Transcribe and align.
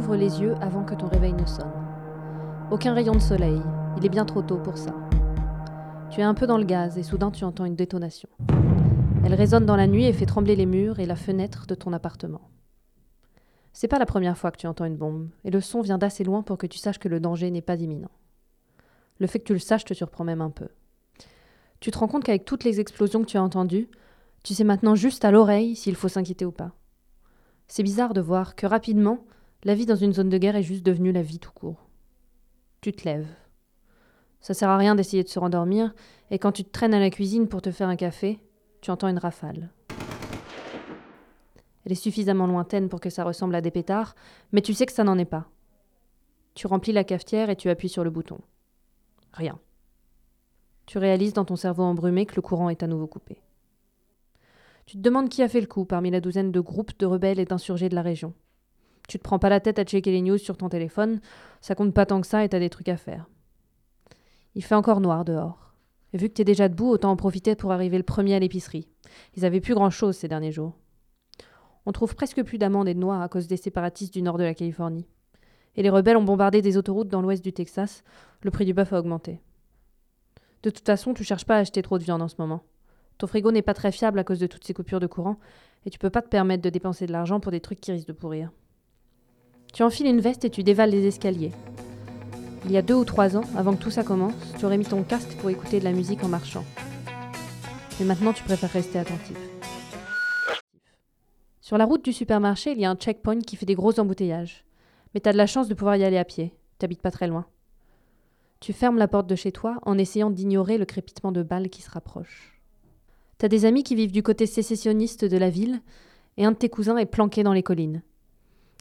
ouvres 0.00 0.16
les 0.16 0.40
yeux 0.40 0.54
avant 0.62 0.82
que 0.82 0.94
ton 0.94 1.08
réveil 1.08 1.34
ne 1.34 1.44
sonne. 1.44 1.70
Aucun 2.70 2.94
rayon 2.94 3.12
de 3.12 3.20
soleil, 3.20 3.60
il 3.98 4.06
est 4.06 4.08
bien 4.08 4.24
trop 4.24 4.40
tôt 4.40 4.56
pour 4.56 4.78
ça. 4.78 4.94
Tu 6.10 6.20
es 6.20 6.22
un 6.22 6.32
peu 6.32 6.46
dans 6.46 6.56
le 6.56 6.64
gaz 6.64 6.96
et 6.96 7.02
soudain 7.02 7.30
tu 7.30 7.44
entends 7.44 7.66
une 7.66 7.76
détonation. 7.76 8.30
Elle 9.22 9.34
résonne 9.34 9.66
dans 9.66 9.76
la 9.76 9.86
nuit 9.86 10.06
et 10.06 10.14
fait 10.14 10.24
trembler 10.24 10.56
les 10.56 10.64
murs 10.64 11.00
et 11.00 11.06
la 11.06 11.16
fenêtre 11.16 11.66
de 11.66 11.74
ton 11.74 11.92
appartement. 11.92 12.40
C'est 13.74 13.88
pas 13.88 13.98
la 13.98 14.06
première 14.06 14.38
fois 14.38 14.50
que 14.50 14.56
tu 14.56 14.66
entends 14.66 14.86
une 14.86 14.96
bombe, 14.96 15.28
et 15.44 15.50
le 15.50 15.60
son 15.60 15.82
vient 15.82 15.98
d'assez 15.98 16.24
loin 16.24 16.42
pour 16.42 16.56
que 16.56 16.66
tu 16.66 16.78
saches 16.78 16.98
que 16.98 17.08
le 17.08 17.20
danger 17.20 17.50
n'est 17.50 17.60
pas 17.60 17.76
imminent. 17.76 18.10
Le 19.18 19.26
fait 19.26 19.40
que 19.40 19.44
tu 19.44 19.52
le 19.52 19.58
saches 19.58 19.84
te 19.84 19.92
surprend 19.92 20.24
même 20.24 20.40
un 20.40 20.50
peu. 20.50 20.68
Tu 21.80 21.90
te 21.90 21.98
rends 21.98 22.08
compte 22.08 22.24
qu'avec 22.24 22.46
toutes 22.46 22.64
les 22.64 22.80
explosions 22.80 23.20
que 23.20 23.28
tu 23.28 23.36
as 23.36 23.42
entendues, 23.42 23.90
tu 24.44 24.54
sais 24.54 24.64
maintenant 24.64 24.94
juste 24.94 25.26
à 25.26 25.30
l'oreille 25.30 25.76
s'il 25.76 25.94
faut 25.94 26.08
s'inquiéter 26.08 26.46
ou 26.46 26.52
pas. 26.52 26.72
C'est 27.68 27.82
bizarre 27.82 28.14
de 28.14 28.22
voir 28.22 28.56
que 28.56 28.66
rapidement, 28.66 29.26
la 29.64 29.74
vie 29.74 29.86
dans 29.86 29.96
une 29.96 30.12
zone 30.12 30.28
de 30.28 30.38
guerre 30.38 30.56
est 30.56 30.62
juste 30.62 30.84
devenue 30.84 31.12
la 31.12 31.22
vie 31.22 31.38
tout 31.38 31.52
court. 31.52 31.86
Tu 32.80 32.92
te 32.92 33.04
lèves. 33.04 33.28
Ça 34.40 34.54
sert 34.54 34.70
à 34.70 34.78
rien 34.78 34.94
d'essayer 34.94 35.22
de 35.22 35.28
se 35.28 35.38
rendormir, 35.38 35.94
et 36.30 36.38
quand 36.38 36.52
tu 36.52 36.64
te 36.64 36.70
traînes 36.70 36.94
à 36.94 37.00
la 37.00 37.10
cuisine 37.10 37.46
pour 37.46 37.60
te 37.60 37.70
faire 37.70 37.88
un 37.88 37.96
café, 37.96 38.40
tu 38.80 38.90
entends 38.90 39.08
une 39.08 39.18
rafale. 39.18 39.70
Elle 41.84 41.92
est 41.92 41.94
suffisamment 41.94 42.46
lointaine 42.46 42.88
pour 42.88 43.00
que 43.00 43.10
ça 43.10 43.24
ressemble 43.24 43.54
à 43.54 43.60
des 43.60 43.70
pétards, 43.70 44.14
mais 44.52 44.62
tu 44.62 44.72
sais 44.72 44.86
que 44.86 44.92
ça 44.92 45.04
n'en 45.04 45.18
est 45.18 45.24
pas. 45.26 45.50
Tu 46.54 46.66
remplis 46.66 46.92
la 46.92 47.04
cafetière 47.04 47.50
et 47.50 47.56
tu 47.56 47.68
appuies 47.68 47.88
sur 47.88 48.04
le 48.04 48.10
bouton. 48.10 48.40
Rien. 49.32 49.58
Tu 50.86 50.98
réalises 50.98 51.34
dans 51.34 51.44
ton 51.44 51.56
cerveau 51.56 51.82
embrumé 51.82 52.26
que 52.26 52.36
le 52.36 52.42
courant 52.42 52.70
est 52.70 52.82
à 52.82 52.86
nouveau 52.86 53.06
coupé. 53.06 53.40
Tu 54.86 54.96
te 54.96 55.02
demandes 55.02 55.28
qui 55.28 55.42
a 55.42 55.48
fait 55.48 55.60
le 55.60 55.66
coup 55.66 55.84
parmi 55.84 56.10
la 56.10 56.20
douzaine 56.20 56.50
de 56.50 56.60
groupes 56.60 56.98
de 56.98 57.06
rebelles 57.06 57.38
et 57.38 57.44
d'insurgés 57.44 57.88
de 57.88 57.94
la 57.94 58.02
région. 58.02 58.34
Tu 59.10 59.18
te 59.18 59.24
prends 59.24 59.40
pas 59.40 59.48
la 59.48 59.58
tête 59.58 59.80
à 59.80 59.82
checker 59.82 60.12
les 60.12 60.22
news 60.22 60.38
sur 60.38 60.56
ton 60.56 60.68
téléphone, 60.68 61.20
ça 61.60 61.74
compte 61.74 61.92
pas 61.92 62.06
tant 62.06 62.20
que 62.20 62.28
ça 62.28 62.44
et 62.44 62.48
t'as 62.48 62.60
des 62.60 62.70
trucs 62.70 62.88
à 62.88 62.96
faire. 62.96 63.28
Il 64.54 64.62
fait 64.62 64.76
encore 64.76 65.00
noir 65.00 65.24
dehors. 65.24 65.74
Et 66.12 66.16
vu 66.16 66.28
que 66.28 66.34
t'es 66.34 66.44
déjà 66.44 66.68
debout, 66.68 66.86
autant 66.86 67.10
en 67.10 67.16
profiter 67.16 67.56
pour 67.56 67.72
arriver 67.72 67.96
le 67.96 68.04
premier 68.04 68.36
à 68.36 68.38
l'épicerie. 68.38 68.86
Ils 69.34 69.44
avaient 69.44 69.60
plus 69.60 69.74
grand 69.74 69.90
chose 69.90 70.16
ces 70.16 70.28
derniers 70.28 70.52
jours. 70.52 70.78
On 71.86 71.90
trouve 71.90 72.14
presque 72.14 72.40
plus 72.44 72.56
d'amandes 72.56 72.86
et 72.86 72.94
de 72.94 73.00
noix 73.00 73.20
à 73.20 73.28
cause 73.28 73.48
des 73.48 73.56
séparatistes 73.56 74.12
du 74.12 74.22
nord 74.22 74.38
de 74.38 74.44
la 74.44 74.54
Californie. 74.54 75.08
Et 75.74 75.82
les 75.82 75.90
rebelles 75.90 76.16
ont 76.16 76.22
bombardé 76.22 76.62
des 76.62 76.76
autoroutes 76.76 77.08
dans 77.08 77.20
l'ouest 77.20 77.42
du 77.42 77.52
Texas, 77.52 78.04
le 78.42 78.52
prix 78.52 78.64
du 78.64 78.74
bœuf 78.74 78.92
a 78.92 79.00
augmenté. 79.00 79.40
De 80.62 80.70
toute 80.70 80.86
façon, 80.86 81.14
tu 81.14 81.24
cherches 81.24 81.46
pas 81.46 81.56
à 81.56 81.60
acheter 81.60 81.82
trop 81.82 81.98
de 81.98 82.04
viande 82.04 82.22
en 82.22 82.28
ce 82.28 82.36
moment. 82.38 82.62
Ton 83.18 83.26
frigo 83.26 83.50
n'est 83.50 83.60
pas 83.60 83.74
très 83.74 83.90
fiable 83.90 84.20
à 84.20 84.24
cause 84.24 84.38
de 84.38 84.46
toutes 84.46 84.64
ces 84.64 84.72
coupures 84.72 85.00
de 85.00 85.08
courant, 85.08 85.40
et 85.84 85.90
tu 85.90 85.98
peux 85.98 86.10
pas 86.10 86.22
te 86.22 86.28
permettre 86.28 86.62
de 86.62 86.70
dépenser 86.70 87.08
de 87.08 87.12
l'argent 87.12 87.40
pour 87.40 87.50
des 87.50 87.60
trucs 87.60 87.80
qui 87.80 87.90
risquent 87.90 88.06
de 88.06 88.12
pourrir. 88.12 88.52
Tu 89.72 89.82
enfiles 89.82 90.06
une 90.06 90.20
veste 90.20 90.44
et 90.44 90.50
tu 90.50 90.62
dévales 90.62 90.90
les 90.90 91.06
escaliers. 91.06 91.52
Il 92.64 92.72
y 92.72 92.76
a 92.76 92.82
deux 92.82 92.94
ou 92.94 93.04
trois 93.04 93.36
ans, 93.36 93.44
avant 93.56 93.74
que 93.74 93.82
tout 93.82 93.90
ça 93.90 94.02
commence, 94.02 94.34
tu 94.58 94.64
aurais 94.64 94.76
mis 94.76 94.84
ton 94.84 95.02
casque 95.02 95.36
pour 95.38 95.48
écouter 95.48 95.78
de 95.78 95.84
la 95.84 95.92
musique 95.92 96.24
en 96.24 96.28
marchant. 96.28 96.64
Mais 97.98 98.06
maintenant, 98.06 98.32
tu 98.32 98.42
préfères 98.42 98.70
rester 98.70 98.98
attentif. 98.98 99.36
Sur 101.60 101.78
la 101.78 101.84
route 101.84 102.04
du 102.04 102.12
supermarché, 102.12 102.72
il 102.72 102.80
y 102.80 102.84
a 102.84 102.90
un 102.90 102.96
checkpoint 102.96 103.40
qui 103.40 103.56
fait 103.56 103.66
des 103.66 103.76
gros 103.76 103.98
embouteillages. 104.00 104.64
Mais 105.14 105.20
t'as 105.20 105.32
de 105.32 105.36
la 105.36 105.46
chance 105.46 105.68
de 105.68 105.74
pouvoir 105.74 105.96
y 105.96 106.04
aller 106.04 106.18
à 106.18 106.24
pied. 106.24 106.52
T'habites 106.78 107.02
pas 107.02 107.10
très 107.10 107.28
loin. 107.28 107.46
Tu 108.58 108.72
fermes 108.72 108.98
la 108.98 109.08
porte 109.08 109.26
de 109.26 109.36
chez 109.36 109.52
toi 109.52 109.78
en 109.82 109.96
essayant 109.96 110.30
d'ignorer 110.30 110.78
le 110.78 110.84
crépitement 110.84 111.32
de 111.32 111.42
balles 111.42 111.70
qui 111.70 111.82
se 111.82 111.90
rapprochent. 111.90 112.60
T'as 113.38 113.48
des 113.48 113.64
amis 113.64 113.84
qui 113.84 113.94
vivent 113.94 114.12
du 114.12 114.22
côté 114.22 114.46
sécessionniste 114.46 115.24
de 115.24 115.38
la 115.38 115.48
ville, 115.48 115.80
et 116.36 116.44
un 116.44 116.52
de 116.52 116.56
tes 116.56 116.68
cousins 116.68 116.98
est 116.98 117.06
planqué 117.06 117.42
dans 117.42 117.52
les 117.52 117.62
collines. 117.62 118.02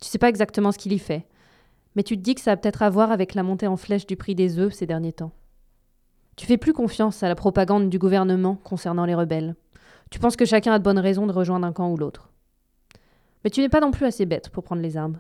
Tu 0.02 0.08
sais 0.08 0.18
pas 0.18 0.30
exactement 0.30 0.72
ce 0.72 0.78
qu'il 0.78 0.94
y 0.94 1.00
fait, 1.00 1.28
mais 1.96 2.04
tu 2.04 2.16
te 2.18 2.22
dis 2.22 2.36
que 2.36 2.42
ça 2.42 2.54
a 2.54 2.58
peut-être 2.58 2.82
à 2.82 2.90
voir 2.90 3.12
avec 3.12 3.34
la 3.36 3.44
montée 3.44 3.68
en 3.68 3.78
flèche 3.78 4.08
du 4.08 4.16
prix 4.16 4.36
des 4.36 4.60
œufs 4.60 4.74
ces 4.74 4.86
derniers 4.86 5.14
temps. 5.14 5.32
Tu 6.36 6.46
fais 6.46 6.58
plus 6.58 6.74
confiance 6.74 7.22
à 7.24 7.28
la 7.28 7.36
propagande 7.36 7.90
du 7.90 8.00
gouvernement 8.00 8.56
concernant 8.56 9.06
les 9.06 9.16
rebelles. 9.16 9.56
Tu 10.10 10.20
penses 10.20 10.38
que 10.38 10.46
chacun 10.46 10.72
a 10.72 10.80
de 10.80 10.84
bonnes 10.84 11.00
raisons 11.00 11.28
de 11.28 11.34
rejoindre 11.34 11.68
un 11.68 11.74
camp 11.74 11.92
ou 11.92 11.98
l'autre. 11.98 12.30
Mais 13.44 13.50
tu 13.50 13.60
n'es 13.60 13.70
pas 13.70 13.82
non 13.82 13.92
plus 13.92 14.06
assez 14.06 14.26
bête 14.26 14.50
pour 14.50 14.64
prendre 14.64 14.82
les 14.82 14.96
armes. 14.96 15.20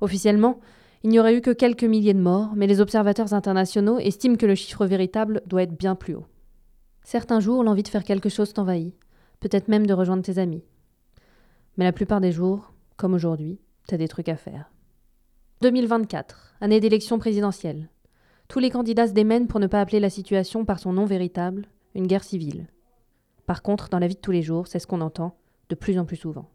Officiellement, 0.00 0.58
il 1.04 1.10
n'y 1.10 1.20
aurait 1.20 1.36
eu 1.36 1.40
que 1.40 1.50
quelques 1.50 1.84
milliers 1.84 2.14
de 2.14 2.20
morts, 2.20 2.52
mais 2.56 2.66
les 2.66 2.80
observateurs 2.80 3.34
internationaux 3.34 3.98
estiment 3.98 4.36
que 4.36 4.46
le 4.46 4.54
chiffre 4.54 4.86
véritable 4.86 5.42
doit 5.46 5.62
être 5.62 5.76
bien 5.76 5.94
plus 5.94 6.14
haut. 6.14 6.26
Certains 7.04 7.40
jours, 7.40 7.64
l'envie 7.64 7.82
de 7.82 7.88
faire 7.88 8.04
quelque 8.04 8.28
chose 8.28 8.52
t'envahit, 8.52 8.94
peut-être 9.40 9.68
même 9.68 9.86
de 9.86 9.94
rejoindre 9.94 10.22
tes 10.22 10.38
amis. 10.38 10.64
Mais 11.76 11.84
la 11.84 11.92
plupart 11.92 12.20
des 12.20 12.32
jours, 12.32 12.72
comme 12.96 13.14
aujourd'hui, 13.14 13.60
t'as 13.86 13.96
des 13.96 14.08
trucs 14.08 14.28
à 14.28 14.36
faire. 14.36 14.70
2024, 15.62 16.54
année 16.60 16.80
d'élection 16.80 17.18
présidentielle. 17.18 17.88
Tous 18.48 18.58
les 18.58 18.70
candidats 18.70 19.06
se 19.06 19.12
démènent 19.12 19.46
pour 19.46 19.60
ne 19.60 19.66
pas 19.66 19.80
appeler 19.80 20.00
la 20.00 20.10
situation 20.10 20.64
par 20.64 20.78
son 20.78 20.92
nom 20.92 21.04
véritable, 21.04 21.66
une 21.94 22.06
guerre 22.06 22.24
civile. 22.24 22.66
Par 23.46 23.62
contre, 23.62 23.88
dans 23.88 23.98
la 23.98 24.06
vie 24.06 24.14
de 24.14 24.20
tous 24.20 24.30
les 24.30 24.42
jours, 24.42 24.66
c'est 24.66 24.78
ce 24.78 24.86
qu'on 24.86 25.00
entend 25.00 25.36
de 25.68 25.74
plus 25.74 25.98
en 25.98 26.04
plus 26.04 26.16
souvent. 26.16 26.48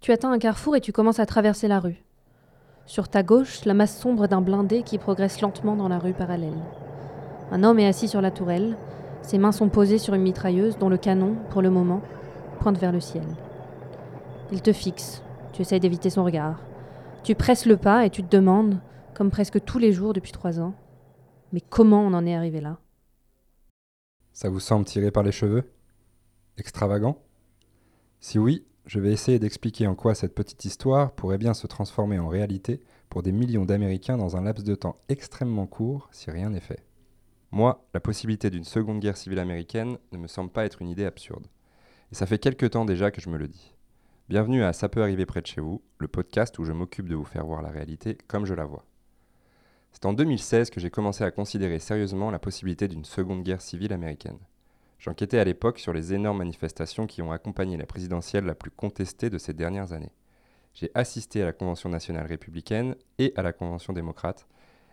Tu 0.00 0.12
atteins 0.12 0.30
un 0.30 0.38
carrefour 0.38 0.76
et 0.76 0.80
tu 0.80 0.92
commences 0.92 1.20
à 1.20 1.26
traverser 1.26 1.68
la 1.68 1.80
rue. 1.80 2.04
Sur 2.84 3.08
ta 3.08 3.22
gauche, 3.22 3.64
la 3.64 3.74
masse 3.74 3.98
sombre 3.98 4.28
d'un 4.28 4.40
blindé 4.40 4.82
qui 4.82 4.98
progresse 4.98 5.40
lentement 5.40 5.74
dans 5.74 5.88
la 5.88 5.98
rue 5.98 6.12
parallèle. 6.12 6.62
Un 7.50 7.64
homme 7.64 7.78
est 7.78 7.88
assis 7.88 8.08
sur 8.08 8.20
la 8.20 8.30
tourelle, 8.30 8.76
ses 9.22 9.38
mains 9.38 9.52
sont 9.52 9.68
posées 9.68 9.98
sur 9.98 10.14
une 10.14 10.22
mitrailleuse 10.22 10.78
dont 10.78 10.88
le 10.88 10.98
canon, 10.98 11.36
pour 11.50 11.62
le 11.62 11.70
moment, 11.70 12.02
pointe 12.60 12.78
vers 12.78 12.92
le 12.92 13.00
ciel. 13.00 13.24
Il 14.52 14.62
te 14.62 14.72
fixe, 14.72 15.22
tu 15.56 15.62
essayes 15.62 15.80
d'éviter 15.80 16.10
son 16.10 16.22
regard. 16.22 16.60
Tu 17.24 17.34
presses 17.34 17.64
le 17.64 17.78
pas 17.78 18.04
et 18.04 18.10
tu 18.10 18.22
te 18.22 18.28
demandes, 18.28 18.78
comme 19.14 19.30
presque 19.30 19.64
tous 19.64 19.78
les 19.78 19.90
jours 19.90 20.12
depuis 20.12 20.30
trois 20.30 20.60
ans, 20.60 20.74
mais 21.50 21.62
comment 21.62 22.02
on 22.02 22.12
en 22.12 22.26
est 22.26 22.34
arrivé 22.34 22.60
là? 22.60 22.78
Ça 24.34 24.50
vous 24.50 24.60
semble 24.60 24.84
tiré 24.84 25.10
par 25.10 25.22
les 25.22 25.32
cheveux? 25.32 25.72
Extravagant? 26.58 27.22
Si 28.20 28.38
oui, 28.38 28.66
je 28.84 29.00
vais 29.00 29.12
essayer 29.12 29.38
d'expliquer 29.38 29.86
en 29.86 29.94
quoi 29.94 30.14
cette 30.14 30.34
petite 30.34 30.66
histoire 30.66 31.12
pourrait 31.12 31.38
bien 31.38 31.54
se 31.54 31.66
transformer 31.66 32.18
en 32.18 32.28
réalité 32.28 32.82
pour 33.08 33.22
des 33.22 33.32
millions 33.32 33.64
d'Américains 33.64 34.18
dans 34.18 34.36
un 34.36 34.42
laps 34.42 34.62
de 34.62 34.74
temps 34.74 35.00
extrêmement 35.08 35.66
court 35.66 36.10
si 36.12 36.30
rien 36.30 36.50
n'est 36.50 36.60
fait. 36.60 36.84
Moi, 37.50 37.88
la 37.94 38.00
possibilité 38.00 38.50
d'une 38.50 38.64
seconde 38.64 39.00
guerre 39.00 39.16
civile 39.16 39.38
américaine 39.38 39.96
ne 40.12 40.18
me 40.18 40.26
semble 40.26 40.50
pas 40.50 40.66
être 40.66 40.82
une 40.82 40.90
idée 40.90 41.06
absurde. 41.06 41.46
Et 42.12 42.14
ça 42.14 42.26
fait 42.26 42.38
quelque 42.38 42.66
temps 42.66 42.84
déjà 42.84 43.10
que 43.10 43.22
je 43.22 43.30
me 43.30 43.38
le 43.38 43.48
dis. 43.48 43.72
Bienvenue 44.28 44.64
à 44.64 44.72
Ça 44.72 44.88
peut 44.88 45.02
arriver 45.02 45.24
près 45.24 45.40
de 45.40 45.46
chez 45.46 45.60
vous, 45.60 45.82
le 45.98 46.08
podcast 46.08 46.58
où 46.58 46.64
je 46.64 46.72
m'occupe 46.72 47.08
de 47.08 47.14
vous 47.14 47.24
faire 47.24 47.46
voir 47.46 47.62
la 47.62 47.68
réalité 47.68 48.18
comme 48.26 48.44
je 48.44 48.54
la 48.54 48.64
vois. 48.64 48.84
C'est 49.92 50.04
en 50.04 50.14
2016 50.14 50.70
que 50.70 50.80
j'ai 50.80 50.90
commencé 50.90 51.22
à 51.22 51.30
considérer 51.30 51.78
sérieusement 51.78 52.32
la 52.32 52.40
possibilité 52.40 52.88
d'une 52.88 53.04
seconde 53.04 53.44
guerre 53.44 53.62
civile 53.62 53.92
américaine. 53.92 54.40
J'enquêtais 54.98 55.38
à 55.38 55.44
l'époque 55.44 55.78
sur 55.78 55.92
les 55.92 56.12
énormes 56.12 56.38
manifestations 56.38 57.06
qui 57.06 57.22
ont 57.22 57.30
accompagné 57.30 57.76
la 57.76 57.86
présidentielle 57.86 58.46
la 58.46 58.56
plus 58.56 58.72
contestée 58.72 59.30
de 59.30 59.38
ces 59.38 59.52
dernières 59.52 59.92
années. 59.92 60.10
J'ai 60.74 60.90
assisté 60.96 61.42
à 61.42 61.44
la 61.44 61.52
Convention 61.52 61.88
nationale 61.88 62.26
républicaine 62.26 62.96
et 63.20 63.32
à 63.36 63.42
la 63.42 63.52
Convention 63.52 63.92
démocrate, 63.92 64.48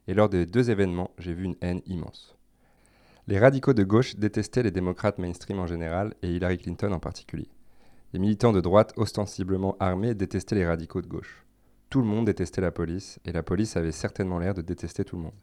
et 0.07 0.13
lors 0.13 0.29
des 0.29 0.45
deux 0.45 0.69
événements, 0.69 1.09
j'ai 1.17 1.33
vu 1.33 1.45
une 1.45 1.57
haine 1.61 1.81
immense. 1.87 2.37
Les 3.25 3.39
radicaux 3.39 3.73
de 3.73 3.83
gauche 3.83 4.15
détestaient 4.15 4.61
les 4.61 4.69
démocrates 4.69 5.17
mainstream 5.17 5.57
en 5.57 5.65
général 5.65 6.13
et 6.21 6.29
Hillary 6.29 6.59
Clinton 6.59 6.91
en 6.91 6.99
particulier. 6.99 7.49
Les 8.13 8.19
militants 8.19 8.53
de 8.53 8.61
droite 8.61 8.93
ostensiblement 8.95 9.75
armés 9.79 10.13
détestaient 10.13 10.53
les 10.53 10.67
radicaux 10.67 11.01
de 11.01 11.07
gauche. 11.07 11.43
Tout 11.89 11.99
le 11.99 12.05
monde 12.05 12.27
détestait 12.27 12.61
la 12.61 12.69
police, 12.69 13.19
et 13.25 13.31
la 13.31 13.41
police 13.41 13.75
avait 13.75 13.91
certainement 13.91 14.37
l'air 14.37 14.53
de 14.53 14.61
détester 14.61 15.03
tout 15.03 15.15
le 15.15 15.23
monde. 15.23 15.39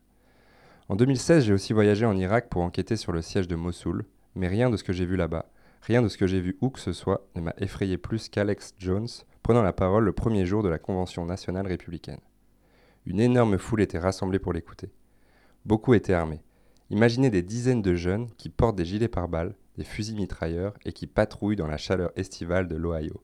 En 0.88 0.94
2016, 0.94 1.44
j'ai 1.44 1.52
aussi 1.52 1.72
voyagé 1.72 2.06
en 2.06 2.16
Irak 2.16 2.48
pour 2.48 2.62
enquêter 2.62 2.94
sur 2.94 3.10
le 3.10 3.22
siège 3.22 3.48
de 3.48 3.56
Mossoul, 3.56 4.04
mais 4.36 4.46
rien 4.46 4.70
de 4.70 4.76
ce 4.76 4.84
que 4.84 4.92
j'ai 4.92 5.04
vu 5.04 5.16
là-bas, 5.16 5.46
rien 5.82 6.00
de 6.00 6.06
ce 6.06 6.16
que 6.16 6.28
j'ai 6.28 6.40
vu 6.40 6.58
où 6.60 6.70
que 6.70 6.78
ce 6.78 6.92
soit 6.92 7.26
ne 7.34 7.40
m'a 7.40 7.54
effrayé 7.58 7.98
plus 7.98 8.28
qu'Alex 8.28 8.72
Jones 8.78 9.08
prenant 9.42 9.62
la 9.62 9.72
parole 9.72 10.04
le 10.04 10.12
premier 10.12 10.46
jour 10.46 10.62
de 10.62 10.68
la 10.68 10.78
Convention 10.78 11.26
nationale 11.26 11.66
républicaine. 11.66 12.20
Une 13.04 13.18
énorme 13.18 13.58
foule 13.58 13.82
était 13.82 13.98
rassemblée 13.98 14.38
pour 14.38 14.52
l'écouter. 14.52 14.92
Beaucoup 15.64 15.94
étaient 15.94 16.12
armés. 16.12 16.44
Imaginez 16.90 17.30
des 17.30 17.42
dizaines 17.42 17.82
de 17.82 17.96
jeunes 17.96 18.30
qui 18.36 18.48
portent 18.48 18.76
des 18.76 18.84
gilets 18.84 19.08
pare-balles, 19.08 19.56
des 19.76 19.84
fusils 19.84 20.16
mitrailleurs 20.16 20.74
et 20.84 20.92
qui 20.92 21.06
patrouillent 21.06 21.56
dans 21.56 21.66
la 21.66 21.76
chaleur 21.76 22.10
estivale 22.16 22.68
de 22.68 22.76
l'Ohio. 22.76 23.22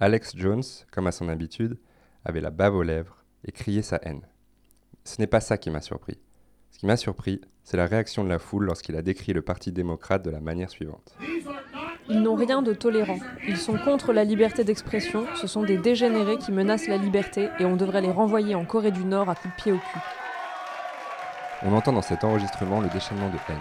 Alex 0.00 0.36
Jones, 0.36 0.62
comme 0.90 1.06
à 1.06 1.12
son 1.12 1.28
habitude, 1.28 1.78
avait 2.24 2.40
la 2.40 2.50
bave 2.50 2.74
aux 2.74 2.82
lèvres 2.82 3.24
et 3.44 3.52
criait 3.52 3.82
sa 3.82 3.98
haine. 4.02 4.22
Ce 5.04 5.20
n'est 5.20 5.26
pas 5.26 5.40
ça 5.40 5.58
qui 5.58 5.70
m'a 5.70 5.80
surpris. 5.80 6.18
Ce 6.70 6.78
qui 6.78 6.86
m'a 6.86 6.96
surpris, 6.96 7.40
c'est 7.62 7.76
la 7.76 7.86
réaction 7.86 8.24
de 8.24 8.28
la 8.28 8.38
foule 8.38 8.64
lorsqu'il 8.64 8.96
a 8.96 9.02
décrit 9.02 9.32
le 9.32 9.42
Parti 9.42 9.70
démocrate 9.70 10.24
de 10.24 10.30
la 10.30 10.40
manière 10.40 10.70
suivante. 10.70 11.16
Ils 12.08 12.20
n'ont 12.20 12.34
rien 12.34 12.60
de 12.60 12.74
tolérant. 12.74 13.18
Ils 13.46 13.56
sont 13.56 13.78
contre 13.78 14.12
la 14.12 14.24
liberté 14.24 14.64
d'expression. 14.64 15.26
Ce 15.36 15.46
sont 15.46 15.62
des 15.62 15.78
dégénérés 15.78 16.36
qui 16.36 16.52
menacent 16.52 16.88
la 16.88 16.98
liberté 16.98 17.48
et 17.58 17.64
on 17.64 17.76
devrait 17.76 18.02
les 18.02 18.10
renvoyer 18.10 18.54
en 18.54 18.64
Corée 18.64 18.90
du 18.90 19.04
Nord 19.04 19.30
à 19.30 19.34
coups 19.34 19.54
de 19.56 19.62
pied 19.62 19.72
au 19.72 19.78
cul. 19.78 19.98
On 21.62 21.72
entend 21.72 21.92
dans 21.92 22.02
cet 22.02 22.24
enregistrement 22.24 22.80
le 22.80 22.88
déchaînement 22.90 23.30
de 23.30 23.38
haine, 23.48 23.56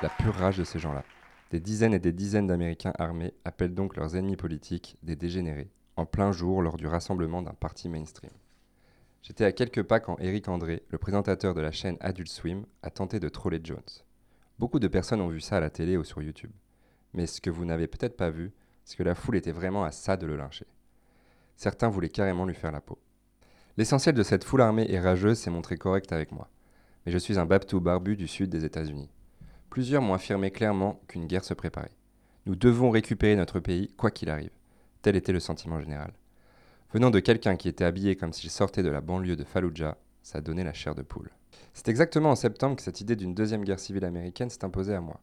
la 0.00 0.08
pure 0.08 0.34
rage 0.34 0.56
de 0.56 0.64
ces 0.64 0.78
gens-là. 0.78 1.04
Des 1.52 1.60
dizaines 1.60 1.92
et 1.92 1.98
des 1.98 2.12
dizaines 2.12 2.46
d'Américains 2.46 2.94
armés 2.98 3.34
appellent 3.44 3.74
donc 3.74 3.96
leurs 3.96 4.16
ennemis 4.16 4.36
politiques 4.36 4.96
des 5.02 5.16
dégénérés, 5.16 5.70
en 5.96 6.06
plein 6.06 6.32
jour 6.32 6.62
lors 6.62 6.78
du 6.78 6.86
rassemblement 6.86 7.42
d'un 7.42 7.52
parti 7.52 7.90
mainstream. 7.90 8.30
J'étais 9.20 9.44
à 9.44 9.52
quelques 9.52 9.82
pas 9.82 10.00
quand 10.00 10.18
Eric 10.18 10.48
André, 10.48 10.82
le 10.88 10.96
présentateur 10.96 11.52
de 11.52 11.60
la 11.60 11.70
chaîne 11.70 11.98
Adult 12.00 12.30
Swim, 12.30 12.64
a 12.82 12.88
tenté 12.88 13.20
de 13.20 13.28
troller 13.28 13.60
Jones. 13.62 13.82
Beaucoup 14.58 14.78
de 14.78 14.88
personnes 14.88 15.20
ont 15.20 15.28
vu 15.28 15.42
ça 15.42 15.58
à 15.58 15.60
la 15.60 15.68
télé 15.68 15.98
ou 15.98 16.04
sur 16.04 16.22
YouTube. 16.22 16.50
Mais 17.12 17.26
ce 17.26 17.42
que 17.42 17.50
vous 17.50 17.66
n'avez 17.66 17.86
peut-être 17.86 18.16
pas 18.16 18.30
vu, 18.30 18.52
c'est 18.86 18.96
que 18.96 19.02
la 19.02 19.14
foule 19.14 19.36
était 19.36 19.52
vraiment 19.52 19.84
à 19.84 19.92
ça 19.92 20.16
de 20.16 20.24
le 20.24 20.38
lyncher. 20.38 20.66
Certains 21.56 21.90
voulaient 21.90 22.08
carrément 22.08 22.46
lui 22.46 22.54
faire 22.54 22.72
la 22.72 22.80
peau. 22.80 22.98
L'essentiel 23.76 24.14
de 24.14 24.22
cette 24.22 24.44
foule 24.44 24.62
armée 24.62 24.86
et 24.88 24.98
rageuse 24.98 25.38
s'est 25.38 25.50
montré 25.50 25.76
correct 25.76 26.12
avec 26.12 26.32
moi. 26.32 26.48
Mais 27.04 27.12
je 27.12 27.18
suis 27.18 27.38
un 27.38 27.44
babtou 27.44 27.78
barbu 27.78 28.16
du 28.16 28.26
sud 28.26 28.48
des 28.48 28.64
États-Unis. 28.64 29.10
Plusieurs 29.72 30.02
m'ont 30.02 30.12
affirmé 30.12 30.50
clairement 30.50 31.00
qu'une 31.08 31.26
guerre 31.26 31.44
se 31.44 31.54
préparait. 31.54 31.96
Nous 32.44 32.54
devons 32.56 32.90
récupérer 32.90 33.36
notre 33.36 33.58
pays, 33.58 33.88
quoi 33.96 34.10
qu'il 34.10 34.28
arrive. 34.28 34.50
Tel 35.00 35.16
était 35.16 35.32
le 35.32 35.40
sentiment 35.40 35.80
général. 35.80 36.12
Venant 36.92 37.10
de 37.10 37.20
quelqu'un 37.20 37.56
qui 37.56 37.70
était 37.70 37.86
habillé 37.86 38.14
comme 38.14 38.34
s'il 38.34 38.50
sortait 38.50 38.82
de 38.82 38.90
la 38.90 39.00
banlieue 39.00 39.34
de 39.34 39.44
Fallujah, 39.44 39.96
ça 40.22 40.42
donnait 40.42 40.62
la 40.62 40.74
chair 40.74 40.94
de 40.94 41.00
poule. 41.00 41.30
C'est 41.72 41.88
exactement 41.88 42.32
en 42.32 42.36
septembre 42.36 42.76
que 42.76 42.82
cette 42.82 43.00
idée 43.00 43.16
d'une 43.16 43.34
deuxième 43.34 43.64
guerre 43.64 43.80
civile 43.80 44.04
américaine 44.04 44.50
s'est 44.50 44.62
imposée 44.62 44.94
à 44.94 45.00
moi. 45.00 45.22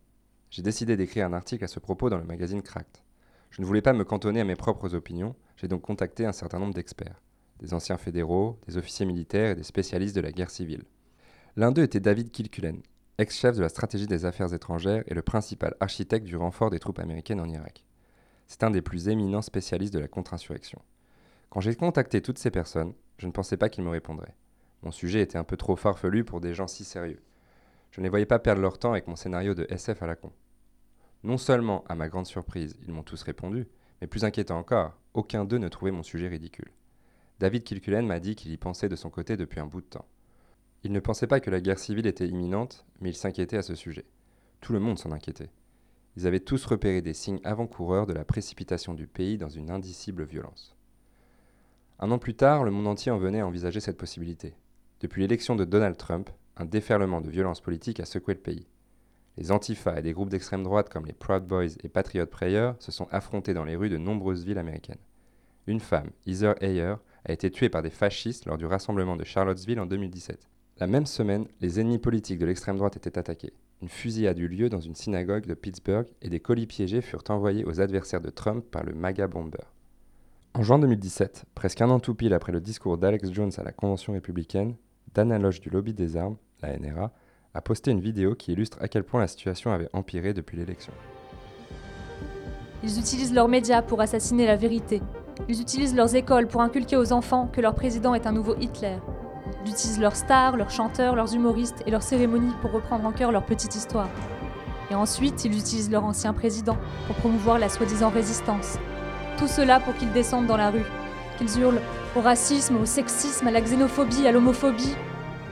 J'ai 0.50 0.64
décidé 0.64 0.98
d'écrire 0.98 1.28
un 1.28 1.34
article 1.34 1.66
à 1.66 1.68
ce 1.68 1.80
propos 1.80 2.10
dans 2.10 2.18
le 2.18 2.26
magazine 2.26 2.64
Cracked. 2.64 3.04
Je 3.52 3.62
ne 3.62 3.68
voulais 3.68 3.84
pas 3.84 3.94
me 3.94 4.04
cantonner 4.04 4.42
à 4.42 4.46
mes 4.46 4.56
propres 4.56 4.96
opinions, 4.96 5.36
j'ai 5.58 5.68
donc 5.68 5.84
contacté 5.84 6.26
un 6.26 6.32
certain 6.32 6.58
nombre 6.58 6.74
d'experts, 6.74 7.22
des 7.60 7.76
anciens 7.76 8.00
fédéraux, 8.00 8.60
des 8.68 8.78
officiers 8.78 9.06
militaires 9.06 9.52
et 9.52 9.56
des 9.56 9.62
spécialistes 9.62 10.16
de 10.16 10.22
la 10.22 10.32
guerre 10.32 10.50
civile. 10.50 10.86
L'un 11.56 11.72
d'eux 11.72 11.84
était 11.84 12.00
David 12.00 12.32
Kilcullen, 12.32 12.82
ex-chef 13.20 13.58
de 13.58 13.62
la 13.62 13.70
stratégie 13.70 14.08
des 14.08 14.24
affaires 14.26 14.54
étrangères 14.54 15.04
et 15.08 15.14
le 15.14 15.22
principal 15.22 15.76
architecte 15.82 16.26
du 16.26 16.38
renfort 16.38 16.70
des 16.70 16.80
troupes 16.80 17.00
américaines 17.00 17.42
en 17.42 17.50
Irak. 17.50 17.84
C'est 18.48 18.64
un 18.64 18.72
des 18.72 18.82
plus 18.82 19.10
éminents 19.10 19.42
spécialistes 19.42 19.94
de 19.94 20.00
la 20.00 20.08
contre-insurrection. 20.08 20.82
Quand 21.50 21.60
j'ai 21.60 21.76
contacté 21.76 22.22
toutes 22.22 22.40
ces 22.40 22.50
personnes, 22.50 22.94
je 23.18 23.28
ne 23.28 23.32
pensais 23.32 23.58
pas 23.58 23.68
qu'ils 23.68 23.84
me 23.84 23.90
répondraient. 23.90 24.36
Mon 24.84 24.92
sujet 24.92 25.22
était 25.22 25.38
un 25.38 25.44
peu 25.44 25.58
trop 25.58 25.76
farfelu 25.76 26.24
pour 26.24 26.40
des 26.40 26.54
gens 26.54 26.68
si 26.68 26.86
sérieux. 26.86 27.22
Je 27.92 28.00
ne 28.00 28.06
les 28.06 28.10
voyais 28.10 28.26
pas 28.26 28.40
perdre 28.40 28.62
leur 28.62 28.78
temps 28.78 28.92
avec 28.92 29.08
mon 29.08 29.18
scénario 29.18 29.54
de 29.54 29.68
SF 29.70 30.02
à 30.02 30.08
la 30.08 30.16
con. 30.16 30.32
Non 31.24 31.38
seulement, 31.38 31.84
à 31.90 31.96
ma 31.96 32.08
grande 32.08 32.28
surprise, 32.28 32.78
ils 32.88 32.94
m'ont 32.94 33.04
tous 33.04 33.24
répondu, 33.24 33.68
mais 34.00 34.08
plus 34.08 34.24
inquiétant 34.24 34.58
encore, 34.58 34.94
aucun 35.14 35.44
d'eux 35.44 35.58
ne 35.58 35.68
trouvait 35.68 35.92
mon 35.92 36.04
sujet 36.04 36.30
ridicule. 36.30 36.72
David 37.40 37.66
Kilcullen 37.66 38.08
m'a 38.08 38.22
dit 38.22 38.36
qu'il 38.36 38.54
y 38.54 38.58
pensait 38.58 38.88
de 38.88 38.96
son 38.96 39.10
côté 39.10 39.36
depuis 39.36 39.60
un 39.60 39.66
bout 39.66 39.82
de 39.82 39.88
temps. 39.88 40.06
Il 40.84 40.94
ne 40.94 41.00
pensait 41.00 41.28
pas 41.28 41.42
que 41.42 41.50
la 41.50 41.60
guerre 41.60 41.80
civile 41.80 42.08
était 42.08 42.28
imminente, 42.28 42.86
mais 43.02 43.10
il 43.10 43.16
s'inquiétait 43.16 43.58
à 43.58 43.62
ce 43.62 43.76
sujet. 43.76 44.06
Tout 44.62 44.72
le 44.72 44.80
monde 44.80 44.98
s'en 44.98 45.12
inquiétait. 45.12 45.50
Ils 46.16 46.26
avaient 46.26 46.40
tous 46.40 46.66
repéré 46.66 47.02
des 47.02 47.14
signes 47.14 47.42
avant-coureurs 47.44 48.06
de 48.06 48.14
la 48.14 48.24
précipitation 48.24 48.94
du 48.94 49.08
pays 49.08 49.38
dans 49.38 49.50
une 49.50 49.72
indicible 49.72 50.24
violence. 50.24 50.76
Un 52.00 52.12
an 52.12 52.18
plus 52.18 52.34
tard, 52.34 52.64
le 52.64 52.72
monde 52.72 52.88
entier 52.88 53.12
en 53.12 53.18
venait 53.18 53.42
à 53.42 53.48
envisager 53.48 53.82
cette 53.82 53.98
possibilité. 53.98 54.54
Depuis 55.02 55.22
l'élection 55.22 55.56
de 55.56 55.66
Donald 55.66 55.98
Trump, 55.98 56.30
un 56.56 56.66
déferlement 56.66 57.20
de 57.20 57.30
violence 57.30 57.62
politique 57.62 58.00
a 58.00 58.06
secoué 58.06 58.34
le 58.34 58.40
pays. 58.40 58.68
Les 59.38 59.52
antifas 59.52 59.98
et 59.98 60.02
des 60.02 60.14
groupes 60.14 60.30
d'extrême 60.30 60.64
droite 60.64 60.90
comme 60.90 61.06
les 61.06 61.14
Proud 61.14 61.46
Boys 61.46 61.78
et 61.84 61.90
Patriot 61.90 62.26
Prayer 62.26 62.72
se 62.80 62.92
sont 62.92 63.08
affrontés 63.12 63.54
dans 63.54 63.64
les 63.66 63.76
rues 63.76 63.90
de 63.90 63.98
nombreuses 63.98 64.46
villes 64.46 64.58
américaines. 64.58 64.98
Une 65.68 65.80
femme, 65.80 66.10
Heather 66.26 66.56
Heyer, 66.62 66.96
a 67.26 67.32
été 67.34 67.52
tuée 67.52 67.70
par 67.70 67.82
des 67.82 67.90
fascistes 67.90 68.46
lors 68.46 68.58
du 68.58 68.66
rassemblement 68.66 69.16
de 69.16 69.24
Charlottesville 69.24 69.80
en 69.80 69.86
2017. 69.86 70.50
La 70.80 70.88
même 70.88 71.06
semaine, 71.06 71.46
les 71.60 71.82
ennemis 71.82 71.98
politiques 71.98 72.40
de 72.40 72.46
l'extrême 72.46 72.78
droite 72.78 72.96
étaient 72.96 73.20
attaqués. 73.20 73.52
Une 73.82 73.90
fusillade 73.90 74.40
eut 74.40 74.48
lieu 74.48 74.70
dans 74.70 74.80
une 74.80 74.96
synagogue 74.96 75.46
de 75.46 75.54
Pittsburgh 75.54 76.08
et 76.22 76.30
des 76.30 76.40
colis 76.40 76.68
piégés 76.68 77.02
furent 77.02 77.24
envoyés 77.28 77.66
aux 77.66 77.82
adversaires 77.82 78.22
de 78.22 78.30
Trump 78.30 78.64
par 78.72 78.86
le 78.86 78.94
MAGA 78.94 79.28
Bomber. 79.28 79.58
En 80.54 80.64
juin 80.64 80.80
2017, 80.80 81.44
presque 81.54 81.82
un 81.82 81.90
an 81.90 82.00
tout 82.00 82.16
pile 82.16 82.34
après 82.34 82.54
le 82.54 82.62
discours 82.62 82.98
d'Alex 82.98 83.30
Jones 83.34 83.52
à 83.58 83.64
la 83.64 83.74
Convention 83.74 84.14
républicaine, 84.14 84.76
Dana 85.14 85.38
Loge 85.38 85.60
du 85.60 85.70
lobby 85.70 85.94
des 85.94 86.16
armes, 86.16 86.38
la 86.62 86.78
NRA, 86.78 87.12
a 87.54 87.62
posté 87.62 87.92
une 87.92 88.00
vidéo 88.00 88.36
qui 88.36 88.54
illustre 88.54 88.78
à 88.80 88.88
quel 88.88 89.04
point 89.04 89.20
la 89.20 89.28
situation 89.28 89.72
avait 89.72 89.90
empiré 89.92 90.34
depuis 90.34 90.56
l'élection. 90.56 90.94
Ils 92.84 92.98
utilisent 92.98 93.34
leurs 93.34 93.50
médias 93.50 93.82
pour 93.82 94.00
assassiner 94.00 94.46
la 94.46 94.56
vérité. 94.56 95.02
Ils 95.50 95.62
utilisent 95.62 95.96
leurs 95.96 96.16
écoles 96.16 96.48
pour 96.48 96.62
inculquer 96.62 96.96
aux 96.96 97.12
enfants 97.12 97.48
que 97.48 97.60
leur 97.60 97.76
président 97.76 98.14
est 98.14 98.26
un 98.26 98.32
nouveau 98.32 98.56
Hitler. 98.62 98.98
Ils 99.66 99.72
utilisent 99.72 100.00
leurs 100.00 100.16
stars, 100.16 100.56
leurs 100.56 100.72
chanteurs, 100.72 101.16
leurs 101.16 101.34
humoristes 101.34 101.84
et 101.86 101.92
leurs 101.92 102.04
cérémonies 102.04 102.54
pour 102.62 102.72
reprendre 102.72 103.06
en 103.06 103.12
cœur 103.12 103.32
leur 103.32 103.44
petite 103.44 103.76
histoire. 103.76 104.08
Et 104.90 104.96
ensuite, 104.96 105.44
ils 105.46 105.58
utilisent 105.58 105.92
leur 105.92 106.06
ancien 106.06 106.34
président 106.34 106.78
pour 107.08 107.16
promouvoir 107.18 107.60
la 107.60 107.70
soi-disant 107.70 108.10
résistance, 108.10 108.80
tout 109.38 109.48
cela 109.48 109.80
pour 109.80 109.96
qu'ils 109.96 110.12
descendent 110.12 110.48
dans 110.48 110.58
la 110.58 110.72
rue, 110.72 110.86
qu'ils 111.38 111.60
hurlent 111.60 111.82
au 112.16 112.22
racisme, 112.22 112.78
au 112.82 112.86
sexisme, 112.86 113.48
à 113.48 113.52
la 113.52 113.62
xénophobie, 113.62 114.26
à 114.26 114.32
l'homophobie, 114.32 114.96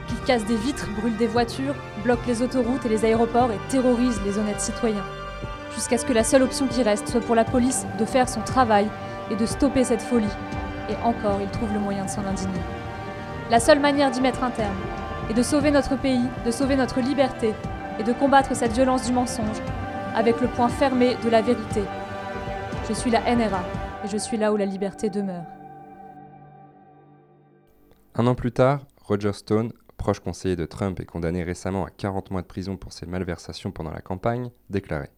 qu'ils 0.08 0.20
cassent 0.26 0.46
des 0.46 0.56
vitres, 0.56 0.88
brûlent 0.98 1.16
des 1.16 1.26
voitures, 1.26 1.74
bloquent 2.02 2.26
les 2.26 2.42
autoroutes 2.42 2.84
et 2.86 2.88
les 2.88 3.04
aéroports 3.04 3.52
et 3.52 3.70
terrorisent 3.70 4.20
les 4.24 4.38
honnêtes 4.38 4.60
citoyens. 4.60 5.04
Jusqu'à 5.74 5.98
ce 5.98 6.06
que 6.06 6.12
la 6.12 6.24
seule 6.24 6.42
option 6.42 6.66
qui 6.66 6.82
reste 6.82 7.08
soit 7.08 7.20
pour 7.20 7.34
la 7.34 7.44
police 7.44 7.86
de 7.98 8.04
faire 8.04 8.28
son 8.28 8.40
travail 8.40 8.88
et 9.30 9.36
de 9.36 9.46
stopper 9.46 9.84
cette 9.84 10.02
folie. 10.02 10.26
Et 10.88 10.96
encore, 11.04 11.38
ils 11.40 11.50
trouvent 11.50 11.72
le 11.72 11.78
moyen 11.78 12.06
de 12.06 12.10
s'en 12.10 12.24
indigner. 12.24 12.60
La 13.50 13.60
seule 13.60 13.80
manière 13.80 14.10
d'y 14.10 14.20
mettre 14.20 14.44
un 14.44 14.50
terme 14.50 14.76
est 15.30 15.32
de 15.34 15.42
sauver 15.42 15.70
notre 15.70 15.98
pays, 15.98 16.28
de 16.44 16.50
sauver 16.50 16.76
notre 16.76 17.00
liberté 17.00 17.54
et 17.98 18.02
de 18.02 18.12
combattre 18.12 18.54
cette 18.54 18.72
violence 18.72 19.06
du 19.06 19.12
mensonge 19.14 19.56
avec 20.14 20.38
le 20.42 20.48
point 20.48 20.68
fermé 20.68 21.16
de 21.24 21.30
la 21.30 21.40
vérité. 21.40 21.80
Je 22.86 22.92
suis 22.92 23.10
la 23.10 23.20
NRA 23.34 23.64
et 24.04 24.08
je 24.08 24.18
suis 24.18 24.36
là 24.36 24.52
où 24.52 24.58
la 24.58 24.66
liberté 24.66 25.08
demeure. 25.08 25.44
Un 28.16 28.26
an 28.26 28.34
plus 28.34 28.52
tard, 28.52 28.80
Roger 29.02 29.32
Stone, 29.32 29.72
proche 29.96 30.20
conseiller 30.20 30.54
de 30.56 30.66
Trump 30.66 31.00
et 31.00 31.06
condamné 31.06 31.42
récemment 31.42 31.86
à 31.86 31.90
40 31.90 32.30
mois 32.30 32.42
de 32.42 32.46
prison 32.46 32.76
pour 32.76 32.92
ses 32.92 33.06
malversations 33.06 33.70
pendant 33.70 33.92
la 33.92 34.02
campagne, 34.02 34.50
déclarait 34.68 35.10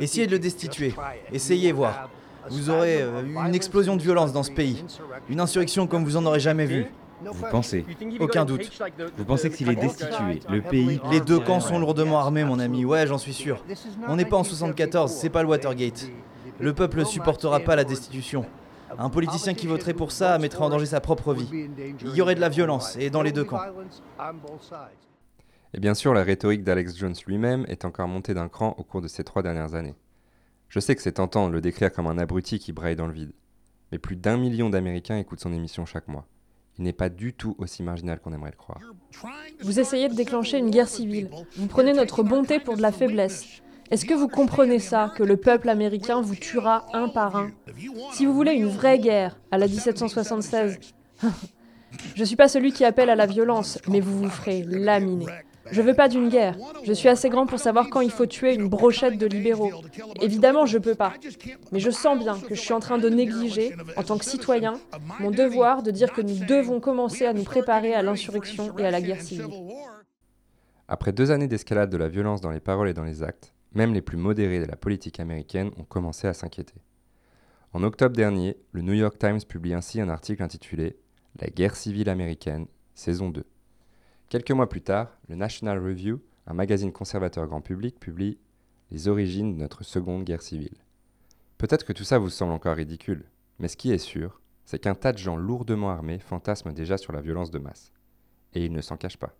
Essayez 0.00 0.26
de 0.26 0.32
le 0.32 0.38
destituer. 0.38 0.94
Essayez 1.30 1.72
voir. 1.72 2.08
Vous 2.48 2.70
aurez 2.70 3.02
euh, 3.02 3.22
une 3.46 3.54
explosion 3.54 3.96
de 3.96 4.02
violence 4.02 4.32
dans 4.32 4.42
ce 4.42 4.50
pays. 4.50 4.82
Une 5.28 5.38
insurrection 5.38 5.86
comme 5.86 6.04
vous 6.04 6.16
en 6.16 6.24
aurez 6.24 6.40
jamais 6.40 6.66
vu. 6.66 6.86
Vous 7.30 7.46
pensez 7.50 7.84
Aucun 8.20 8.44
doute. 8.44 8.70
Vous 9.16 9.24
pensez 9.24 9.50
que 9.50 9.56
s'il 9.56 9.70
est 9.70 9.76
destitué, 9.76 10.40
le 10.48 10.62
pays... 10.62 11.00
Les 11.10 11.20
deux 11.20 11.40
camps 11.40 11.60
sont 11.60 11.78
lourdement 11.78 12.18
armés, 12.18 12.44
mon 12.44 12.58
ami. 12.58 12.84
Ouais, 12.84 13.06
j'en 13.06 13.18
suis 13.18 13.34
sûr. 13.34 13.64
On 14.08 14.16
n'est 14.16 14.24
pas 14.24 14.36
en 14.36 14.44
74, 14.44 15.10
c'est 15.10 15.30
pas 15.30 15.42
le 15.42 15.48
Watergate. 15.48 16.08
Le 16.58 16.72
peuple 16.72 17.00
ne 17.00 17.04
supportera 17.04 17.60
pas 17.60 17.76
la 17.76 17.84
destitution. 17.84 18.44
Un 18.98 19.08
politicien 19.08 19.54
qui 19.54 19.66
voterait 19.66 19.94
pour 19.94 20.12
ça 20.12 20.38
mettrait 20.38 20.64
en 20.64 20.70
danger 20.70 20.86
sa 20.86 21.00
propre 21.00 21.34
vie. 21.34 21.68
Il 22.02 22.14
y 22.14 22.20
aurait 22.20 22.34
de 22.34 22.40
la 22.40 22.48
violence, 22.48 22.96
et 22.96 23.10
dans 23.10 23.22
les 23.22 23.32
deux 23.32 23.44
camps. 23.44 23.60
Et 25.74 25.80
bien 25.80 25.94
sûr, 25.94 26.12
la 26.12 26.22
rhétorique 26.22 26.64
d'Alex 26.64 26.96
Jones 26.96 27.14
lui-même 27.26 27.64
est 27.68 27.84
encore 27.84 28.06
montée 28.06 28.34
d'un 28.34 28.48
cran 28.48 28.74
au 28.76 28.84
cours 28.84 29.00
de 29.00 29.08
ces 29.08 29.24
trois 29.24 29.42
dernières 29.42 29.74
années. 29.74 29.94
Je 30.68 30.80
sais 30.80 30.94
que 30.94 31.02
c'est 31.02 31.12
tentant 31.12 31.48
de 31.48 31.52
le 31.52 31.60
décrire 31.60 31.92
comme 31.92 32.06
un 32.06 32.18
abruti 32.18 32.58
qui 32.58 32.72
braille 32.72 32.96
dans 32.96 33.06
le 33.06 33.12
vide, 33.12 33.32
mais 33.90 33.98
plus 33.98 34.16
d'un 34.16 34.36
million 34.36 34.70
d'Américains 34.70 35.18
écoutent 35.18 35.40
son 35.40 35.52
émission 35.52 35.86
chaque 35.86 36.08
mois. 36.08 36.26
Il 36.78 36.84
n'est 36.84 36.92
pas 36.92 37.08
du 37.08 37.34
tout 37.34 37.54
aussi 37.58 37.82
marginal 37.82 38.18
qu'on 38.20 38.32
aimerait 38.32 38.50
le 38.50 38.56
croire. 38.56 38.80
Vous 39.60 39.78
essayez 39.78 40.08
de 40.08 40.14
déclencher 40.14 40.58
une 40.58 40.70
guerre 40.70 40.88
civile. 40.88 41.28
Vous 41.56 41.66
prenez 41.66 41.92
notre 41.92 42.22
bonté 42.22 42.60
pour 42.60 42.76
de 42.76 42.82
la 42.82 42.92
faiblesse. 42.92 43.62
Est-ce 43.90 44.06
que 44.06 44.14
vous 44.14 44.28
comprenez 44.28 44.78
ça, 44.78 45.12
que 45.14 45.22
le 45.22 45.36
peuple 45.36 45.68
américain 45.68 46.22
vous 46.22 46.34
tuera 46.34 46.86
un 46.94 47.08
par 47.08 47.36
un 47.36 47.50
Si 48.14 48.24
vous 48.24 48.32
voulez 48.32 48.52
une 48.52 48.68
vraie 48.68 48.98
guerre, 48.98 49.38
à 49.50 49.58
la 49.58 49.66
1776, 49.66 50.78
je 52.14 52.24
suis 52.24 52.36
pas 52.36 52.48
celui 52.48 52.72
qui 52.72 52.86
appelle 52.86 53.10
à 53.10 53.16
la 53.16 53.26
violence, 53.26 53.78
mais 53.88 54.00
vous 54.00 54.18
vous 54.18 54.30
ferez 54.30 54.62
laminer. 54.62 55.26
Je 55.70 55.80
veux 55.82 55.94
pas 55.94 56.08
d'une 56.08 56.28
guerre. 56.28 56.56
Je 56.84 56.92
suis 56.92 57.08
assez 57.08 57.28
grand 57.28 57.46
pour 57.46 57.58
savoir 57.58 57.88
quand 57.88 58.00
il 58.00 58.10
faut 58.10 58.26
tuer 58.26 58.54
une 58.54 58.68
brochette 58.68 59.18
de 59.18 59.26
libéraux. 59.26 59.70
Évidemment, 60.20 60.66
je 60.66 60.78
peux 60.78 60.94
pas. 60.94 61.14
Mais 61.70 61.80
je 61.80 61.90
sens 61.90 62.18
bien 62.18 62.38
que 62.38 62.54
je 62.54 62.60
suis 62.60 62.72
en 62.72 62.80
train 62.80 62.98
de 62.98 63.08
négliger, 63.08 63.74
en 63.96 64.02
tant 64.02 64.18
que 64.18 64.24
citoyen, 64.24 64.74
mon 65.20 65.30
devoir 65.30 65.82
de 65.82 65.90
dire 65.90 66.12
que 66.12 66.20
nous 66.20 66.44
devons 66.46 66.80
commencer 66.80 67.26
à 67.26 67.32
nous 67.32 67.44
préparer 67.44 67.94
à 67.94 68.02
l'insurrection 68.02 68.76
et 68.78 68.84
à 68.84 68.90
la 68.90 69.00
guerre 69.00 69.20
civile. 69.20 69.46
Après 70.88 71.12
deux 71.12 71.30
années 71.30 71.48
d'escalade 71.48 71.90
de 71.90 71.96
la 71.96 72.08
violence 72.08 72.40
dans 72.40 72.50
les 72.50 72.60
paroles 72.60 72.88
et 72.88 72.94
dans 72.94 73.04
les 73.04 73.22
actes, 73.22 73.54
même 73.72 73.94
les 73.94 74.02
plus 74.02 74.18
modérés 74.18 74.60
de 74.60 74.66
la 74.66 74.76
politique 74.76 75.20
américaine 75.20 75.70
ont 75.78 75.84
commencé 75.84 76.26
à 76.26 76.34
s'inquiéter. 76.34 76.74
En 77.72 77.82
octobre 77.82 78.14
dernier, 78.14 78.58
le 78.72 78.82
New 78.82 78.92
York 78.92 79.16
Times 79.18 79.40
publie 79.48 79.72
ainsi 79.72 80.00
un 80.00 80.10
article 80.10 80.42
intitulé 80.42 80.98
La 81.40 81.48
guerre 81.48 81.76
civile 81.76 82.10
américaine, 82.10 82.66
saison 82.94 83.30
2. 83.30 83.44
Quelques 84.32 84.52
mois 84.52 84.70
plus 84.70 84.80
tard, 84.80 85.18
le 85.28 85.34
National 85.34 85.78
Review, 85.78 86.18
un 86.46 86.54
magazine 86.54 86.90
conservateur 86.90 87.46
grand 87.46 87.60
public, 87.60 88.00
publie 88.00 88.38
Les 88.90 89.06
origines 89.06 89.52
de 89.52 89.60
notre 89.60 89.84
seconde 89.84 90.24
guerre 90.24 90.40
civile. 90.40 90.78
Peut-être 91.58 91.84
que 91.84 91.92
tout 91.92 92.04
ça 92.04 92.16
vous 92.16 92.30
semble 92.30 92.54
encore 92.54 92.76
ridicule, 92.76 93.26
mais 93.58 93.68
ce 93.68 93.76
qui 93.76 93.92
est 93.92 93.98
sûr, 93.98 94.40
c'est 94.64 94.78
qu'un 94.78 94.94
tas 94.94 95.12
de 95.12 95.18
gens 95.18 95.36
lourdement 95.36 95.90
armés 95.90 96.18
fantasment 96.18 96.72
déjà 96.72 96.96
sur 96.96 97.12
la 97.12 97.20
violence 97.20 97.50
de 97.50 97.58
masse. 97.58 97.92
Et 98.54 98.64
ils 98.64 98.72
ne 98.72 98.80
s'en 98.80 98.96
cachent 98.96 99.18
pas. 99.18 99.36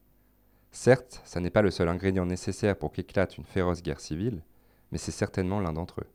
Certes, 0.73 1.23
ça 1.25 1.41
n'est 1.41 1.49
pas 1.49 1.63
le 1.63 1.71
seul 1.71 1.89
ingrédient 1.89 2.27
nécessaire 2.27 2.77
pour 2.77 2.93
qu'éclate 2.93 3.39
une 3.39 3.47
féroce 3.47 3.81
guerre 3.81 3.99
civile, 3.99 4.43
mais 4.91 4.99
c'est 4.99 5.11
certainement 5.11 5.61
l'un 5.61 5.73
d'entre 5.73 6.03
eux. 6.03 6.11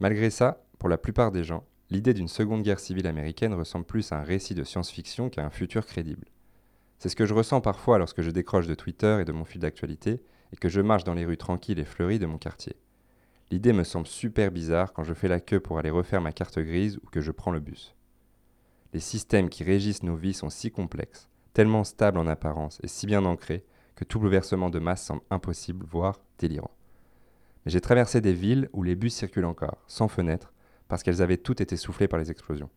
Malgré 0.00 0.30
ça, 0.30 0.64
pour 0.78 0.88
la 0.88 0.96
plupart 0.96 1.32
des 1.32 1.44
gens, 1.44 1.66
l'idée 1.90 2.14
d'une 2.14 2.28
seconde 2.28 2.62
guerre 2.62 2.80
civile 2.80 3.08
américaine 3.08 3.52
ressemble 3.52 3.84
plus 3.84 4.10
à 4.10 4.20
un 4.20 4.22
récit 4.22 4.54
de 4.54 4.64
science-fiction 4.64 5.28
qu'à 5.28 5.44
un 5.44 5.50
futur 5.50 5.84
crédible. 5.84 6.24
C'est 7.04 7.10
ce 7.10 7.16
que 7.16 7.26
je 7.26 7.34
ressens 7.34 7.60
parfois 7.60 7.98
lorsque 7.98 8.22
je 8.22 8.30
décroche 8.30 8.66
de 8.66 8.74
Twitter 8.74 9.18
et 9.20 9.26
de 9.26 9.32
mon 9.32 9.44
fil 9.44 9.60
d'actualité 9.60 10.22
et 10.54 10.56
que 10.56 10.70
je 10.70 10.80
marche 10.80 11.04
dans 11.04 11.12
les 11.12 11.26
rues 11.26 11.36
tranquilles 11.36 11.78
et 11.78 11.84
fleuries 11.84 12.18
de 12.18 12.24
mon 12.24 12.38
quartier. 12.38 12.76
L'idée 13.50 13.74
me 13.74 13.84
semble 13.84 14.06
super 14.06 14.50
bizarre 14.50 14.94
quand 14.94 15.04
je 15.04 15.12
fais 15.12 15.28
la 15.28 15.38
queue 15.38 15.60
pour 15.60 15.78
aller 15.78 15.90
refaire 15.90 16.22
ma 16.22 16.32
carte 16.32 16.58
grise 16.58 16.96
ou 17.04 17.10
que 17.10 17.20
je 17.20 17.30
prends 17.30 17.50
le 17.50 17.60
bus. 17.60 17.94
Les 18.94 19.00
systèmes 19.00 19.50
qui 19.50 19.64
régissent 19.64 20.02
nos 20.02 20.16
vies 20.16 20.32
sont 20.32 20.48
si 20.48 20.70
complexes, 20.70 21.28
tellement 21.52 21.84
stables 21.84 22.16
en 22.16 22.26
apparence 22.26 22.80
et 22.82 22.88
si 22.88 23.04
bien 23.04 23.26
ancrés 23.26 23.66
que 23.96 24.04
tout 24.04 24.18
bouleversement 24.18 24.70
de 24.70 24.78
masse 24.78 25.04
semble 25.04 25.20
impossible, 25.28 25.84
voire 25.84 26.22
délirant. 26.38 26.74
Mais 27.66 27.72
j'ai 27.72 27.82
traversé 27.82 28.22
des 28.22 28.32
villes 28.32 28.70
où 28.72 28.82
les 28.82 28.96
bus 28.96 29.12
circulent 29.12 29.44
encore, 29.44 29.84
sans 29.88 30.08
fenêtres, 30.08 30.54
parce 30.88 31.02
qu'elles 31.02 31.20
avaient 31.20 31.36
toutes 31.36 31.60
été 31.60 31.76
soufflées 31.76 32.08
par 32.08 32.18
les 32.18 32.30
explosions. 32.30 32.70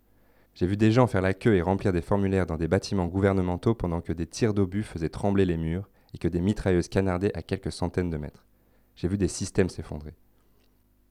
J'ai 0.57 0.65
vu 0.65 0.75
des 0.75 0.91
gens 0.91 1.05
faire 1.05 1.21
la 1.21 1.35
queue 1.35 1.53
et 1.53 1.61
remplir 1.61 1.93
des 1.93 2.01
formulaires 2.01 2.47
dans 2.47 2.57
des 2.57 2.67
bâtiments 2.67 3.05
gouvernementaux 3.05 3.75
pendant 3.75 4.01
que 4.01 4.11
des 4.11 4.25
tirs 4.25 4.55
d'obus 4.55 4.81
faisaient 4.81 5.07
trembler 5.07 5.45
les 5.45 5.55
murs 5.55 5.87
et 6.15 6.17
que 6.17 6.27
des 6.27 6.41
mitrailleuses 6.41 6.87
canardaient 6.87 7.37
à 7.37 7.43
quelques 7.43 7.71
centaines 7.71 8.09
de 8.09 8.17
mètres. 8.17 8.43
J'ai 8.95 9.07
vu 9.07 9.19
des 9.19 9.27
systèmes 9.27 9.69
s'effondrer. 9.69 10.15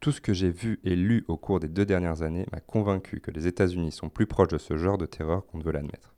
Tout 0.00 0.10
ce 0.10 0.20
que 0.20 0.32
j'ai 0.32 0.50
vu 0.50 0.80
et 0.82 0.96
lu 0.96 1.24
au 1.28 1.36
cours 1.36 1.60
des 1.60 1.68
deux 1.68 1.86
dernières 1.86 2.22
années 2.22 2.44
m'a 2.50 2.58
convaincu 2.58 3.20
que 3.20 3.30
les 3.30 3.46
États-Unis 3.46 3.92
sont 3.92 4.08
plus 4.08 4.26
proches 4.26 4.48
de 4.48 4.58
ce 4.58 4.76
genre 4.76 4.98
de 4.98 5.06
terreur 5.06 5.46
qu'on 5.46 5.58
ne 5.58 5.62
veut 5.62 5.70
l'admettre. 5.70 6.16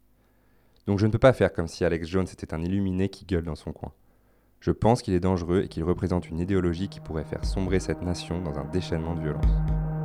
Donc 0.86 0.98
je 0.98 1.04
ne 1.04 1.12
peux 1.12 1.18
pas 1.18 1.34
faire 1.34 1.52
comme 1.52 1.68
si 1.68 1.84
Alex 1.84 2.08
Jones 2.08 2.28
était 2.32 2.54
un 2.54 2.62
illuminé 2.62 3.10
qui 3.10 3.26
gueule 3.26 3.44
dans 3.44 3.56
son 3.56 3.72
coin. 3.72 3.92
Je 4.60 4.70
pense 4.70 5.02
qu'il 5.02 5.12
est 5.12 5.20
dangereux 5.20 5.64
et 5.64 5.68
qu'il 5.68 5.84
représente 5.84 6.30
une 6.30 6.38
idéologie 6.38 6.88
qui 6.88 7.00
pourrait 7.00 7.24
faire 7.24 7.44
sombrer 7.44 7.78
cette 7.78 8.00
nation 8.00 8.40
dans 8.40 8.58
un 8.58 8.64
déchaînement 8.64 9.14
de 9.14 9.20
violence. 9.20 9.97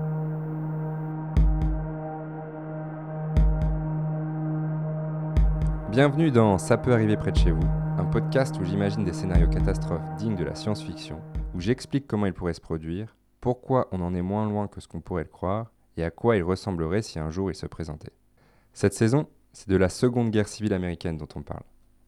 Bienvenue 5.94 6.32
dans 6.32 6.58
Ça 6.58 6.80
peut 6.80 6.92
arriver 6.92 7.18
près 7.18 7.32
de 7.32 7.38
chez 7.38 7.52
vous, 7.52 7.68
un 8.00 8.06
podcast 8.06 8.56
où 8.60 8.66
j'imagine 8.66 9.06
des 9.06 9.14
scénarios 9.14 9.48
catastrophes 9.48 10.02
dignes 10.18 10.36
de 10.36 10.44
la 10.44 10.56
science-fiction, 10.56 11.22
où 11.54 11.62
j'explique 11.62 12.08
comment 12.08 12.26
ils 12.26 12.34
pourraient 12.34 12.56
se 12.56 12.62
produire, 12.62 13.16
pourquoi 13.40 13.90
on 13.92 14.02
en 14.02 14.16
est 14.16 14.24
moins 14.24 14.50
loin 14.50 14.68
que 14.68 14.82
ce 14.82 14.88
qu'on 14.88 15.02
pourrait 15.02 15.26
le 15.26 15.30
croire, 15.30 15.72
et 15.96 16.04
à 16.04 16.10
quoi 16.10 16.36
ils 16.36 16.42
ressembleraient 16.42 17.04
si 17.04 17.20
un 17.20 17.30
jour 17.30 17.52
ils 17.52 17.56
se 17.56 17.68
présentaient. 17.68 18.16
Cette 18.74 18.96
saison, 18.96 19.28
c'est 19.52 19.70
de 19.70 19.76
la 19.76 19.88
Seconde 19.88 20.32
Guerre 20.32 20.48
civile 20.48 20.74
américaine 20.74 21.18
dont 21.18 21.28
on 21.36 21.44
parle. 21.44 21.62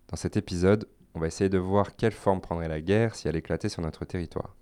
Dans 0.08 0.18
cet 0.18 0.36
épisode, 0.36 0.88
on 1.14 1.20
va 1.20 1.28
essayer 1.28 1.52
de 1.52 1.60
voir 1.60 1.96
quelle 1.96 2.12
forme 2.12 2.42
prendrait 2.42 2.68
la 2.68 2.82
guerre 2.82 3.14
si 3.14 3.28
elle 3.28 3.36
éclatait 3.36 3.70
sur 3.70 3.84
notre 3.84 4.04
territoire. 4.04 4.56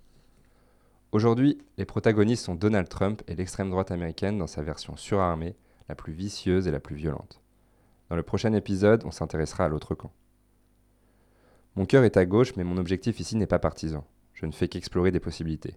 Aujourd'hui, 1.12 1.56
les 1.78 1.86
protagonistes 1.86 2.44
sont 2.44 2.56
Donald 2.56 2.90
Trump 2.90 3.22
et 3.26 3.34
l'extrême 3.36 3.70
droite 3.70 3.90
américaine 3.90 4.36
dans 4.36 4.46
sa 4.46 4.60
version 4.60 4.96
surarmée, 4.96 5.56
la 5.88 5.94
plus 5.94 6.12
vicieuse 6.12 6.68
et 6.68 6.70
la 6.70 6.80
plus 6.80 6.96
violente. 6.96 7.40
Dans 8.10 8.16
le 8.16 8.22
prochain 8.22 8.52
épisode, 8.52 9.02
on 9.04 9.10
s'intéressera 9.10 9.64
à 9.64 9.68
l'autre 9.68 9.94
camp. 9.94 10.12
Mon 11.76 11.86
cœur 11.86 12.04
est 12.04 12.16
à 12.16 12.26
gauche, 12.26 12.54
mais 12.56 12.64
mon 12.64 12.76
objectif 12.76 13.18
ici 13.18 13.36
n'est 13.36 13.46
pas 13.46 13.58
partisan. 13.58 14.04
Je 14.32 14.46
ne 14.46 14.52
fais 14.52 14.68
qu'explorer 14.68 15.10
des 15.10 15.20
possibilités. 15.20 15.76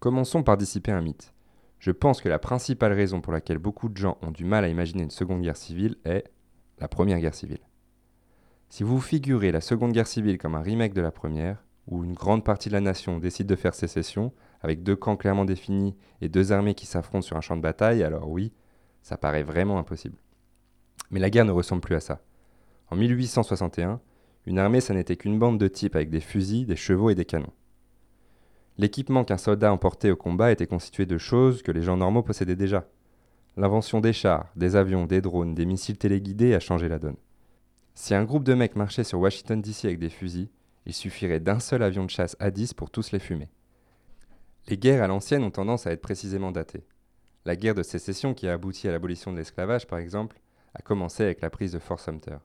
Commençons 0.00 0.42
par 0.42 0.56
dissiper 0.56 0.92
un 0.92 1.00
mythe. 1.02 1.32
Je 1.78 1.90
pense 1.90 2.20
que 2.20 2.28
la 2.28 2.38
principale 2.38 2.92
raison 2.92 3.20
pour 3.20 3.32
laquelle 3.32 3.58
beaucoup 3.58 3.88
de 3.88 3.96
gens 3.96 4.18
ont 4.22 4.30
du 4.30 4.44
mal 4.44 4.64
à 4.64 4.68
imaginer 4.68 5.02
une 5.02 5.10
seconde 5.10 5.42
guerre 5.42 5.56
civile 5.56 5.96
est 6.04 6.24
la 6.78 6.88
première 6.88 7.20
guerre 7.20 7.34
civile. 7.34 7.60
Si 8.68 8.82
vous 8.82 9.00
figurez 9.00 9.52
la 9.52 9.60
seconde 9.60 9.92
guerre 9.92 10.06
civile 10.06 10.38
comme 10.38 10.54
un 10.54 10.62
remake 10.62 10.94
de 10.94 11.02
la 11.02 11.12
première, 11.12 11.64
où 11.86 12.02
une 12.02 12.14
grande 12.14 12.44
partie 12.44 12.70
de 12.70 12.74
la 12.74 12.80
nation 12.80 13.18
décide 13.18 13.46
de 13.46 13.56
faire 13.56 13.74
sécession, 13.74 14.32
avec 14.62 14.82
deux 14.82 14.96
camps 14.96 15.16
clairement 15.16 15.44
définis 15.44 15.94
et 16.20 16.28
deux 16.28 16.52
armées 16.52 16.74
qui 16.74 16.86
s'affrontent 16.86 17.26
sur 17.26 17.36
un 17.36 17.42
champ 17.42 17.56
de 17.56 17.62
bataille, 17.62 18.02
alors 18.02 18.28
oui, 18.30 18.52
ça 19.02 19.18
paraît 19.18 19.42
vraiment 19.42 19.78
impossible. 19.78 20.16
Mais 21.10 21.20
la 21.20 21.30
guerre 21.30 21.44
ne 21.44 21.52
ressemble 21.52 21.80
plus 21.80 21.94
à 21.94 22.00
ça. 22.00 22.20
En 22.90 22.96
1861, 22.96 24.00
une 24.46 24.58
armée, 24.58 24.80
ça 24.80 24.94
n'était 24.94 25.16
qu'une 25.16 25.38
bande 25.38 25.58
de 25.58 25.68
types 25.68 25.96
avec 25.96 26.10
des 26.10 26.20
fusils, 26.20 26.66
des 26.66 26.76
chevaux 26.76 27.10
et 27.10 27.14
des 27.14 27.24
canons. 27.24 27.52
L'équipement 28.76 29.24
qu'un 29.24 29.38
soldat 29.38 29.72
emportait 29.72 30.10
au 30.10 30.16
combat 30.16 30.52
était 30.52 30.66
constitué 30.66 31.06
de 31.06 31.16
choses 31.16 31.62
que 31.62 31.72
les 31.72 31.82
gens 31.82 31.96
normaux 31.96 32.22
possédaient 32.22 32.56
déjà. 32.56 32.88
L'invention 33.56 34.00
des 34.00 34.12
chars, 34.12 34.50
des 34.56 34.74
avions, 34.74 35.06
des 35.06 35.20
drones, 35.20 35.54
des 35.54 35.64
missiles 35.64 35.96
téléguidés 35.96 36.54
a 36.54 36.60
changé 36.60 36.88
la 36.88 36.98
donne. 36.98 37.16
Si 37.94 38.12
un 38.14 38.24
groupe 38.24 38.42
de 38.42 38.54
mecs 38.54 38.74
marchait 38.74 39.04
sur 39.04 39.20
Washington 39.20 39.62
DC 39.62 39.84
avec 39.84 40.00
des 40.00 40.10
fusils, 40.10 40.48
il 40.86 40.92
suffirait 40.92 41.38
d'un 41.38 41.60
seul 41.60 41.82
avion 41.82 42.04
de 42.04 42.10
chasse 42.10 42.36
à 42.40 42.50
10 42.50 42.74
pour 42.74 42.90
tous 42.90 43.12
les 43.12 43.20
fumer. 43.20 43.48
Les 44.66 44.76
guerres 44.76 45.04
à 45.04 45.06
l'ancienne 45.06 45.44
ont 45.44 45.50
tendance 45.50 45.86
à 45.86 45.92
être 45.92 46.02
précisément 46.02 46.50
datées. 46.50 46.84
La 47.44 47.54
guerre 47.54 47.74
de 47.74 47.82
sécession 47.82 48.34
qui 48.34 48.48
a 48.48 48.54
abouti 48.54 48.88
à 48.88 48.90
l'abolition 48.92 49.32
de 49.32 49.36
l'esclavage, 49.36 49.86
par 49.86 49.98
exemple, 49.98 50.40
a 50.74 50.82
commencé 50.82 51.22
avec 51.22 51.40
la 51.40 51.50
prise 51.50 51.72
de 51.72 51.78
Fort 51.78 52.00
Sumter. 52.00 52.38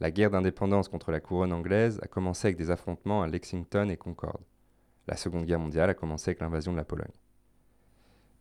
La 0.00 0.10
guerre 0.10 0.30
d'indépendance 0.30 0.88
contre 0.88 1.12
la 1.12 1.20
couronne 1.20 1.52
anglaise 1.52 2.00
a 2.02 2.08
commencé 2.08 2.48
avec 2.48 2.58
des 2.58 2.70
affrontements 2.70 3.22
à 3.22 3.28
Lexington 3.28 3.88
et 3.88 3.96
Concorde. 3.96 4.42
La 5.06 5.16
Seconde 5.16 5.46
Guerre 5.46 5.60
mondiale 5.60 5.90
a 5.90 5.94
commencé 5.94 6.30
avec 6.30 6.40
l'invasion 6.40 6.72
de 6.72 6.76
la 6.76 6.84
Pologne. 6.84 7.12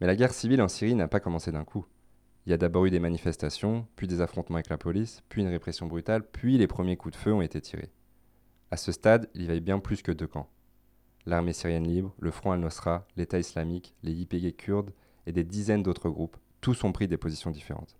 Mais 0.02 0.08
la 0.08 0.16
guerre 0.16 0.34
civile 0.34 0.62
en 0.62 0.68
Syrie 0.68 0.96
n'a 0.96 1.08
pas 1.08 1.20
commencé 1.20 1.52
d'un 1.52 1.64
coup. 1.64 1.86
Il 2.46 2.50
y 2.50 2.54
a 2.54 2.58
d'abord 2.58 2.86
eu 2.86 2.90
des 2.90 3.00
manifestations, 3.00 3.88
puis 3.96 4.08
des 4.08 4.20
affrontements 4.20 4.58
avec 4.58 4.70
la 4.70 4.78
police, 4.78 5.22
puis 5.30 5.42
une 5.42 5.48
répression 5.48 5.86
brutale, 5.86 6.28
puis 6.30 6.58
les 6.58 6.68
premiers 6.68 6.98
coups 6.98 7.16
de 7.16 7.20
feu 7.22 7.32
ont 7.32 7.42
été 7.42 7.62
tirés. 7.62 7.92
À 8.72 8.78
ce 8.78 8.92
stade, 8.92 9.30
il 9.34 9.44
y 9.44 9.50
avait 9.50 9.60
bien 9.60 9.80
plus 9.80 10.02
que 10.02 10.12
deux 10.12 10.28
camps. 10.28 10.50
L'armée 11.26 11.54
syrienne 11.54 11.88
libre, 11.88 12.14
le 12.20 12.32
Front 12.32 12.52
al-Nosra, 12.52 13.08
l'État 13.16 13.40
islamique, 13.40 13.96
les 14.04 14.12
YPG 14.12 14.54
kurdes 14.58 14.94
et 15.26 15.32
des 15.32 15.44
dizaines 15.44 15.84
d'autres 15.84 16.10
groupes, 16.10 16.38
tous 16.60 16.84
ont 16.84 16.92
pris 16.92 17.08
des 17.08 17.18
positions 17.18 17.52
différentes. 17.52 17.96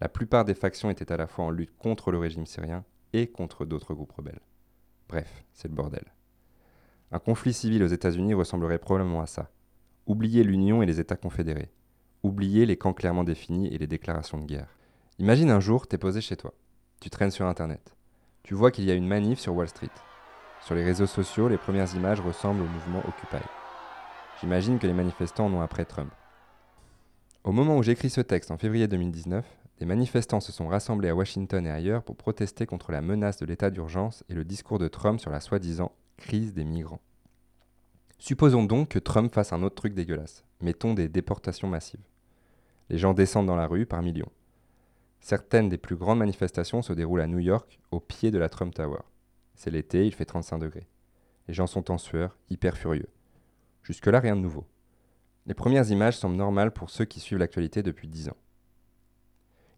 La 0.00 0.08
plupart 0.08 0.44
des 0.44 0.54
factions 0.54 0.90
étaient 0.90 1.12
à 1.12 1.16
la 1.16 1.26
fois 1.26 1.44
en 1.44 1.50
lutte 1.50 1.76
contre 1.78 2.10
le 2.10 2.18
régime 2.18 2.46
syrien 2.46 2.84
et 3.12 3.28
contre 3.28 3.64
d'autres 3.64 3.94
groupes 3.94 4.12
rebelles. 4.12 4.40
Bref, 5.08 5.44
c'est 5.52 5.68
le 5.68 5.74
bordel. 5.74 6.04
Un 7.12 7.18
conflit 7.18 7.52
civil 7.52 7.82
aux 7.82 7.88
États-Unis 7.88 8.34
ressemblerait 8.34 8.78
probablement 8.78 9.20
à 9.20 9.26
ça. 9.26 9.50
Oubliez 10.06 10.42
l'Union 10.42 10.82
et 10.82 10.86
les 10.86 11.00
États 11.00 11.16
confédérés. 11.16 11.70
Oubliez 12.22 12.66
les 12.66 12.76
camps 12.76 12.92
clairement 12.92 13.24
définis 13.24 13.68
et 13.68 13.78
les 13.78 13.86
déclarations 13.86 14.38
de 14.38 14.46
guerre. 14.46 14.76
Imagine 15.18 15.50
un 15.50 15.60
jour, 15.60 15.86
t'es 15.86 15.98
posé 15.98 16.20
chez 16.20 16.36
toi. 16.36 16.52
Tu 17.00 17.08
traînes 17.10 17.30
sur 17.30 17.46
Internet. 17.46 17.94
Tu 18.42 18.54
vois 18.54 18.70
qu'il 18.70 18.84
y 18.84 18.90
a 18.90 18.94
une 18.94 19.06
manif 19.06 19.38
sur 19.38 19.54
Wall 19.54 19.68
Street. 19.68 19.90
Sur 20.60 20.74
les 20.74 20.82
réseaux 20.82 21.06
sociaux, 21.06 21.48
les 21.48 21.58
premières 21.58 21.94
images 21.94 22.20
ressemblent 22.20 22.62
au 22.62 22.66
mouvement 22.66 23.00
Occupy. 23.00 23.44
J'imagine 24.40 24.78
que 24.78 24.86
les 24.86 24.92
manifestants 24.92 25.46
en 25.46 25.54
ont 25.54 25.60
après 25.60 25.84
Trump. 25.84 26.10
Au 27.44 27.52
moment 27.52 27.76
où 27.76 27.82
j'écris 27.82 28.10
ce 28.10 28.22
texte 28.22 28.50
en 28.50 28.58
février 28.58 28.88
2019, 28.88 29.44
des 29.78 29.86
manifestants 29.86 30.40
se 30.40 30.52
sont 30.52 30.68
rassemblés 30.68 31.08
à 31.08 31.14
Washington 31.14 31.66
et 31.66 31.70
ailleurs 31.70 32.04
pour 32.04 32.16
protester 32.16 32.64
contre 32.64 32.92
la 32.92 33.02
menace 33.02 33.38
de 33.38 33.46
l'état 33.46 33.70
d'urgence 33.70 34.22
et 34.28 34.34
le 34.34 34.44
discours 34.44 34.78
de 34.78 34.88
Trump 34.88 35.18
sur 35.18 35.30
la 35.30 35.40
soi-disant 35.40 35.92
crise 36.16 36.54
des 36.54 36.64
migrants. 36.64 37.00
Supposons 38.18 38.64
donc 38.64 38.90
que 38.90 39.00
Trump 39.00 39.34
fasse 39.34 39.52
un 39.52 39.62
autre 39.62 39.74
truc 39.74 39.94
dégueulasse. 39.94 40.44
Mettons 40.60 40.94
des 40.94 41.08
déportations 41.08 41.68
massives. 41.68 42.04
Les 42.88 42.98
gens 42.98 43.14
descendent 43.14 43.46
dans 43.46 43.56
la 43.56 43.66
rue 43.66 43.86
par 43.86 44.02
millions. 44.02 44.30
Certaines 45.20 45.68
des 45.68 45.78
plus 45.78 45.96
grandes 45.96 46.18
manifestations 46.18 46.82
se 46.82 46.92
déroulent 46.92 47.22
à 47.22 47.26
New 47.26 47.38
York, 47.38 47.80
au 47.90 47.98
pied 47.98 48.30
de 48.30 48.38
la 48.38 48.48
Trump 48.48 48.74
Tower. 48.74 49.00
C'est 49.54 49.70
l'été, 49.70 50.06
il 50.06 50.14
fait 50.14 50.24
35 50.24 50.58
degrés. 50.58 50.86
Les 51.48 51.54
gens 51.54 51.66
sont 51.66 51.90
en 51.90 51.98
sueur, 51.98 52.36
hyper 52.50 52.76
furieux. 52.76 53.08
Jusque-là, 53.82 54.20
rien 54.20 54.36
de 54.36 54.40
nouveau. 54.40 54.66
Les 55.46 55.54
premières 55.54 55.90
images 55.90 56.16
semblent 56.16 56.36
normales 56.36 56.72
pour 56.72 56.90
ceux 56.90 57.04
qui 57.04 57.20
suivent 57.20 57.38
l'actualité 57.38 57.82
depuis 57.82 58.08
10 58.08 58.30
ans. 58.30 58.36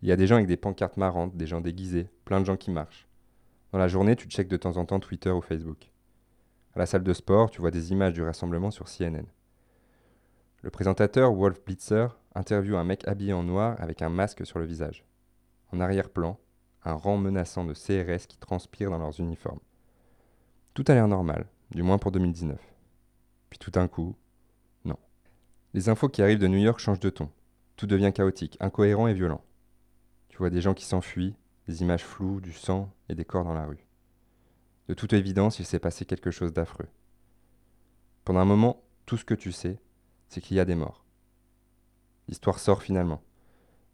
Il 0.02 0.08
y 0.08 0.12
a 0.12 0.16
des 0.16 0.26
gens 0.26 0.36
avec 0.36 0.46
des 0.46 0.56
pancartes 0.56 0.96
marrantes, 0.96 1.36
des 1.36 1.46
gens 1.46 1.60
déguisés, 1.60 2.08
plein 2.24 2.40
de 2.40 2.46
gens 2.46 2.56
qui 2.56 2.70
marchent. 2.70 3.08
Dans 3.72 3.78
la 3.78 3.88
journée, 3.88 4.16
tu 4.16 4.28
checkes 4.28 4.48
de 4.48 4.56
temps 4.56 4.76
en 4.76 4.84
temps 4.84 5.00
Twitter 5.00 5.30
ou 5.30 5.40
Facebook. 5.40 5.90
À 6.74 6.78
la 6.78 6.86
salle 6.86 7.02
de 7.02 7.12
sport, 7.12 7.50
tu 7.50 7.60
vois 7.60 7.70
des 7.70 7.92
images 7.92 8.12
du 8.12 8.22
rassemblement 8.22 8.70
sur 8.70 8.86
CNN. 8.86 9.24
Le 10.62 10.70
présentateur 10.70 11.32
Wolf 11.32 11.64
Blitzer 11.64 12.08
interviewe 12.34 12.76
un 12.76 12.84
mec 12.84 13.06
habillé 13.08 13.32
en 13.32 13.42
noir 13.42 13.76
avec 13.78 14.02
un 14.02 14.08
masque 14.08 14.44
sur 14.44 14.58
le 14.58 14.66
visage. 14.66 15.04
En 15.72 15.80
arrière-plan, 15.80 16.38
un 16.84 16.94
rang 16.94 17.16
menaçant 17.16 17.64
de 17.64 17.72
CRS 17.72 18.26
qui 18.26 18.36
transpirent 18.38 18.90
dans 18.90 18.98
leurs 18.98 19.18
uniformes. 19.20 19.60
Tout 20.74 20.84
a 20.88 20.94
l'air 20.94 21.08
normal, 21.08 21.46
du 21.70 21.82
moins 21.82 21.98
pour 21.98 22.12
2019. 22.12 22.58
Puis 23.48 23.58
tout 23.58 23.70
d'un 23.70 23.88
coup, 23.88 24.14
non. 24.84 24.98
Les 25.72 25.88
infos 25.88 26.08
qui 26.08 26.20
arrivent 26.20 26.38
de 26.38 26.48
New 26.48 26.58
York 26.58 26.78
changent 26.78 27.00
de 27.00 27.10
ton. 27.10 27.30
Tout 27.76 27.86
devient 27.86 28.12
chaotique, 28.12 28.56
incohérent 28.60 29.06
et 29.06 29.14
violent. 29.14 29.42
Tu 30.36 30.40
vois 30.40 30.50
des 30.50 30.60
gens 30.60 30.74
qui 30.74 30.84
s'enfuient, 30.84 31.34
des 31.66 31.80
images 31.80 32.04
floues, 32.04 32.42
du 32.42 32.52
sang 32.52 32.92
et 33.08 33.14
des 33.14 33.24
corps 33.24 33.44
dans 33.44 33.54
la 33.54 33.64
rue. 33.64 33.86
De 34.86 34.92
toute 34.92 35.14
évidence, 35.14 35.60
il 35.60 35.64
s'est 35.64 35.78
passé 35.78 36.04
quelque 36.04 36.30
chose 36.30 36.52
d'affreux. 36.52 36.88
Pendant 38.22 38.40
un 38.40 38.44
moment, 38.44 38.82
tout 39.06 39.16
ce 39.16 39.24
que 39.24 39.32
tu 39.32 39.50
sais, 39.50 39.80
c'est 40.28 40.42
qu'il 40.42 40.58
y 40.58 40.60
a 40.60 40.66
des 40.66 40.74
morts. 40.74 41.06
L'histoire 42.28 42.58
sort 42.58 42.82
finalement. 42.82 43.22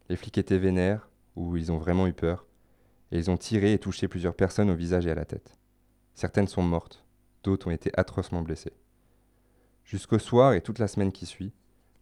Les 0.08 0.16
flics 0.16 0.36
étaient 0.36 0.58
vénères, 0.58 1.08
ou 1.36 1.56
ils 1.56 1.70
ont 1.70 1.78
vraiment 1.78 2.08
eu 2.08 2.12
peur, 2.12 2.44
et 3.12 3.18
ils 3.18 3.30
ont 3.30 3.36
tiré 3.36 3.72
et 3.72 3.78
touché 3.78 4.08
plusieurs 4.08 4.34
personnes 4.34 4.70
au 4.70 4.74
visage 4.74 5.06
et 5.06 5.12
à 5.12 5.14
la 5.14 5.24
tête. 5.24 5.56
Certaines 6.16 6.48
sont 6.48 6.64
mortes, 6.64 7.04
d'autres 7.44 7.68
ont 7.68 7.70
été 7.70 7.92
atrocement 7.96 8.42
blessées. 8.42 8.74
Jusqu'au 9.84 10.18
soir 10.18 10.54
et 10.54 10.60
toute 10.60 10.80
la 10.80 10.88
semaine 10.88 11.12
qui 11.12 11.26
suit, 11.26 11.52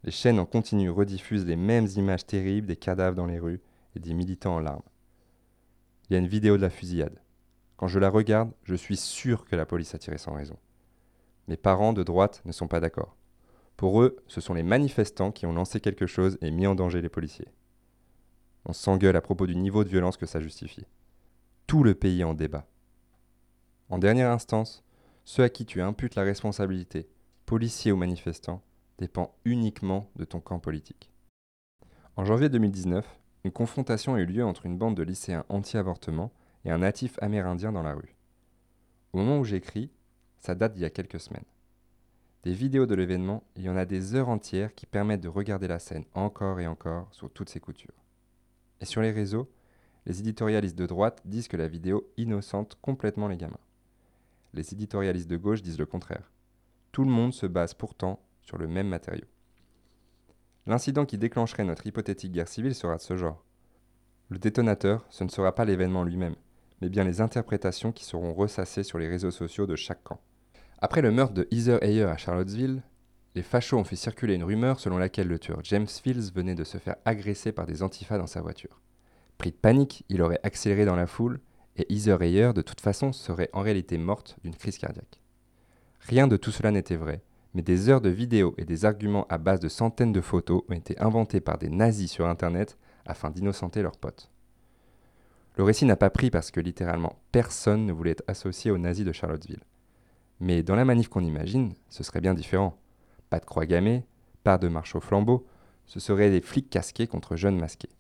Les 0.03 0.11
chaînes 0.11 0.41
en 0.41 0.47
continu 0.47 0.89
rediffusent 0.89 1.45
les 1.45 1.57
mêmes 1.57 1.89
images 1.97 2.25
terribles 2.25 2.67
des 2.67 2.77
cadavres 2.77 3.17
dans 3.17 3.27
les 3.27 3.39
rues 3.39 3.61
et 3.95 4.01
des 4.01 4.15
militants 4.15 4.57
en 4.57 4.61
larmes. 4.61 4.83
Il 6.09 6.15
y 6.15 6.17
a 6.17 6.19
une 6.19 6.27
vidéo 6.27 6.57
de 6.57 6.63
la 6.63 6.71
fusillade. 6.71 7.21
Quand 7.77 7.87
je 7.87 7.99
la 7.99 8.11
regarde, 8.11 8.53
je 8.65 8.75
suis 8.75 8.97
sûr 8.97 9.45
que 9.45 9.57
la 9.57 9.67
police 9.67 9.95
a 9.95 9.99
tiré 9.99 10.19
sans 10.19 10.35
raison. 10.35 10.59
Mes 11.49 11.57
parents 11.57 11.93
de 11.93 12.03
droite 12.03 12.43
ne 12.45 12.53
sont 12.53 12.69
pas 12.69 12.81
d'accord. 12.81 13.17
Pour 13.77 14.03
eux, 14.03 14.17
ce 14.27 14.41
sont 14.41 14.55
les 14.55 14.63
manifestants 14.63 15.33
qui 15.33 15.47
ont 15.47 15.53
lancé 15.53 15.81
quelque 15.81 16.07
chose 16.07 16.37
et 16.43 16.51
mis 16.51 16.67
en 16.67 16.75
danger 16.75 17.01
les 17.01 17.09
policiers. 17.09 17.49
On 18.67 18.73
s'engueule 18.73 19.17
à 19.17 19.23
propos 19.23 19.47
du 19.47 19.57
niveau 19.57 19.85
de 19.85 19.89
violence 19.89 20.17
que 20.17 20.27
ça 20.27 20.41
justifie. 20.41 20.85
Tout 21.67 21.83
le 21.83 21.95
pays 21.95 22.23
en 22.25 22.35
débat. 22.35 22.67
En 23.89 23.99
dernière 23.99 24.31
instance, 24.31 24.85
ceux 25.25 25.43
à 25.43 25.49
qui 25.49 25.65
tu 25.65 25.81
imputes 25.81 26.15
la 26.15 26.23
responsabilité, 26.23 27.09
policiers 27.47 27.93
ou 27.93 27.97
manifestants, 27.97 28.63
dépend 28.99 29.35
uniquement 29.45 30.11
de 30.17 30.25
ton 30.25 30.41
camp 30.41 30.59
politique. 30.59 31.11
En 32.17 32.25
janvier 32.25 32.49
2019, 32.49 33.20
une 33.45 33.53
confrontation 33.53 34.15
a 34.15 34.21
eu 34.21 34.27
lieu 34.27 34.45
entre 34.45 34.67
une 34.67 34.77
bande 34.77 34.97
de 34.97 35.03
lycéens 35.03 35.45
anti-avortement 35.49 36.33
et 36.65 36.71
un 36.71 36.79
natif 36.79 37.17
amérindien 37.23 37.73
dans 37.73 37.83
la 37.83 37.95
rue. 37.95 38.15
Au 39.13 39.19
moment 39.19 39.39
où 39.39 39.45
j'écris, 39.45 39.91
ça 40.39 40.55
date 40.55 40.75
d'il 40.75 40.83
y 40.83 40.87
a 40.87 40.91
quelques 40.91 41.21
semaines. 41.21 41.45
Des 42.43 42.53
vidéos 42.53 42.87
de 42.87 42.95
l'événement, 42.95 43.45
il 43.57 43.63
y 43.63 43.69
en 43.69 43.77
a 43.77 43.85
des 43.85 44.15
heures 44.15 44.29
entières 44.29 44.75
qui 44.75 44.87
permettent 44.87 45.21
de 45.21 45.29
regarder 45.29 45.69
la 45.69 45.79
scène 45.79 46.05
encore 46.15 46.61
et 46.61 46.67
encore 46.67 47.09
sur 47.13 47.31
toutes 47.31 47.51
ses 47.51 47.61
coutures. 47.61 47.95
Et 48.81 48.87
sur 48.87 49.03
les 49.03 49.11
réseaux, 49.11 49.51
les 50.07 50.21
éditorialistes 50.21 50.79
de 50.79 50.87
droite 50.87 51.21
disent 51.27 51.49
que 51.49 51.59
la 51.59 51.69
vidéo 51.69 52.11
innocente 52.17 52.79
complètement 52.81 53.29
les 53.29 53.37
gamins. 53.37 53.59
Les 54.55 54.73
éditorialistes 54.73 55.29
de 55.29 55.37
gauche 55.37 55.63
disent 55.63 55.79
le 55.79 55.87
contraire. 55.87 56.31
Tout 56.93 57.05
le 57.05 57.11
monde 57.11 57.35
se 57.35 57.47
base 57.47 57.75
pourtant 57.75 58.21
sur 58.43 58.57
le 58.57 58.67
même 58.67 58.89
matériau. 58.89 59.27
L'incident 60.71 61.05
qui 61.05 61.19
déclencherait 61.19 61.65
notre 61.65 61.85
hypothétique 61.89 62.31
guerre 62.31 62.47
civile 62.47 62.77
sera 62.77 62.95
de 62.95 63.01
ce 63.01 63.17
genre. 63.17 63.45
Le 64.29 64.39
détonateur, 64.39 65.05
ce 65.11 65.25
ne 65.25 65.29
sera 65.29 65.53
pas 65.53 65.65
l'événement 65.65 66.05
lui-même, 66.05 66.37
mais 66.81 66.89
bien 66.89 67.03
les 67.03 67.21
interprétations 67.21 67.91
qui 67.91 68.05
seront 68.05 68.33
ressassées 68.33 68.85
sur 68.85 68.97
les 68.97 69.09
réseaux 69.09 69.33
sociaux 69.33 69.67
de 69.67 69.75
chaque 69.75 70.05
camp. 70.05 70.21
Après 70.79 71.03
le 71.03 71.11
meurtre 71.11 71.35
de 71.35 71.49
Heather 71.51 71.83
Heyer 71.83 72.05
à 72.05 72.17
Charlottesville, 72.17 72.85
les 73.35 73.43
fachos 73.43 73.79
ont 73.79 73.83
fait 73.83 73.97
circuler 73.97 74.35
une 74.35 74.45
rumeur 74.45 74.79
selon 74.79 74.97
laquelle 74.97 75.27
le 75.27 75.41
tueur 75.41 75.59
James 75.65 75.89
Fields 75.89 76.31
venait 76.33 76.55
de 76.55 76.63
se 76.63 76.79
faire 76.79 76.99
agresser 77.05 77.51
par 77.51 77.67
des 77.67 77.83
antifas 77.83 78.19
dans 78.19 78.29
sa 78.29 78.41
voiture. 78.41 78.81
Pris 79.39 79.51
de 79.51 79.57
panique, 79.57 80.05
il 80.09 80.23
aurait 80.23 80.39
accéléré 80.45 80.85
dans 80.85 80.95
la 80.95 81.09
foule 81.09 81.41
et 81.79 81.93
Heather 81.93 82.23
Heyer, 82.23 82.53
de 82.53 82.63
toute 82.63 82.81
façon, 82.81 83.13
serait 83.13 83.51
en 83.55 83.63
réalité 83.63 83.99
morte 83.99 84.37
d'une 84.45 84.55
crise 84.55 84.79
cardiaque. 84.79 85.21
Rien 85.99 86.29
de 86.29 86.37
tout 86.37 86.53
cela 86.53 86.71
n'était 86.71 86.95
vrai, 86.95 87.25
mais 87.55 87.63
des 87.63 87.89
heures 87.89 88.01
de 88.01 88.11
vidéos 88.11 88.55
et 88.59 88.65
des 88.65 88.85
arguments 88.85 89.27
à 89.29 89.39
base 89.39 89.61
de 89.61 89.69
centaines 89.69 90.13
de 90.13 90.21
photos 90.21 90.63
ont 90.69 90.75
été 90.75 90.99
inventés 91.01 91.41
par 91.41 91.59
des 91.59 91.69
nazis 91.69 92.11
sur 92.11 92.27
Internet 92.27 92.79
afin 93.07 93.31
d'innocenter 93.31 93.83
leurs 93.83 93.97
potes. 93.97 94.31
Le 95.57 95.65
récit 95.65 95.85
n'a 95.85 95.97
pas 95.97 96.11
pris 96.11 96.31
parce 96.31 96.51
que 96.51 96.61
littéralement 96.61 97.19
personne 97.33 97.87
ne 97.87 97.93
voulait 97.93 98.13
être 98.13 98.25
associé 98.29 98.71
aux 98.71 98.79
nazis 98.79 99.05
de 99.05 99.13
Charlottesville. 99.13 99.65
Mais 100.39 100.63
dans 100.63 100.77
la 100.77 100.85
manif 100.85 101.09
qu'on 101.09 101.25
imagine, 101.25 101.75
ce 101.89 102.03
serait 102.03 102.21
bien 102.21 102.35
différent. 102.35 102.79
Pas 103.29 103.41
de 103.41 103.45
croix 103.45 103.67
gammée, 103.67 104.05
pas 104.43 104.59
de 104.59 104.69
marche 104.69 104.95
au 104.95 105.01
flambeau, 105.01 105.47
ce 105.87 106.01
seraient 106.01 106.31
des 106.31 106.41
flics 106.41 106.71
casqués 106.71 107.07
contre 107.07 107.37
jeunes 107.37 107.59
masqués. 107.59 107.91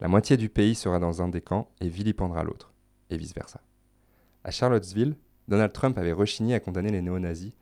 La 0.00 0.08
moitié 0.08 0.36
du 0.36 0.50
pays 0.50 0.74
sera 0.74 0.98
dans 0.98 1.22
un 1.22 1.28
des 1.28 1.40
camps 1.40 1.70
et 1.80 1.88
vilipendera 1.88 2.42
l'autre, 2.42 2.74
et 3.08 3.16
vice-versa. 3.16 3.60
À 4.44 4.50
Charlottesville, 4.50 5.16
Donald 5.48 5.72
Trump 5.72 5.96
avait 5.96 6.12
rechigné 6.12 6.54
à 6.54 6.60
condamner 6.60 6.90
les 6.90 7.00
néo-nazis 7.00 7.52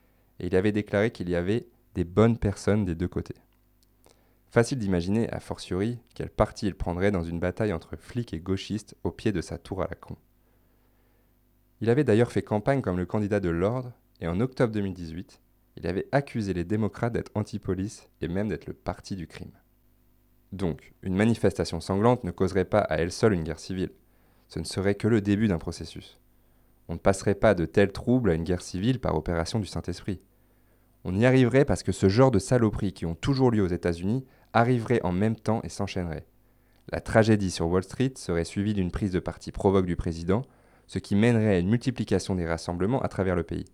et 0.40 0.46
il 0.46 0.56
avait 0.56 0.72
déclaré 0.72 1.10
qu'il 1.10 1.28
y 1.28 1.36
avait 1.36 1.66
des 1.94 2.04
bonnes 2.04 2.38
personnes 2.38 2.84
des 2.84 2.94
deux 2.94 3.08
côtés. 3.08 3.36
Facile 4.50 4.78
d'imaginer, 4.78 5.28
a 5.30 5.40
fortiori, 5.40 5.99
quel 6.14 6.30
parti 6.30 6.66
il 6.66 6.76
prendrait 6.76 7.10
dans 7.10 7.25
une 7.25 7.40
bataille 7.40 7.73
entre 7.73 7.97
flics 7.97 8.32
et 8.34 8.40
gauchistes 8.40 8.97
au 9.02 9.10
pied 9.10 9.32
de 9.32 9.40
sa 9.40 9.58
tour 9.58 9.82
à 9.82 9.88
la 9.88 9.97
con. 9.97 10.16
Il 11.80 11.90
avait 11.90 12.04
d'ailleurs 12.04 12.30
fait 12.30 12.42
campagne 12.42 12.80
comme 12.80 12.97
le 12.97 13.06
candidat 13.06 13.40
de 13.40 13.49
l'ordre, 13.49 13.92
et 14.20 14.28
en 14.28 14.40
octobre 14.40 14.73
2018, 14.73 15.40
il 15.76 15.86
avait 15.86 16.06
accusé 16.12 16.54
les 16.54 16.64
démocrates 16.64 17.12
d'être 17.12 17.32
anti-police 17.34 18.08
et 18.20 18.28
même 18.28 18.49
d'être 18.49 18.66
le 18.66 18.75
parti 18.75 19.16
du 19.16 19.26
crime. 19.26 19.50
Donc, 20.52 20.94
une 21.02 21.16
manifestation 21.16 21.80
sanglante 21.80 22.23
ne 22.23 22.30
causerait 22.30 22.64
pas 22.64 22.78
à 22.78 22.99
elle 22.99 23.10
seule 23.10 23.32
une 23.32 23.42
guerre 23.42 23.58
civile. 23.58 23.90
Ce 24.47 24.60
ne 24.60 24.64
serait 24.64 24.94
que 24.94 25.08
le 25.08 25.20
début 25.20 25.49
d'un 25.49 25.58
processus. 25.58 26.20
On 26.88 26.94
ne 26.94 26.99
passerait 26.99 27.34
pas 27.34 27.54
de 27.54 27.64
tels 27.64 27.92
troubles 27.92 28.30
à 28.30 28.34
une 28.34 28.44
guerre 28.44 28.62
civile 28.62 29.00
par 29.00 29.16
opération 29.16 29.58
du 29.58 29.66
Saint-Esprit. 29.66 30.20
On 31.04 31.14
y 31.14 31.26
arriverait 31.26 31.64
parce 31.64 31.82
que 31.82 31.92
ce 31.92 32.08
genre 32.08 32.30
de 32.30 32.38
saloperies 32.38 32.92
qui 32.92 33.06
ont 33.06 33.14
toujours 33.14 33.50
lieu 33.50 33.62
aux 33.62 33.68
États-Unis 33.68 34.25
arriverait 34.52 35.02
en 35.02 35.12
même 35.12 35.36
temps 35.36 35.60
et 35.62 35.68
s'enchaînerait. 35.68 36.26
La 36.92 37.00
tragédie 37.00 37.50
sur 37.50 37.68
Wall 37.68 37.82
Street 37.82 38.12
serait 38.16 38.44
suivie 38.44 38.75
d'une 38.75 38.90
prise 38.90 39.12
de 39.12 39.20
parti 39.20 39.52
provoque 39.52 39.86
du 39.86 39.97
président, 39.97 40.42
ce 40.86 40.99
qui 40.99 41.16
mènerait 41.16 41.56
à 41.56 41.58
une 41.58 41.70
multiplication 41.70 42.34
des 42.34 42.47
rassemblements 42.47 43.02
à 43.02 43.08
travers 43.08 43.36
le 43.36 43.42
pays. 43.42 43.64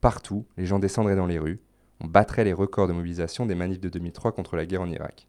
Partout, 0.00 0.46
les 0.56 0.66
gens 0.66 0.78
descendraient 0.78 1.16
dans 1.16 1.26
les 1.26 1.38
rues, 1.38 1.60
on 2.00 2.06
battrait 2.06 2.44
les 2.44 2.52
records 2.52 2.88
de 2.88 2.92
mobilisation 2.92 3.44
des 3.46 3.54
manifs 3.54 3.80
de 3.80 3.88
2003 3.88 4.32
contre 4.32 4.56
la 4.56 4.64
guerre 4.64 4.82
en 4.82 4.90
Irak. 4.90 5.28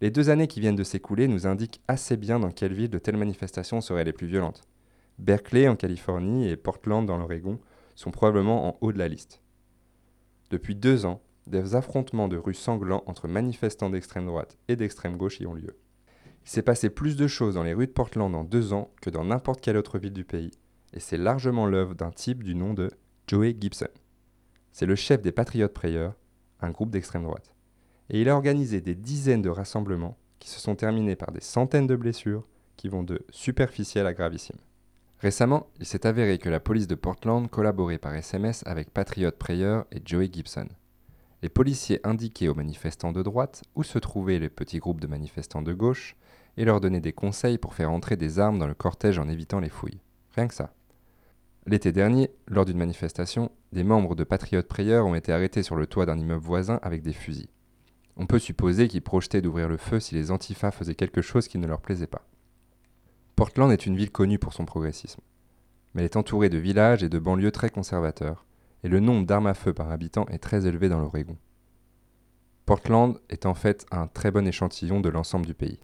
Les 0.00 0.10
deux 0.10 0.30
années 0.30 0.48
qui 0.48 0.60
viennent 0.60 0.76
de 0.76 0.84
s'écouler 0.84 1.28
nous 1.28 1.46
indiquent 1.46 1.80
assez 1.88 2.16
bien 2.16 2.40
dans 2.40 2.50
quelle 2.50 2.72
ville 2.72 2.90
de 2.90 2.98
telles 2.98 3.16
manifestations 3.16 3.80
seraient 3.80 4.04
les 4.04 4.12
plus 4.12 4.26
violentes. 4.26 4.62
Berkeley 5.18 5.66
en 5.66 5.76
Californie 5.76 6.48
et 6.48 6.56
Portland 6.56 7.04
dans 7.04 7.18
l'Oregon 7.18 7.58
sont 7.94 8.10
probablement 8.10 8.68
en 8.68 8.78
haut 8.80 8.92
de 8.92 8.98
la 8.98 9.08
liste. 9.08 9.42
Depuis 10.50 10.76
deux 10.76 11.06
ans, 11.06 11.20
des 11.48 11.74
affrontements 11.74 12.28
de 12.28 12.36
rues 12.36 12.54
sanglants 12.54 13.02
entre 13.06 13.26
manifestants 13.26 13.90
d'extrême 13.90 14.26
droite 14.26 14.56
et 14.68 14.76
d'extrême 14.76 15.16
gauche 15.16 15.40
y 15.40 15.46
ont 15.46 15.54
lieu. 15.54 15.76
Il 16.44 16.50
s'est 16.50 16.62
passé 16.62 16.88
plus 16.88 17.16
de 17.16 17.26
choses 17.26 17.54
dans 17.54 17.62
les 17.62 17.74
rues 17.74 17.86
de 17.86 17.92
Portland 17.92 18.34
en 18.34 18.44
deux 18.44 18.72
ans 18.72 18.90
que 19.02 19.10
dans 19.10 19.24
n'importe 19.24 19.60
quelle 19.60 19.76
autre 19.76 19.98
ville 19.98 20.12
du 20.12 20.24
pays, 20.24 20.52
et 20.92 21.00
c'est 21.00 21.18
largement 21.18 21.66
l'œuvre 21.66 21.94
d'un 21.94 22.10
type 22.10 22.44
du 22.44 22.54
nom 22.54 22.72
de 22.72 22.90
Joey 23.26 23.56
Gibson. 23.58 23.88
C'est 24.72 24.86
le 24.86 24.94
chef 24.94 25.20
des 25.20 25.32
Patriot 25.32 25.68
Prayers, 25.68 26.10
un 26.60 26.70
groupe 26.70 26.90
d'extrême 26.90 27.24
droite. 27.24 27.54
Et 28.10 28.20
il 28.20 28.28
a 28.28 28.36
organisé 28.36 28.80
des 28.80 28.94
dizaines 28.94 29.42
de 29.42 29.50
rassemblements 29.50 30.16
qui 30.38 30.48
se 30.48 30.60
sont 30.60 30.76
terminés 30.76 31.16
par 31.16 31.32
des 31.32 31.40
centaines 31.40 31.86
de 31.86 31.96
blessures 31.96 32.46
qui 32.76 32.88
vont 32.88 33.02
de 33.02 33.20
superficielles 33.30 34.06
à 34.06 34.14
gravissimes. 34.14 34.60
Récemment, 35.20 35.66
il 35.80 35.86
s'est 35.86 36.06
avéré 36.06 36.38
que 36.38 36.48
la 36.48 36.60
police 36.60 36.86
de 36.86 36.94
Portland 36.94 37.50
collaborait 37.50 37.98
par 37.98 38.14
SMS 38.14 38.62
avec 38.66 38.90
Patriot 38.90 39.32
Prayer 39.32 39.80
et 39.90 40.00
Joey 40.04 40.30
Gibson. 40.32 40.68
Les 41.42 41.48
policiers 41.48 42.00
indiquaient 42.04 42.48
aux 42.48 42.54
manifestants 42.54 43.12
de 43.12 43.22
droite 43.22 43.62
où 43.74 43.82
se 43.82 43.98
trouvaient 43.98 44.38
les 44.38 44.48
petits 44.48 44.78
groupes 44.78 45.00
de 45.00 45.08
manifestants 45.08 45.62
de 45.62 45.72
gauche 45.72 46.16
et 46.56 46.64
leur 46.64 46.80
donnaient 46.80 47.00
des 47.00 47.12
conseils 47.12 47.58
pour 47.58 47.74
faire 47.74 47.90
entrer 47.90 48.16
des 48.16 48.38
armes 48.38 48.58
dans 48.58 48.66
le 48.68 48.74
cortège 48.74 49.18
en 49.18 49.28
évitant 49.28 49.58
les 49.58 49.68
fouilles. 49.68 50.00
Rien 50.36 50.46
que 50.46 50.54
ça. 50.54 50.72
L'été 51.66 51.90
dernier, 51.90 52.30
lors 52.46 52.64
d'une 52.64 52.78
manifestation, 52.78 53.50
des 53.72 53.84
membres 53.84 54.14
de 54.14 54.24
Patriot 54.24 54.62
Prayer 54.62 54.98
ont 54.98 55.14
été 55.16 55.32
arrêtés 55.32 55.62
sur 55.64 55.74
le 55.74 55.86
toit 55.86 56.06
d'un 56.06 56.18
immeuble 56.18 56.44
voisin 56.44 56.78
avec 56.82 57.02
des 57.02 57.12
fusils. 57.12 57.48
On 58.16 58.26
peut 58.26 58.38
supposer 58.38 58.88
qu'ils 58.88 59.02
projetaient 59.02 59.42
d'ouvrir 59.42 59.68
le 59.68 59.76
feu 59.76 60.00
si 60.00 60.14
les 60.14 60.30
antifas 60.30 60.70
faisaient 60.70 60.94
quelque 60.94 61.22
chose 61.22 61.48
qui 61.48 61.58
ne 61.58 61.66
leur 61.66 61.80
plaisait 61.80 62.06
pas. 62.06 62.27
Portland 63.38 63.70
est 63.70 63.86
une 63.86 63.94
ville 63.94 64.10
connue 64.10 64.40
pour 64.40 64.52
son 64.52 64.64
progressisme. 64.64 65.20
Mais 65.94 66.02
elle 66.02 66.06
est 66.06 66.16
entourée 66.16 66.48
de 66.48 66.58
villages 66.58 67.04
et 67.04 67.08
de 67.08 67.20
banlieues 67.20 67.52
très 67.52 67.70
conservateurs, 67.70 68.44
et 68.82 68.88
le 68.88 68.98
nombre 68.98 69.26
d'armes 69.26 69.46
à 69.46 69.54
feu 69.54 69.72
par 69.72 69.92
habitant 69.92 70.26
est 70.26 70.40
très 70.40 70.66
élevé 70.66 70.88
dans 70.88 70.98
l'Oregon. 70.98 71.36
Portland 72.66 73.16
est 73.28 73.46
en 73.46 73.54
fait 73.54 73.86
un 73.92 74.08
très 74.08 74.32
bon 74.32 74.44
échantillon 74.44 74.98
de 75.00 75.08
l'ensemble 75.08 75.46
du 75.46 75.54
pays. 75.54 75.78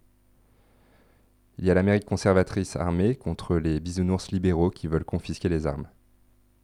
Il 1.58 1.64
y 1.64 1.70
a 1.70 1.74
l'Amérique 1.74 2.06
conservatrice 2.06 2.74
armée 2.74 3.14
contre 3.14 3.56
les 3.56 3.78
bisounours 3.78 4.32
libéraux 4.32 4.70
qui 4.70 4.88
veulent 4.88 5.04
confisquer 5.04 5.48
les 5.48 5.68
armes. 5.68 5.86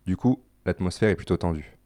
Du 0.06 0.16
coup, 0.16 0.42
l'atmosphère 0.66 1.10
est 1.10 1.14
plutôt 1.14 1.36
tendue. 1.36 1.78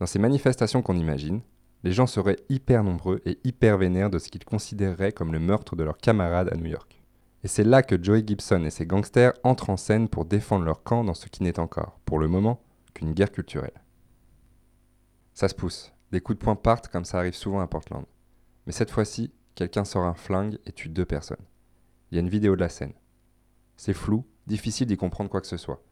Dans 0.00 0.06
ces 0.06 0.18
manifestations 0.18 0.82
qu'on 0.82 0.96
imagine, 0.96 1.40
les 1.84 1.92
gens 1.92 2.08
seraient 2.08 2.40
hyper 2.48 2.82
nombreux 2.82 3.20
et 3.26 3.38
hyper 3.44 3.78
vénères 3.78 4.10
de 4.10 4.18
ce 4.18 4.28
qu'ils 4.28 4.44
considéreraient 4.44 5.12
comme 5.12 5.32
le 5.32 5.38
meurtre 5.38 5.76
de 5.76 5.84
leurs 5.84 5.98
camarades 5.98 6.52
à 6.52 6.56
New 6.56 6.66
York. 6.66 7.01
Et 7.44 7.48
c'est 7.48 7.64
là 7.64 7.82
que 7.82 8.00
Joey 8.00 8.22
Gibson 8.26 8.64
et 8.64 8.70
ses 8.70 8.86
gangsters 8.86 9.32
entrent 9.42 9.70
en 9.70 9.76
scène 9.76 10.08
pour 10.08 10.24
défendre 10.24 10.64
leur 10.64 10.82
camp 10.82 11.02
dans 11.02 11.14
ce 11.14 11.26
qui 11.26 11.42
n'est 11.42 11.58
encore, 11.58 11.98
pour 12.04 12.18
le 12.18 12.28
moment, 12.28 12.62
qu'une 12.94 13.12
guerre 13.12 13.32
culturelle. 13.32 13.82
Ça 15.34 15.48
se 15.48 15.54
pousse, 15.54 15.92
des 16.12 16.20
coups 16.20 16.38
de 16.38 16.44
poing 16.44 16.54
partent 16.54 16.88
comme 16.88 17.04
ça 17.04 17.18
arrive 17.18 17.34
souvent 17.34 17.60
à 17.60 17.66
Portland. 17.66 18.04
Mais 18.66 18.72
cette 18.72 18.90
fois-ci, 18.90 19.32
quelqu'un 19.54 19.84
sort 19.84 20.04
un 20.04 20.14
flingue 20.14 20.58
et 20.66 20.72
tue 20.72 20.88
deux 20.88 21.04
personnes. 21.04 21.44
Il 22.10 22.14
y 22.14 22.18
a 22.18 22.20
une 22.20 22.28
vidéo 22.28 22.54
de 22.54 22.60
la 22.60 22.68
scène. 22.68 22.92
C'est 23.76 23.94
flou, 23.94 24.24
difficile 24.46 24.86
d'y 24.86 24.96
comprendre 24.96 25.30
quoi 25.30 25.40
que 25.40 25.46
ce 25.46 25.56
soit. 25.56 25.82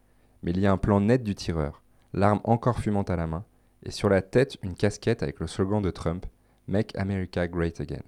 Mais 0.43 0.51
il 0.51 0.59
y 0.59 0.67
a 0.67 0.71
un 0.71 0.77
plan 0.77 1.01
net 1.01 1.23
du 1.23 1.35
tireur, 1.35 1.83
l'arme 2.13 2.39
encore 2.45 2.79
fumante 2.79 3.09
à 3.09 3.15
la 3.15 3.27
main, 3.27 3.43
et 3.83 3.91
sur 3.91 4.07
la 4.07 4.21
tête 4.21 4.57
une 4.61 4.75
casquette 4.75 5.23
avec 5.23 5.39
le 5.39 5.47
slogan 5.47 5.81
de 5.81 5.91
Trump 5.91 6.25
Make 6.67 6.95
America 6.95 7.47
Great 7.47 7.81
Again. 7.81 8.03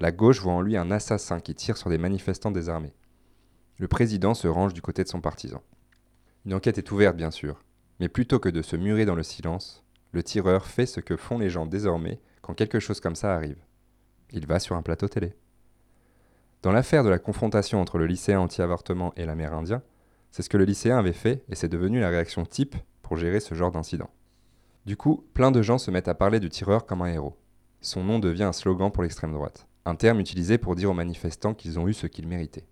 La 0.00 0.12
gauche 0.12 0.40
voit 0.40 0.52
en 0.52 0.60
lui 0.60 0.76
un 0.76 0.92
assassin 0.92 1.40
qui 1.40 1.56
tire 1.56 1.76
sur 1.76 1.90
des 1.90 1.98
manifestants 1.98 2.52
désarmés. 2.52 2.94
Le 3.78 3.88
président 3.88 4.32
se 4.32 4.46
range 4.46 4.72
du 4.72 4.80
côté 4.80 5.02
de 5.02 5.08
son 5.08 5.20
partisan. 5.20 5.60
Une 6.46 6.54
enquête 6.54 6.78
est 6.78 6.92
ouverte, 6.92 7.16
bien 7.16 7.32
sûr, 7.32 7.64
mais 7.98 8.08
plutôt 8.08 8.38
que 8.38 8.48
de 8.48 8.62
se 8.62 8.76
murer 8.76 9.06
dans 9.06 9.16
le 9.16 9.24
silence, 9.24 9.84
le 10.12 10.22
tireur 10.22 10.66
fait 10.66 10.86
ce 10.86 11.00
que 11.00 11.16
font 11.16 11.38
les 11.38 11.50
gens 11.50 11.66
désormais 11.66 12.20
quand 12.42 12.54
quelque 12.54 12.78
chose 12.78 13.00
comme 13.00 13.16
ça 13.16 13.34
arrive 13.34 13.58
Il 14.30 14.46
va 14.46 14.60
sur 14.60 14.76
un 14.76 14.82
plateau 14.82 15.08
télé. 15.08 15.34
Dans 16.62 16.70
l'affaire 16.70 17.02
de 17.02 17.08
la 17.08 17.18
confrontation 17.18 17.80
entre 17.80 17.98
le 17.98 18.06
lycéen 18.06 18.38
anti-avortement 18.38 19.12
et 19.16 19.26
l'Amérindien, 19.26 19.82
c'est 20.30 20.42
ce 20.42 20.48
que 20.48 20.56
le 20.56 20.64
lycéen 20.64 20.96
avait 20.96 21.12
fait 21.12 21.42
et 21.48 21.56
c'est 21.56 21.68
devenu 21.68 21.98
la 21.98 22.10
réaction 22.10 22.44
type 22.46 22.76
pour 23.02 23.16
gérer 23.16 23.40
ce 23.40 23.56
genre 23.56 23.72
d'incident. 23.72 24.10
Du 24.86 24.96
coup, 24.96 25.24
plein 25.34 25.50
de 25.50 25.60
gens 25.60 25.78
se 25.78 25.90
mettent 25.90 26.08
à 26.08 26.14
parler 26.14 26.38
du 26.38 26.50
tireur 26.50 26.86
comme 26.86 27.02
un 27.02 27.12
héros. 27.12 27.36
Son 27.80 28.04
nom 28.04 28.20
devient 28.20 28.44
un 28.44 28.52
slogan 28.52 28.92
pour 28.92 29.02
l'extrême 29.02 29.32
droite, 29.32 29.66
un 29.88 29.94
terme 29.94 30.20
utilisé 30.20 30.58
pour 30.58 30.74
dire 30.74 30.90
aux 30.90 30.94
manifestants 30.94 31.54
qu'ils 31.54 31.78
ont 31.78 31.88
eu 31.88 31.94
ce 31.94 32.06
qu'ils 32.06 32.28
méritaient. 32.28 32.66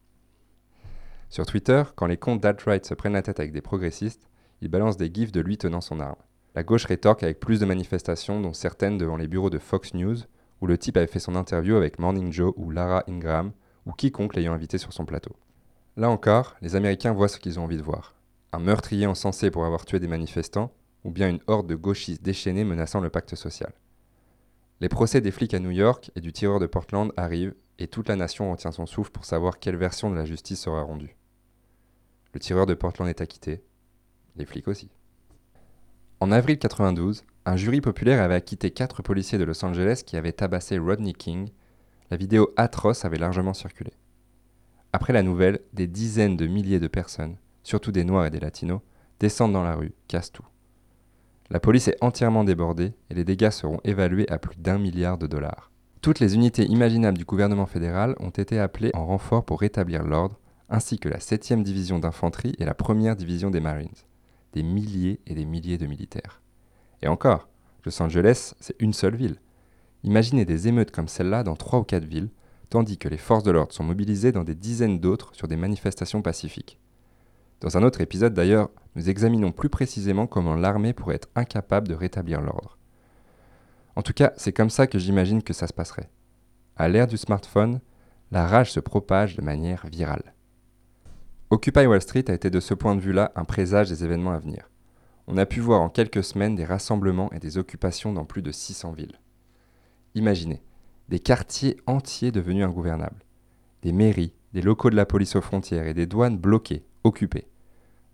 Sur 1.31 1.47
Twitter, 1.47 1.83
quand 1.95 2.07
les 2.07 2.19
comptes 2.19 2.43
d'alt-right 2.43 2.85
se 2.85 2.95
prennent 2.95 3.15
la 3.15 3.23
tête 3.23 3.41
avec 3.41 3.53
des 3.53 3.63
progressistes, 3.63 4.29
ils 4.61 4.69
balancent 4.69 4.99
des 4.99 5.11
gifs 5.13 5.33
de 5.33 5.41
lui 5.41 5.57
tenant 5.57 5.81
son 5.81 5.99
arme. 5.99 6.21
La 6.55 6.63
gauche 6.63 6.85
rétorque 6.85 7.23
avec 7.23 7.41
plus 7.41 7.59
de 7.61 7.67
manifestations, 7.67 8.41
dont 8.41 8.53
certaines 8.53 8.99
devant 8.99 9.17
les 9.17 9.29
bureaux 9.29 9.51
de 9.51 9.59
Fox 9.59 9.95
News, 9.95 10.17
où 10.61 10.67
le 10.67 10.79
type 10.79 10.97
avait 10.97 11.07
fait 11.07 11.19
son 11.19 11.37
interview 11.37 11.77
avec 11.77 11.99
Morning 11.99 12.33
Joe 12.33 12.53
ou 12.57 12.71
Lara 12.71 13.03
Ingram, 13.09 13.53
ou 13.87 13.93
quiconque 13.93 14.37
l'ayant 14.37 14.53
invité 14.53 14.79
sur 14.79 14.93
son 14.93 15.05
plateau. 15.05 15.37
Là 15.97 16.11
encore, 16.11 16.57
les 16.61 16.77
Américains 16.77 17.13
voient 17.13 17.29
ce 17.29 17.39
qu'ils 17.39 17.59
ont 17.59 17.65
envie 17.65 17.77
de 17.77 17.83
voir. 17.83 18.15
Un 18.53 18.59
meurtrier 18.59 19.07
encensé 19.07 19.51
pour 19.51 19.65
avoir 19.65 19.85
tué 19.85 20.01
des 20.01 20.09
manifestants, 20.09 20.73
ou 21.05 21.11
bien 21.11 21.29
une 21.29 21.41
horde 21.47 21.67
de 21.67 21.75
gauchistes 21.77 22.23
déchaînés 22.23 22.65
menaçant 22.65 23.01
le 23.01 23.11
pacte 23.11 23.35
social. 23.37 23.73
Les 24.81 24.91
procès 24.91 25.23
des 25.23 25.31
flics 25.31 25.55
à 25.55 25.59
New 25.59 25.71
York 25.71 26.11
et 26.17 26.21
du 26.21 26.33
tireur 26.33 26.61
de 26.61 26.67
Portland 26.67 27.11
arrivent, 27.17 27.55
et 27.79 27.89
toute 27.89 28.09
la 28.09 28.17
nation 28.17 28.51
retient 28.51 28.73
son 28.73 28.85
souffle 28.85 29.11
pour 29.11 29.25
savoir 29.25 29.59
quelle 29.59 29.77
version 29.77 30.11
de 30.11 30.17
la 30.17 30.27
justice 30.27 30.61
sera 30.61 30.83
rendue. 30.83 31.17
Le 32.35 32.41
tireur 32.41 32.67
de 32.67 32.75
Portland 32.75 33.09
est 33.09 33.23
acquitté, 33.23 33.63
les 34.37 34.45
flics 34.45 34.69
aussi. 34.69 34.91
En 36.21 36.31
avril 36.31 36.59
92, 36.59 37.25
un 37.47 37.57
jury 37.57 37.81
populaire 37.81 38.23
avait 38.23 38.35
acquitté 38.35 38.71
quatre 38.71 39.03
policiers 39.03 39.39
de 39.39 39.45
Los 39.45 39.65
Angeles 39.65 40.03
qui 40.05 40.17
avaient 40.17 40.33
tabassé 40.33 40.79
Rodney 40.79 41.15
King. 41.15 41.51
La 42.11 42.17
vidéo 42.17 42.53
atroce 42.57 43.05
avait 43.05 43.19
largement 43.19 43.55
circulé. 43.55 43.93
Après 44.93 45.13
la 45.13 45.23
nouvelle, 45.23 45.61
des 45.73 45.87
dizaines 45.87 46.37
de 46.37 46.47
milliers 46.47 46.81
de 46.81 46.89
personnes, 46.89 47.37
surtout 47.63 47.93
des 47.93 48.05
Noirs 48.05 48.27
et 48.27 48.31
des 48.31 48.41
Latinos, 48.41 48.81
descendent 49.21 49.53
dans 49.53 49.63
la 49.63 49.75
rue, 49.75 49.93
cassent 50.09 50.33
tout. 50.33 50.47
La 51.51 51.61
police 51.61 51.89
est 51.89 52.03
entièrement 52.03 52.43
débordée 52.43 52.93
et 53.11 53.15
les 53.15 53.25
dégâts 53.25 53.51
seront 53.51 53.81
évalués 53.85 54.29
à 54.31 54.39
plus 54.39 54.59
d'un 54.59 54.79
milliard 54.79 55.17
de 55.17 55.27
dollars. 55.27 55.71
Toutes 56.03 56.21
les 56.21 56.35
unités 56.35 56.65
imaginables 56.65 57.19
du 57.19 57.25
gouvernement 57.25 57.67
fédéral 57.67 58.17
ont 58.19 58.31
été 58.31 58.59
appelées 58.59 58.91
en 58.95 59.07
renfort 59.07 59.45
pour 59.45 59.61
rétablir 59.61 60.03
l'ordre, 60.03 60.39
ainsi 60.69 60.99
que 60.99 61.09
la 61.09 61.19
7e 61.19 61.63
division 61.63 61.99
d'infanterie 61.99 62.55
et 62.59 62.65
la 62.65 62.77
1 62.77 63.15
division 63.15 63.51
des 63.51 63.61
Marines. 63.61 63.89
Des 64.53 64.63
milliers 64.63 65.21
et 65.27 65.35
des 65.35 65.45
milliers 65.45 65.79
de 65.79 65.87
militaires. 65.87 66.43
Et 67.03 67.09
encore, 67.09 67.49
Los 67.85 68.03
Angeles, 68.03 68.55
c'est 68.61 68.81
une 68.81 68.93
seule 68.93 69.17
ville. 69.17 69.37
Imaginez 70.03 70.45
des 70.45 70.67
émeutes 70.67 70.91
comme 70.91 71.09
celle-là 71.09 71.45
dans 71.45 71.57
trois 71.57 71.79
ou 71.79 71.85
quatre 71.85 72.05
villes, 72.05 72.31
tandis 72.71 72.99
que 72.99 73.09
les 73.09 73.17
forces 73.17 73.45
de 73.45 73.53
l'ordre 73.53 73.73
sont 73.73 73.85
mobilisées 73.85 74.33
dans 74.33 74.45
des 74.45 74.55
dizaines 74.55 74.99
d'autres 74.99 75.35
sur 75.35 75.47
des 75.47 75.57
manifestations 75.57 76.23
pacifiques. 76.23 76.81
Dans 77.61 77.77
un 77.77 77.83
autre 77.83 78.01
épisode 78.01 78.35
d'ailleurs, 78.35 78.71
nous 78.95 79.09
examinons 79.09 79.53
plus 79.53 79.69
précisément 79.69 80.27
comment 80.27 80.55
l'armée 80.55 80.93
pourrait 80.93 81.17
être 81.17 81.29
incapable 81.35 81.89
de 81.89 81.95
rétablir 81.95 82.41
l'ordre. 82.41 82.79
En 83.95 84.03
tout 84.03 84.13
cas, 84.13 84.33
c'est 84.37 84.53
comme 84.53 84.71
ça 84.71 84.87
que 84.87 84.99
j'imagine 84.99 85.43
que 85.43 85.55
ça 85.55 85.67
se 85.67 85.73
passerait. 85.73 86.11
À 86.77 86.89
l'ère 86.89 87.07
du 87.07 87.17
smartphone, 87.17 87.81
la 88.31 88.47
rage 88.47 88.73
se 88.73 88.81
propage 88.81 89.37
de 89.37 89.43
manière 89.43 89.87
virale. 89.87 90.35
Occupy 91.51 91.87
Wall 91.87 92.03
Street 92.03 92.25
a 92.29 92.35
été 92.35 92.51
de 92.51 92.61
ce 92.61 92.75
point 92.75 92.95
de 92.95 93.01
vue-là 93.01 93.33
un 93.37 93.45
présage 93.45 93.89
des 93.89 94.05
événements 94.05 94.33
à 94.33 94.39
venir. 94.39 94.69
On 95.27 95.37
a 95.39 95.47
pu 95.47 95.61
voir 95.61 95.81
en 95.81 95.89
quelques 95.89 96.25
semaines 96.25 96.57
des 96.57 96.65
rassemblements 96.65 97.33
et 97.33 97.39
des 97.39 97.59
occupations 97.59 98.13
dans 98.13 98.25
plus 98.25 98.43
de 98.43 98.53
600 98.53 98.93
villes. 98.93 99.19
Imaginez, 100.15 100.63
des 101.09 101.19
quartiers 101.19 101.77
entiers 101.87 102.33
devenus 102.33 102.65
ingouvernables, 102.65 103.25
des 103.83 103.93
mairies, 103.93 104.35
des 104.53 104.63
locaux 104.63 104.91
de 104.91 104.97
la 104.97 105.07
police 105.07 105.37
aux 105.37 105.41
frontières 105.41 105.87
et 105.87 105.95
des 105.95 106.07
douanes 106.07 106.39
bloqués, 106.39 106.86
occupés. 107.07 107.47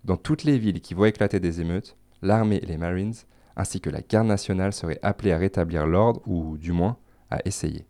Dans 0.04 0.16
toutes 0.16 0.44
les 0.44 0.58
villes 0.58 0.80
qui 0.80 0.94
voient 0.94 1.08
éclater 1.08 1.40
des 1.40 1.60
émeutes, 1.60 1.96
l'armée 2.20 2.60
et 2.62 2.66
les 2.66 2.76
Marines, 2.76 3.14
ainsi 3.56 3.80
que 3.80 3.90
la 3.90 4.00
garde 4.00 4.26
nationale 4.26 4.72
seraient 4.72 4.98
appelés 5.02 5.32
à 5.32 5.38
rétablir 5.38 5.86
l'ordre, 5.86 6.20
ou 6.26 6.56
du 6.58 6.72
moins 6.72 6.96
à 7.30 7.38
essayer. 7.44 7.86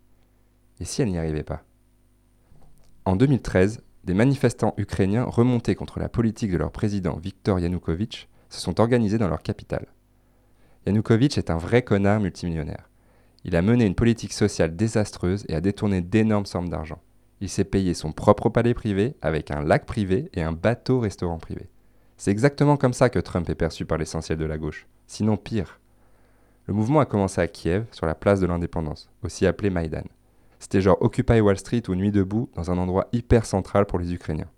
Et 0.79 0.85
si 0.85 1.01
elles 1.01 1.09
n'y 1.09 1.17
arrivaient 1.17 1.43
pas? 1.43 1.63
En 3.05 3.15
2013, 3.15 3.81
des 4.03 4.13
manifestants 4.13 4.73
ukrainiens 4.77 5.23
remontés 5.23 5.75
contre 5.75 5.99
la 5.99 6.09
politique 6.09 6.51
de 6.51 6.57
leur 6.57 6.71
président 6.71 7.17
Viktor 7.17 7.59
Yanukovych 7.59 8.29
se 8.49 8.59
sont 8.59 8.79
organisés 8.79 9.17
dans 9.17 9.29
leur 9.29 9.41
capitale. 9.41 9.87
Yanukovych 10.85 11.37
est 11.37 11.49
un 11.49 11.57
vrai 11.57 11.81
connard 11.81 12.19
multimillionnaire. 12.19 12.89
Il 13.45 13.55
a 13.55 13.61
mené 13.61 13.85
une 13.85 13.95
politique 13.95 14.33
sociale 14.33 14.75
désastreuse 14.75 15.45
et 15.49 15.55
a 15.55 15.61
détourné 15.61 16.01
d'énormes 16.01 16.45
sommes 16.45 16.69
d'argent. 16.69 17.01
Il 17.41 17.49
s'est 17.49 17.63
payé 17.63 17.93
son 17.93 18.11
propre 18.11 18.49
palais 18.49 18.73
privé 18.73 19.15
avec 19.21 19.51
un 19.51 19.61
lac 19.61 19.85
privé 19.85 20.29
et 20.33 20.41
un 20.41 20.53
bateau-restaurant 20.53 21.37
privé. 21.37 21.69
C'est 22.17 22.31
exactement 22.31 22.77
comme 22.77 22.93
ça 22.93 23.09
que 23.09 23.19
Trump 23.19 23.49
est 23.49 23.55
perçu 23.55 23.85
par 23.85 23.97
l'essentiel 23.97 24.37
de 24.37 24.45
la 24.45 24.57
gauche, 24.57 24.87
sinon 25.07 25.35
pire. 25.35 25.79
Le 26.67 26.73
mouvement 26.73 27.01
a 27.01 27.05
commencé 27.05 27.41
à 27.41 27.47
Kiev, 27.47 27.85
sur 27.91 28.05
la 28.05 28.15
place 28.15 28.39
de 28.39 28.45
l'indépendance, 28.45 29.09
aussi 29.23 29.45
appelée 29.45 29.69
Maïdan. 29.69 30.05
C'était 30.59 30.79
genre 30.79 31.01
Occupy 31.01 31.41
Wall 31.41 31.57
Street 31.57 31.83
ou 31.89 31.95
Nuit 31.95 32.11
debout, 32.11 32.49
dans 32.55 32.71
un 32.71 32.77
endroit 32.77 33.09
hyper 33.11 33.45
central 33.45 33.85
pour 33.85 33.99
les 33.99 34.13
Ukrainiens. 34.13 34.49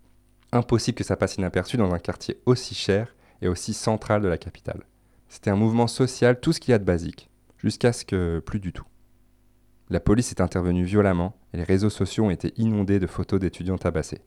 Impossible 0.51 0.95
que 0.95 1.03
ça 1.03 1.17
passe 1.17 1.37
inaperçu 1.37 1.77
dans 1.77 1.91
un 1.91 1.99
quartier 1.99 2.39
aussi 2.45 2.75
cher 2.75 3.15
et 3.41 3.47
aussi 3.47 3.73
central 3.73 4.21
de 4.21 4.27
la 4.27 4.37
capitale. 4.37 4.83
C'était 5.27 5.49
un 5.49 5.55
mouvement 5.55 5.87
social, 5.87 6.39
tout 6.39 6.53
ce 6.53 6.59
qu'il 6.59 6.71
y 6.71 6.75
a 6.75 6.79
de 6.79 6.83
basique 6.83 7.29
jusqu'à 7.57 7.91
ce 7.91 8.05
que 8.05 8.39
plus 8.39 8.59
du 8.59 8.71
tout. 8.71 8.85
La 9.89 9.99
police 9.99 10.31
est 10.31 10.41
intervenue 10.41 10.83
violemment 10.83 11.35
et 11.53 11.57
les 11.57 11.63
réseaux 11.63 11.91
sociaux 11.91 12.25
ont 12.25 12.31
été 12.31 12.53
inondés 12.57 12.99
de 12.99 13.05
photos 13.05 13.39
d'étudiants 13.39 13.77
tabassés. 13.77 14.21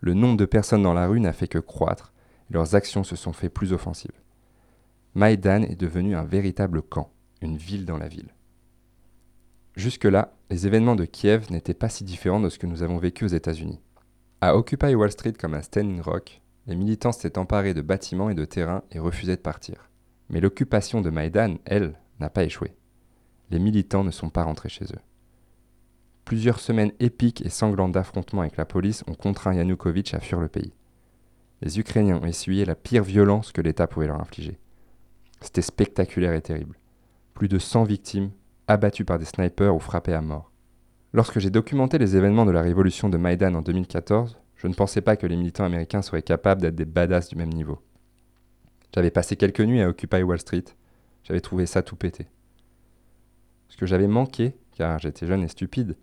Le 0.00 0.14
nombre 0.14 0.36
de 0.36 0.46
personnes 0.46 0.82
dans 0.82 0.94
la 0.94 1.06
rue 1.06 1.20
n'a 1.20 1.32
fait 1.32 1.46
que 1.46 1.58
croître 1.58 2.12
et 2.50 2.54
leurs 2.54 2.74
actions 2.74 3.04
se 3.04 3.14
sont 3.14 3.32
fait 3.32 3.50
plus 3.50 3.72
offensives. 3.72 4.20
Maïdan 5.14 5.62
est 5.62 5.80
devenu 5.80 6.16
un 6.16 6.24
véritable 6.24 6.82
camp, 6.82 7.12
une 7.40 7.56
ville 7.56 7.84
dans 7.84 7.98
la 7.98 8.08
ville. 8.08 8.34
Jusque-là, 9.76 10.34
les 10.50 10.66
événements 10.66 10.96
de 10.96 11.04
Kiev 11.04 11.50
n'étaient 11.50 11.74
pas 11.74 11.88
si 11.88 12.02
différents 12.02 12.40
de 12.40 12.48
ce 12.48 12.58
que 12.58 12.66
nous 12.66 12.82
avons 12.82 12.98
vécu 12.98 13.24
aux 13.24 13.28
États-Unis. 13.28 13.80
À 14.40 14.56
Occupy 14.56 14.94
Wall 14.94 15.12
Street 15.12 15.34
comme 15.34 15.54
à 15.54 15.62
Standing 15.62 16.00
Rock, 16.00 16.40
les 16.66 16.74
militants 16.74 17.12
s'étaient 17.12 17.38
emparés 17.38 17.74
de 17.74 17.82
bâtiments 17.82 18.30
et 18.30 18.34
de 18.34 18.44
terrains 18.44 18.82
et 18.90 18.98
refusaient 18.98 19.36
de 19.36 19.40
partir. 19.40 19.90
Mais 20.28 20.40
l'occupation 20.40 21.00
de 21.00 21.10
Maïdan, 21.10 21.56
elle, 21.64 21.94
n'a 22.18 22.30
pas 22.30 22.44
échoué. 22.44 22.72
Les 23.50 23.58
militants 23.58 24.04
ne 24.04 24.10
sont 24.10 24.30
pas 24.30 24.44
rentrés 24.44 24.68
chez 24.68 24.84
eux. 24.84 25.00
Plusieurs 26.24 26.60
semaines 26.60 26.92
épiques 27.00 27.44
et 27.44 27.48
sanglantes 27.48 27.92
d'affrontements 27.92 28.42
avec 28.42 28.56
la 28.56 28.64
police 28.64 29.02
ont 29.08 29.14
contraint 29.14 29.54
Yanukovych 29.54 30.14
à 30.14 30.20
fuir 30.20 30.40
le 30.40 30.48
pays. 30.48 30.72
Les 31.60 31.78
Ukrainiens 31.78 32.20
ont 32.22 32.26
essuyé 32.26 32.64
la 32.64 32.74
pire 32.74 33.02
violence 33.02 33.52
que 33.52 33.60
l'État 33.60 33.86
pouvait 33.86 34.06
leur 34.06 34.20
infliger. 34.20 34.58
C'était 35.40 35.62
spectaculaire 35.62 36.34
et 36.34 36.40
terrible. 36.40 36.78
Plus 37.34 37.48
de 37.48 37.58
100 37.58 37.84
victimes, 37.84 38.30
abattues 38.68 39.04
par 39.04 39.18
des 39.18 39.24
snipers 39.24 39.74
ou 39.74 39.80
frappées 39.80 40.14
à 40.14 40.20
mort. 40.20 40.52
Lorsque 41.12 41.40
j'ai 41.40 41.50
documenté 41.50 41.98
les 41.98 42.16
événements 42.16 42.46
de 42.46 42.52
la 42.52 42.62
révolution 42.62 43.08
de 43.08 43.16
Maïdan 43.16 43.54
en 43.54 43.62
2014, 43.62 44.38
je 44.54 44.68
ne 44.68 44.74
pensais 44.74 45.00
pas 45.00 45.16
que 45.16 45.26
les 45.26 45.36
militants 45.36 45.64
américains 45.64 46.02
seraient 46.02 46.22
capables 46.22 46.62
d'être 46.62 46.76
des 46.76 46.84
badass 46.84 47.28
du 47.28 47.36
même 47.36 47.52
niveau. 47.52 47.80
J'avais 48.94 49.10
passé 49.10 49.36
quelques 49.36 49.60
nuits 49.60 49.82
à 49.82 49.88
Occupy 49.88 50.22
Wall 50.22 50.38
Street, 50.38 50.64
j'avais 51.24 51.40
trouvé 51.40 51.66
ça 51.66 51.82
tout 51.82 51.96
pété. 51.96 52.26
Ce 53.70 53.76
que 53.76 53.86
j'avais 53.86 54.08
manqué, 54.08 54.54
car 54.72 54.98
j'étais 54.98 55.26
jeune 55.26 55.42
et 55.42 55.48
stupide, 55.48 55.96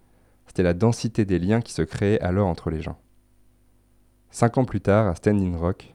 c'était 0.48 0.64
la 0.64 0.74
densité 0.74 1.26
des 1.26 1.38
liens 1.38 1.62
qui 1.62 1.74
se 1.74 1.84
créaient 1.84 2.20
alors 2.22 2.48
entre 2.48 2.72
les 2.72 2.82
gens. 2.82 3.00
Cinq 4.32 4.58
ans 4.58 4.66
plus 4.66 4.82
tard, 4.82 5.08
à 5.08 5.16
Standing 5.16 5.56
Rock, 5.56 5.94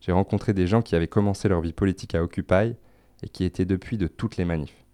j'ai 0.00 0.12
rencontré 0.12 0.54
des 0.54 0.66
gens 0.66 0.80
qui 0.80 0.94
avaient 0.94 1.08
commencé 1.08 1.48
leur 1.48 1.60
vie 1.60 1.72
politique 1.72 2.14
à 2.14 2.22
Occupy 2.22 2.76
et 3.22 3.28
qui 3.28 3.44
étaient 3.44 3.64
depuis 3.64 3.98
de 3.98 4.06
toutes 4.06 4.36
les 4.36 4.44
manifs. 4.44 4.86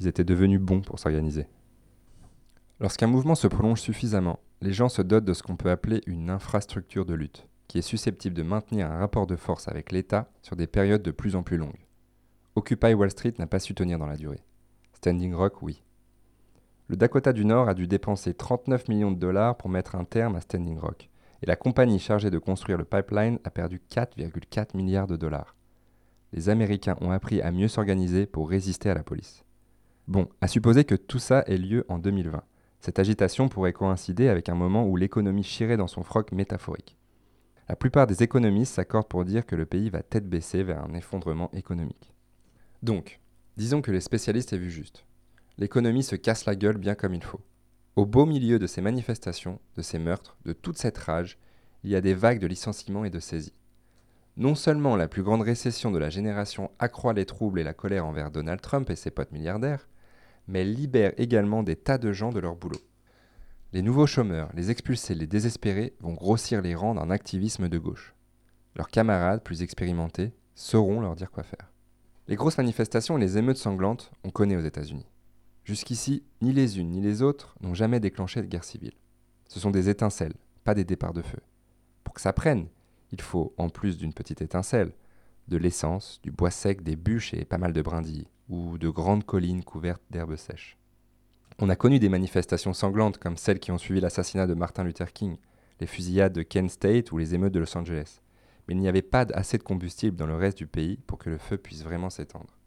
Ils 0.00 0.08
étaient 0.08 0.24
devenus 0.24 0.60
bons 0.60 0.80
pour 0.80 0.98
s'organiser. 0.98 1.46
Lorsqu'un 2.80 3.06
mouvement 3.06 3.34
se 3.34 3.46
prolonge 3.46 3.80
suffisamment, 3.80 4.40
les 4.60 4.72
gens 4.72 4.88
se 4.88 5.02
dotent 5.02 5.24
de 5.24 5.32
ce 5.32 5.42
qu'on 5.42 5.56
peut 5.56 5.70
appeler 5.70 6.00
une 6.06 6.30
infrastructure 6.30 7.06
de 7.06 7.14
lutte, 7.14 7.46
qui 7.68 7.78
est 7.78 7.82
susceptible 7.82 8.36
de 8.36 8.42
maintenir 8.42 8.90
un 8.90 8.98
rapport 8.98 9.28
de 9.28 9.36
force 9.36 9.68
avec 9.68 9.92
l'État 9.92 10.28
sur 10.42 10.56
des 10.56 10.66
périodes 10.66 11.02
de 11.02 11.12
plus 11.12 11.36
en 11.36 11.44
plus 11.44 11.56
longues. 11.56 11.86
Occupy 12.56 12.94
Wall 12.94 13.10
Street 13.10 13.34
n'a 13.38 13.46
pas 13.46 13.60
su 13.60 13.74
tenir 13.74 13.98
dans 13.98 14.06
la 14.06 14.16
durée. 14.16 14.42
Standing 14.98 15.32
Rock, 15.32 15.62
oui. 15.62 15.80
Le 16.88 16.96
Dakota 16.96 17.32
du 17.32 17.44
Nord 17.44 17.68
a 17.68 17.74
dû 17.74 17.86
dépenser 17.86 18.34
39 18.34 18.88
millions 18.88 19.12
de 19.12 19.16
dollars 19.16 19.56
pour 19.56 19.70
mettre 19.70 19.94
un 19.94 20.04
terme 20.04 20.34
à 20.34 20.40
Standing 20.40 20.76
Rock, 20.76 21.08
et 21.40 21.46
la 21.46 21.54
compagnie 21.54 22.00
chargée 22.00 22.30
de 22.30 22.38
construire 22.38 22.78
le 22.78 22.84
pipeline 22.84 23.38
a 23.44 23.50
perdu 23.50 23.80
4,4 23.92 24.76
milliards 24.76 25.06
de 25.06 25.14
dollars. 25.14 25.54
Les 26.32 26.48
Américains 26.48 26.96
ont 27.00 27.12
appris 27.12 27.40
à 27.40 27.52
mieux 27.52 27.68
s'organiser 27.68 28.26
pour 28.26 28.50
résister 28.50 28.90
à 28.90 28.94
la 28.94 29.04
police. 29.04 29.44
Bon, 30.08 30.28
à 30.40 30.48
supposer 30.48 30.82
que 30.82 30.96
tout 30.96 31.20
ça 31.20 31.44
ait 31.46 31.58
lieu 31.58 31.86
en 31.88 31.98
2020. 31.98 32.42
Cette 32.80 32.98
agitation 32.98 33.48
pourrait 33.48 33.72
coïncider 33.72 34.28
avec 34.28 34.48
un 34.48 34.56
moment 34.56 34.84
où 34.84 34.96
l'économie 34.96 35.44
chierait 35.44 35.76
dans 35.76 35.86
son 35.86 36.02
froc 36.02 36.32
métaphorique. 36.32 36.96
La 37.68 37.76
plupart 37.76 38.08
des 38.08 38.24
économistes 38.24 38.74
s'accordent 38.74 39.06
pour 39.06 39.24
dire 39.24 39.46
que 39.46 39.54
le 39.54 39.64
pays 39.64 39.90
va 39.90 40.02
tête 40.02 40.28
baissée 40.28 40.64
vers 40.64 40.82
un 40.82 40.94
effondrement 40.94 41.52
économique. 41.52 42.12
Donc, 42.82 43.20
disons 43.58 43.82
que 43.82 43.90
les 43.90 44.00
spécialistes 44.00 44.52
aient 44.52 44.58
vu 44.58 44.70
juste. 44.70 45.04
l'économie 45.58 46.04
se 46.04 46.14
casse 46.14 46.46
la 46.46 46.54
gueule 46.54 46.78
bien 46.78 46.94
comme 46.94 47.12
il 47.12 47.24
faut. 47.24 47.40
Au 47.96 48.06
beau 48.06 48.24
milieu 48.24 48.60
de 48.60 48.68
ces 48.68 48.80
manifestations, 48.80 49.58
de 49.76 49.82
ces 49.82 49.98
meurtres, 49.98 50.36
de 50.44 50.52
toute 50.52 50.78
cette 50.78 50.96
rage, 50.96 51.38
il 51.82 51.90
y 51.90 51.96
a 51.96 52.00
des 52.00 52.14
vagues 52.14 52.38
de 52.38 52.46
licenciements 52.46 53.04
et 53.04 53.10
de 53.10 53.18
saisies. 53.18 53.58
Non 54.36 54.54
seulement 54.54 54.94
la 54.94 55.08
plus 55.08 55.24
grande 55.24 55.42
récession 55.42 55.90
de 55.90 55.98
la 55.98 56.08
génération 56.08 56.70
accroît 56.78 57.14
les 57.14 57.26
troubles 57.26 57.58
et 57.58 57.64
la 57.64 57.74
colère 57.74 58.06
envers 58.06 58.30
Donald 58.30 58.60
Trump 58.60 58.88
et 58.90 58.94
ses 58.94 59.10
potes 59.10 59.32
milliardaires, 59.32 59.88
mais 60.46 60.60
elle 60.60 60.74
libère 60.74 61.12
également 61.16 61.64
des 61.64 61.74
tas 61.74 61.98
de 61.98 62.12
gens 62.12 62.30
de 62.30 62.38
leur 62.38 62.54
boulot. 62.54 62.80
Les 63.72 63.82
nouveaux 63.82 64.06
chômeurs, 64.06 64.50
les 64.54 64.70
expulsés, 64.70 65.16
les 65.16 65.26
désespérés 65.26 65.96
vont 65.98 66.14
grossir 66.14 66.62
les 66.62 66.76
rangs 66.76 66.94
d'un 66.94 67.10
activisme 67.10 67.68
de 67.68 67.78
gauche. 67.78 68.14
Leurs 68.76 68.88
camarades, 68.88 69.42
plus 69.42 69.62
expérimentés, 69.62 70.30
sauront 70.54 71.00
leur 71.00 71.16
dire 71.16 71.32
quoi 71.32 71.42
faire. 71.42 71.72
Les 72.28 72.36
grosses 72.36 72.58
manifestations 72.58 73.16
et 73.16 73.20
les 73.22 73.38
émeutes 73.38 73.56
sanglantes, 73.56 74.10
on 74.22 74.28
connaît 74.28 74.56
aux 74.56 74.60
États-Unis. 74.60 75.06
Jusqu'ici, 75.64 76.24
ni 76.42 76.52
les 76.52 76.78
unes 76.78 76.90
ni 76.90 77.00
les 77.00 77.22
autres 77.22 77.56
n'ont 77.62 77.72
jamais 77.72 78.00
déclenché 78.00 78.42
de 78.42 78.46
guerre 78.46 78.64
civile. 78.64 78.92
Ce 79.48 79.58
sont 79.58 79.70
des 79.70 79.88
étincelles, 79.88 80.34
pas 80.62 80.74
des 80.74 80.84
départs 80.84 81.14
de 81.14 81.22
feu. 81.22 81.38
Pour 82.04 82.12
que 82.12 82.20
ça 82.20 82.34
prenne, 82.34 82.66
il 83.12 83.22
faut, 83.22 83.54
en 83.56 83.70
plus 83.70 83.96
d'une 83.96 84.12
petite 84.12 84.42
étincelle, 84.42 84.92
de 85.48 85.56
l'essence, 85.56 86.20
du 86.22 86.30
bois 86.30 86.50
sec, 86.50 86.82
des 86.82 86.96
bûches 86.96 87.32
et 87.32 87.46
pas 87.46 87.56
mal 87.56 87.72
de 87.72 87.80
brindilles, 87.80 88.28
ou 88.50 88.76
de 88.76 88.90
grandes 88.90 89.24
collines 89.24 89.64
couvertes 89.64 90.02
d'herbes 90.10 90.36
sèches. 90.36 90.76
On 91.58 91.70
a 91.70 91.76
connu 91.76 91.98
des 91.98 92.10
manifestations 92.10 92.74
sanglantes 92.74 93.16
comme 93.16 93.38
celles 93.38 93.58
qui 93.58 93.72
ont 93.72 93.78
suivi 93.78 94.02
l'assassinat 94.02 94.46
de 94.46 94.52
Martin 94.52 94.84
Luther 94.84 95.14
King, 95.14 95.38
les 95.80 95.86
fusillades 95.86 96.34
de 96.34 96.42
Kent 96.42 96.70
State 96.70 97.10
ou 97.10 97.16
les 97.16 97.34
émeutes 97.34 97.54
de 97.54 97.60
Los 97.60 97.74
Angeles. 97.78 98.20
Mais 98.68 98.74
il 98.74 98.80
n'y 98.80 98.88
avait 98.88 99.02
pas 99.02 99.26
assez 99.32 99.58
de 99.58 99.62
combustible 99.62 100.16
dans 100.16 100.26
le 100.26 100.36
reste 100.36 100.58
du 100.58 100.66
pays 100.66 100.98
pour 101.06 101.18
que 101.18 101.30
le 101.30 101.38
feu 101.38 101.56
puisse 101.56 101.82
vraiment 101.82 102.10
s'étendre. 102.10 102.58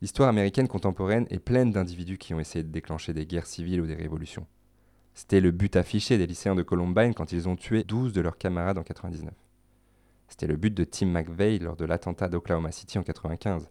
L'histoire 0.00 0.28
américaine 0.28 0.68
contemporaine 0.68 1.26
est 1.30 1.38
pleine 1.38 1.70
d'individus 1.70 2.18
qui 2.18 2.34
ont 2.34 2.40
essayé 2.40 2.62
de 2.62 2.70
déclencher 2.70 3.12
des 3.12 3.26
guerres 3.26 3.46
civiles 3.46 3.80
ou 3.80 3.86
des 3.86 3.94
révolutions. 3.94 4.46
C'était 5.14 5.40
le 5.40 5.50
but 5.50 5.76
affiché 5.76 6.18
des 6.18 6.26
lycéens 6.26 6.54
de 6.54 6.62
Columbine 6.62 7.14
quand 7.14 7.32
ils 7.32 7.48
ont 7.48 7.56
tué 7.56 7.84
12 7.84 8.12
de 8.12 8.20
leurs 8.20 8.36
camarades 8.36 8.78
en 8.78 8.82
99. 8.82 9.32
C'était 10.28 10.46
le 10.46 10.56
but 10.56 10.74
de 10.74 10.84
Tim 10.84 11.06
McVeigh 11.06 11.58
lors 11.60 11.76
de 11.76 11.84
l'attentat 11.84 12.28
d'Oklahoma 12.28 12.72
City 12.72 12.98
en 12.98 13.02
95. 13.02 13.68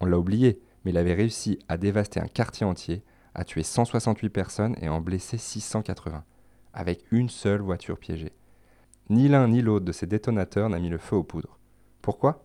On 0.00 0.06
l'a 0.06 0.18
oublié, 0.18 0.60
mais 0.84 0.90
il 0.90 0.96
avait 0.96 1.14
réussi 1.14 1.58
à 1.68 1.76
dévaster 1.76 2.20
un 2.20 2.28
quartier 2.28 2.64
entier, 2.64 3.02
à 3.34 3.44
tuer 3.44 3.62
168 3.62 4.30
personnes 4.30 4.76
et 4.80 4.88
en 4.88 5.00
blesser 5.00 5.38
680, 5.38 6.24
avec 6.72 7.04
une 7.10 7.28
seule 7.28 7.60
voiture 7.60 7.98
piégée. 7.98 8.32
Ni 9.10 9.28
l'un 9.28 9.48
ni 9.48 9.62
l'autre 9.62 9.84
de 9.84 9.92
ces 9.92 10.06
détonateurs 10.06 10.68
n'a 10.68 10.78
mis 10.78 10.90
le 10.90 10.98
feu 10.98 11.16
aux 11.16 11.24
poudres. 11.24 11.58
Pourquoi? 12.02 12.44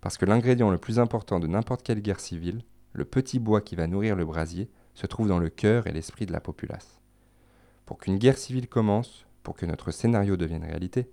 Parce 0.00 0.18
que 0.18 0.26
l'ingrédient 0.26 0.70
le 0.70 0.78
plus 0.78 0.98
important 0.98 1.40
de 1.40 1.46
n'importe 1.46 1.82
quelle 1.82 2.02
guerre 2.02 2.20
civile, 2.20 2.62
le 2.92 3.04
petit 3.04 3.38
bois 3.38 3.60
qui 3.60 3.76
va 3.76 3.86
nourrir 3.86 4.16
le 4.16 4.24
brasier, 4.24 4.70
se 4.94 5.06
trouve 5.06 5.28
dans 5.28 5.38
le 5.38 5.48
cœur 5.48 5.86
et 5.86 5.92
l'esprit 5.92 6.26
de 6.26 6.32
la 6.32 6.40
populace. 6.40 7.00
Pour 7.86 7.98
qu'une 7.98 8.18
guerre 8.18 8.38
civile 8.38 8.68
commence, 8.68 9.26
pour 9.42 9.54
que 9.54 9.66
notre 9.66 9.90
scénario 9.90 10.36
devienne 10.36 10.64
réalité, 10.64 11.10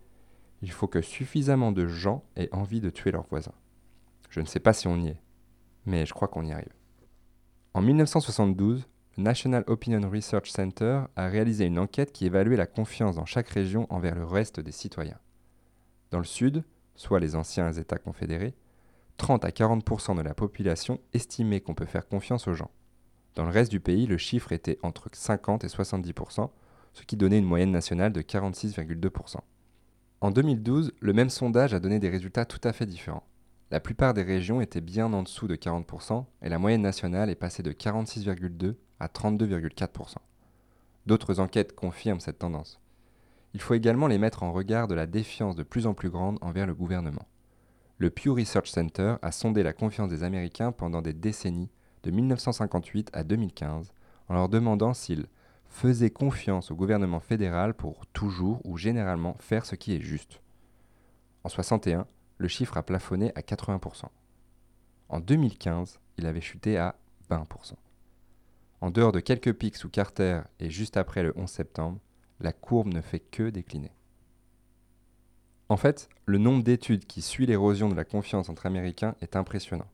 il 0.61 0.71
faut 0.71 0.87
que 0.87 1.01
suffisamment 1.01 1.71
de 1.71 1.87
gens 1.87 2.23
aient 2.35 2.49
envie 2.51 2.81
de 2.81 2.89
tuer 2.89 3.11
leurs 3.11 3.27
voisins. 3.27 3.53
Je 4.29 4.41
ne 4.41 4.45
sais 4.45 4.59
pas 4.59 4.73
si 4.73 4.87
on 4.87 4.97
y 4.97 5.07
est, 5.07 5.21
mais 5.85 6.05
je 6.05 6.13
crois 6.13 6.27
qu'on 6.27 6.45
y 6.45 6.51
arrive. 6.51 6.73
En 7.73 7.81
1972, 7.81 8.87
National 9.17 9.63
Opinion 9.65 10.07
Research 10.07 10.51
Center 10.51 11.01
a 11.15 11.27
réalisé 11.27 11.65
une 11.65 11.79
enquête 11.79 12.11
qui 12.11 12.27
évaluait 12.27 12.55
la 12.55 12.67
confiance 12.67 13.15
dans 13.15 13.25
chaque 13.25 13.49
région 13.49 13.87
envers 13.89 14.13
le 14.13 14.23
reste 14.23 14.59
des 14.59 14.71
citoyens. 14.71 15.17
Dans 16.11 16.19
le 16.19 16.23
Sud, 16.23 16.63
soit 16.93 17.19
les 17.19 17.35
anciens 17.35 17.71
États 17.71 17.97
confédérés, 17.97 18.53
30 19.17 19.43
à 19.43 19.49
40% 19.49 20.15
de 20.15 20.21
la 20.21 20.35
population 20.35 20.99
estimait 21.13 21.61
qu'on 21.61 21.73
peut 21.73 21.87
faire 21.87 22.07
confiance 22.07 22.47
aux 22.47 22.53
gens. 22.53 22.69
Dans 23.33 23.43
le 23.43 23.49
reste 23.49 23.71
du 23.71 23.79
pays, 23.79 24.05
le 24.05 24.19
chiffre 24.19 24.51
était 24.51 24.77
entre 24.83 25.09
50 25.11 25.63
et 25.63 25.67
70%, 25.67 26.51
ce 26.93 27.03
qui 27.03 27.17
donnait 27.17 27.39
une 27.39 27.45
moyenne 27.45 27.71
nationale 27.71 28.13
de 28.13 28.21
46,2%. 28.21 29.37
En 30.21 30.29
2012, 30.29 30.93
le 30.99 31.13
même 31.13 31.31
sondage 31.31 31.73
a 31.73 31.79
donné 31.79 31.97
des 31.97 32.09
résultats 32.09 32.45
tout 32.45 32.61
à 32.63 32.71
fait 32.71 32.85
différents. 32.85 33.23
La 33.71 33.79
plupart 33.79 34.13
des 34.13 34.23
régions 34.23 34.61
étaient 34.61 34.81
bien 34.81 35.11
en 35.11 35.23
dessous 35.23 35.47
de 35.47 35.55
40% 35.55 36.25
et 36.41 36.49
la 36.49 36.59
moyenne 36.59 36.81
nationale 36.81 37.29
est 37.29 37.35
passée 37.35 37.63
de 37.63 37.71
46,2 37.71 38.75
à 38.99 39.07
32,4%. 39.07 40.15
D'autres 41.05 41.39
enquêtes 41.39 41.75
confirment 41.75 42.19
cette 42.19 42.39
tendance. 42.39 42.79
Il 43.53 43.61
faut 43.61 43.73
également 43.73 44.07
les 44.07 44.17
mettre 44.17 44.43
en 44.43 44.51
regard 44.51 44.87
de 44.87 44.95
la 44.95 45.07
défiance 45.07 45.55
de 45.55 45.63
plus 45.63 45.87
en 45.87 45.93
plus 45.93 46.09
grande 46.09 46.37
envers 46.41 46.67
le 46.67 46.73
gouvernement 46.73 47.27
le 47.97 48.09
Pew 48.09 48.33
Research 48.33 48.69
Center 48.69 49.15
a 49.21 49.31
sondé 49.31 49.63
la 49.63 49.73
confiance 49.73 50.09
des 50.09 50.23
Américains 50.23 50.71
pendant 50.71 51.01
des 51.01 51.13
décennies, 51.13 51.69
de 52.03 52.11
1958 52.11 53.09
à 53.13 53.23
2015, 53.23 53.91
en 54.29 54.33
leur 54.33 54.49
demandant 54.49 54.93
s'ils 54.93 55.25
faisaient 55.67 56.11
confiance 56.11 56.71
au 56.71 56.75
gouvernement 56.75 57.19
fédéral 57.19 57.73
pour 57.73 58.05
toujours 58.07 58.61
ou 58.65 58.77
généralement 58.77 59.35
faire 59.39 59.65
ce 59.65 59.75
qui 59.75 59.95
est 59.95 60.01
juste. 60.01 60.41
En 61.43 61.49
61, 61.49 62.05
le 62.37 62.47
chiffre 62.47 62.77
a 62.77 62.83
plafonné 62.83 63.31
à 63.35 63.41
80%. 63.41 64.05
En 65.09 65.19
2015, 65.19 65.99
il 66.17 66.25
avait 66.25 66.41
chuté 66.41 66.77
à 66.77 66.95
20%. 67.29 67.73
En 68.81 68.91
dehors 68.91 69.11
de 69.11 69.19
quelques 69.19 69.53
pics 69.53 69.75
sous 69.75 69.89
Carter 69.89 70.41
et 70.59 70.69
juste 70.69 70.97
après 70.97 71.23
le 71.23 71.33
11 71.35 71.49
septembre, 71.49 71.99
la 72.39 72.53
courbe 72.53 72.93
ne 72.93 73.01
fait 73.01 73.19
que 73.19 73.49
décliner. 73.49 73.91
En 75.69 75.77
fait, 75.77 76.09
le 76.25 76.37
nombre 76.37 76.63
d'études 76.63 77.05
qui 77.05 77.21
suit 77.21 77.45
l'érosion 77.45 77.89
de 77.89 77.95
la 77.95 78.05
confiance 78.05 78.49
entre 78.49 78.67
Américains 78.67 79.15
est 79.21 79.35
impressionnant. 79.35 79.87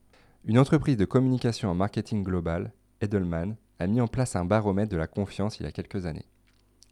Une 0.44 0.58
entreprise 0.58 0.96
de 0.96 1.04
communication 1.04 1.70
en 1.70 1.74
marketing 1.74 2.22
global, 2.22 2.72
Edelman, 3.00 3.56
a 3.78 3.86
mis 3.86 4.00
en 4.00 4.06
place 4.06 4.36
un 4.36 4.44
baromètre 4.44 4.92
de 4.92 4.96
la 4.96 5.06
confiance 5.06 5.58
il 5.58 5.64
y 5.64 5.66
a 5.66 5.72
quelques 5.72 6.06
années. 6.06 6.26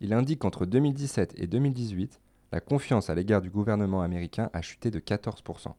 Il 0.01 0.13
indique 0.15 0.41
qu'entre 0.41 0.67
2017 0.67 1.35
et 1.37 1.47
2018, 1.47 2.21
la 2.53 2.61
confiance 2.61 3.09
à 3.09 3.15
l'égard 3.15 3.41
du 3.41 3.49
gouvernement 3.49 4.03
américain 4.03 4.51
a 4.53 4.61
chuté 4.61 4.91
de 4.91 5.01
14%. 5.01 5.73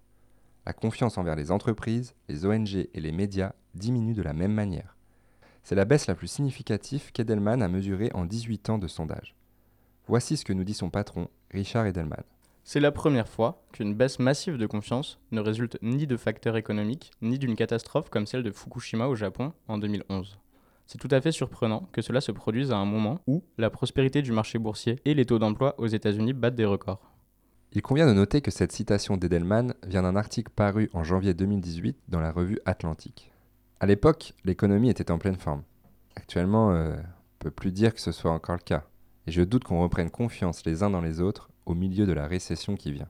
La 0.66 0.74
confiance 0.74 1.20
envers 1.20 1.36
les 1.36 1.52
entreprises, 1.52 2.16
les 2.28 2.46
ONG 2.46 2.88
et 2.92 3.00
les 3.00 3.12
médias 3.12 3.54
diminue 3.76 4.16
de 4.16 4.24
la 4.24 4.34
même 4.34 4.54
manière. 4.54 4.98
C'est 5.64 5.76
la 5.76 5.86
baisse 5.86 6.08
la 6.08 6.16
plus 6.16 6.28
significative 6.28 7.12
qu'Edelman 7.12 7.62
a 7.62 7.68
mesurée 7.68 8.10
en 8.16 8.26
18 8.26 8.72
ans 8.72 8.78
de 8.80 8.88
sondage. 8.88 9.36
Voici 10.08 10.36
ce 10.36 10.44
que 10.44 10.52
nous 10.52 10.64
dit 10.64 10.74
son 10.74 10.90
patron, 10.90 11.30
Richard 11.52 11.86
Edelman. 11.86 12.24
C'est 12.64 12.80
la 12.80 12.92
première 12.92 13.28
fois 13.28 13.64
qu'une 13.72 13.94
baisse 13.94 14.20
massive 14.20 14.58
de 14.58 14.66
confiance 14.66 15.20
ne 15.32 15.42
résulte 15.42 15.78
ni 15.82 16.08
de 16.08 16.18
facteurs 16.18 16.58
économiques, 16.58 17.12
ni 17.22 17.38
d'une 17.38 17.56
catastrophe 17.56 18.10
comme 18.10 18.26
celle 18.26 18.44
de 18.44 18.52
Fukushima 18.52 19.08
au 19.08 19.16
Japon 19.16 19.54
en 19.68 19.78
2011. 19.78 20.40
C'est 20.86 20.98
tout 20.98 21.08
à 21.12 21.22
fait 21.22 21.32
surprenant 21.32 21.88
que 21.92 22.02
cela 22.02 22.22
se 22.22 22.32
produise 22.32 22.72
à 22.72 22.78
un 22.78 22.86
moment 22.86 23.20
où 23.28 23.44
la 23.58 23.70
prospérité 23.70 24.22
du 24.22 24.32
marché 24.32 24.60
boursier 24.60 25.00
et 25.06 25.14
les 25.14 25.26
taux 25.26 25.40
d'emploi 25.40 25.76
aux 25.80 25.88
États-Unis 25.88 26.34
battent 26.34 26.56
des 26.56 26.66
records. 26.66 27.14
Il 27.72 27.82
convient 27.82 28.06
de 28.06 28.14
noter 28.14 28.42
que 28.42 28.52
cette 28.52 28.72
citation 28.72 29.18
d'Edelman 29.18 29.74
vient 29.88 30.04
d'un 30.04 30.16
article 30.16 30.52
paru 30.56 30.90
en 30.94 31.04
janvier 31.04 31.34
2018 31.34 31.98
dans 32.08 32.20
la 32.20 32.32
revue 32.32 32.60
Atlantique. 32.66 33.32
À 33.80 33.88
l'époque, 33.88 34.34
l'économie 34.46 34.90
était 34.90 35.10
en 35.10 35.18
pleine 35.18 35.38
forme. 35.38 35.64
Actuellement, 36.16 36.72
euh, 36.72 36.94
on 36.94 36.98
ne 36.98 37.04
peut 37.40 37.52
plus 37.52 37.72
dire 37.72 37.94
que 37.94 38.00
ce 38.00 38.12
soit 38.12 38.32
encore 38.32 38.56
le 38.56 38.62
cas. 38.62 38.84
Et 39.26 39.32
je 39.32 39.42
doute 39.42 39.64
qu'on 39.64 39.82
reprenne 39.82 40.12
confiance 40.12 40.66
les 40.66 40.84
uns 40.84 40.90
dans 40.90 41.02
les 41.02 41.20
autres 41.20 41.50
au 41.66 41.74
milieu 41.74 42.06
de 42.06 42.14
la 42.14 42.28
récession 42.28 42.76
qui 42.76 42.92
vient. 42.92 43.10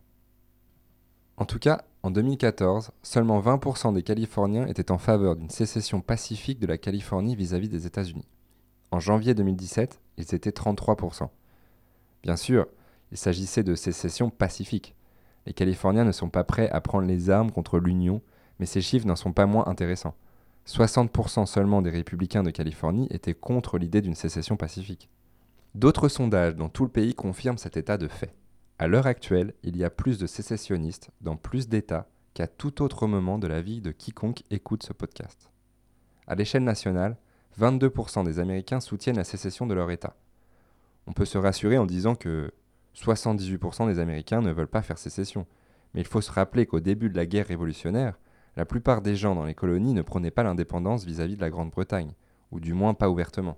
En 1.37 1.45
tout 1.45 1.57
cas, 1.57 1.83
en 2.03 2.11
2014, 2.11 2.91
seulement 3.01 3.41
20% 3.41 3.93
des 3.93 4.03
Californiens 4.03 4.67
étaient 4.67 4.91
en 4.91 4.99
faveur 4.99 5.35
d'une 5.35 5.49
sécession 5.49 5.99
pacifique 5.99 6.59
de 6.59 6.67
la 6.67 6.77
Californie 6.77 7.35
vis-à-vis 7.35 7.69
des 7.69 7.87
États-Unis. 7.87 8.27
En 8.91 8.99
janvier 8.99 9.33
2017, 9.33 9.99
ils 10.17 10.35
étaient 10.35 10.51
33%. 10.51 11.29
Bien 12.21 12.35
sûr, 12.35 12.67
il 13.11 13.17
s'agissait 13.17 13.63
de 13.63 13.73
sécession 13.73 14.29
pacifique. 14.29 14.95
Les 15.47 15.53
Californiens 15.53 16.05
ne 16.05 16.11
sont 16.11 16.29
pas 16.29 16.43
prêts 16.43 16.69
à 16.69 16.81
prendre 16.81 17.07
les 17.07 17.31
armes 17.31 17.51
contre 17.51 17.79
l'Union, 17.79 18.21
mais 18.59 18.67
ces 18.67 18.81
chiffres 18.81 19.07
n'en 19.07 19.15
sont 19.15 19.33
pas 19.33 19.47
moins 19.47 19.65
intéressants. 19.67 20.15
60% 20.67 21.47
seulement 21.47 21.81
des 21.81 21.89
républicains 21.89 22.43
de 22.43 22.51
Californie 22.51 23.07
étaient 23.09 23.33
contre 23.33 23.77
l'idée 23.77 24.01
d'une 24.01 24.15
sécession 24.15 24.55
pacifique. 24.55 25.09
D'autres 25.73 26.07
sondages 26.07 26.55
dans 26.55 26.69
tout 26.69 26.83
le 26.83 26.91
pays 26.91 27.15
confirment 27.15 27.57
cet 27.57 27.75
état 27.75 27.97
de 27.97 28.07
fait. 28.07 28.33
À 28.79 28.87
l'heure 28.87 29.05
actuelle, 29.05 29.53
il 29.61 29.77
y 29.77 29.83
a 29.83 29.91
plus 29.91 30.17
de 30.17 30.25
sécessionnistes 30.25 31.11
dans 31.21 31.35
plus 31.35 31.69
d'États 31.69 32.07
qu'à 32.33 32.47
tout 32.47 32.81
autre 32.81 33.05
moment 33.05 33.37
de 33.37 33.45
la 33.45 33.61
vie 33.61 33.81
de 33.81 33.91
quiconque 33.91 34.43
écoute 34.49 34.81
ce 34.81 34.93
podcast. 34.93 35.51
À 36.25 36.33
l'échelle 36.33 36.63
nationale, 36.63 37.17
22% 37.59 38.25
des 38.25 38.39
Américains 38.39 38.79
soutiennent 38.79 39.17
la 39.17 39.23
sécession 39.23 39.67
de 39.67 39.75
leur 39.75 39.91
État. 39.91 40.15
On 41.05 41.13
peut 41.13 41.25
se 41.25 41.37
rassurer 41.37 41.77
en 41.77 41.85
disant 41.85 42.15
que 42.15 42.51
78% 42.95 43.87
des 43.87 43.99
Américains 43.99 44.41
ne 44.41 44.51
veulent 44.51 44.67
pas 44.67 44.81
faire 44.81 44.97
sécession. 44.97 45.45
Mais 45.93 46.01
il 46.01 46.07
faut 46.07 46.21
se 46.21 46.31
rappeler 46.31 46.65
qu'au 46.65 46.79
début 46.79 47.09
de 47.09 47.15
la 47.15 47.27
guerre 47.27 47.47
révolutionnaire, 47.47 48.17
la 48.55 48.65
plupart 48.65 49.03
des 49.03 49.15
gens 49.15 49.35
dans 49.35 49.45
les 49.45 49.53
colonies 49.53 49.93
ne 49.93 50.01
prenaient 50.01 50.31
pas 50.31 50.43
l'indépendance 50.43 51.05
vis-à-vis 51.05 51.35
de 51.35 51.41
la 51.41 51.51
Grande-Bretagne, 51.51 52.13
ou 52.51 52.59
du 52.59 52.73
moins 52.73 52.95
pas 52.95 53.09
ouvertement. 53.09 53.57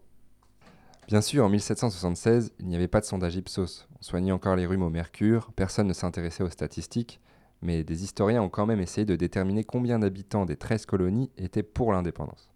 Bien 1.08 1.22
sûr, 1.22 1.46
en 1.46 1.50
1776, 1.50 2.54
il 2.60 2.68
n'y 2.68 2.76
avait 2.76 2.88
pas 2.88 3.00
de 3.00 3.06
sondage 3.06 3.36
Ipsos. 3.36 3.88
On 4.00 4.02
soignait 4.02 4.32
encore 4.32 4.56
les 4.56 4.66
rhumes 4.66 4.82
au 4.82 4.90
mercure, 4.90 5.52
personne 5.56 5.86
ne 5.86 5.94
s'intéressait 5.94 6.44
aux 6.44 6.50
statistiques, 6.50 7.20
mais 7.62 7.84
des 7.84 8.04
historiens 8.04 8.42
ont 8.42 8.50
quand 8.50 8.66
même 8.66 8.80
essayé 8.80 9.06
de 9.06 9.16
déterminer 9.16 9.64
combien 9.64 10.00
d'habitants 10.00 10.46
des 10.46 10.56
13 10.56 10.88
colonies 10.88 11.30
étaient 11.38 11.62
pour 11.62 11.94
l'indépendance. 11.94 12.50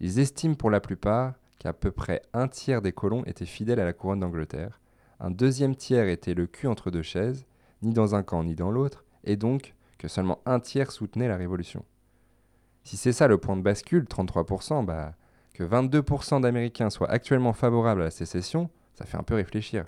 Ils 0.00 0.18
estiment 0.20 0.54
pour 0.54 0.70
la 0.70 0.80
plupart 0.80 1.34
qu'à 1.58 1.74
peu 1.74 1.90
près 1.90 2.22
un 2.32 2.48
tiers 2.48 2.80
des 2.80 2.92
colons 2.92 3.24
étaient 3.26 3.44
fidèles 3.44 3.80
à 3.80 3.84
la 3.84 3.92
couronne 3.92 4.20
d'Angleterre, 4.20 4.80
un 5.20 5.30
deuxième 5.30 5.76
tiers 5.76 6.08
était 6.08 6.34
le 6.34 6.46
cul 6.46 6.66
entre 6.66 6.90
deux 6.90 7.02
chaises, 7.02 7.46
ni 7.82 7.92
dans 7.92 8.14
un 8.14 8.22
camp 8.22 8.42
ni 8.42 8.54
dans 8.54 8.70
l'autre, 8.70 9.04
et 9.22 9.36
donc 9.36 9.74
que 9.98 10.08
seulement 10.08 10.40
un 10.46 10.60
tiers 10.60 10.90
soutenait 10.90 11.28
la 11.28 11.36
révolution. 11.36 11.84
Si 12.84 12.96
c'est 12.96 13.12
ça 13.12 13.28
le 13.28 13.38
point 13.38 13.56
de 13.56 13.62
bascule, 13.62 14.04
33%, 14.04 14.84
bah, 14.84 15.14
que 15.52 15.62
22% 15.62 16.40
d'Américains 16.40 16.90
soient 16.90 17.10
actuellement 17.10 17.52
favorables 17.52 18.02
à 18.02 18.04
la 18.04 18.10
sécession, 18.10 18.70
ça 18.94 19.04
fait 19.04 19.16
un 19.16 19.22
peu 19.22 19.34
réfléchir. 19.34 19.86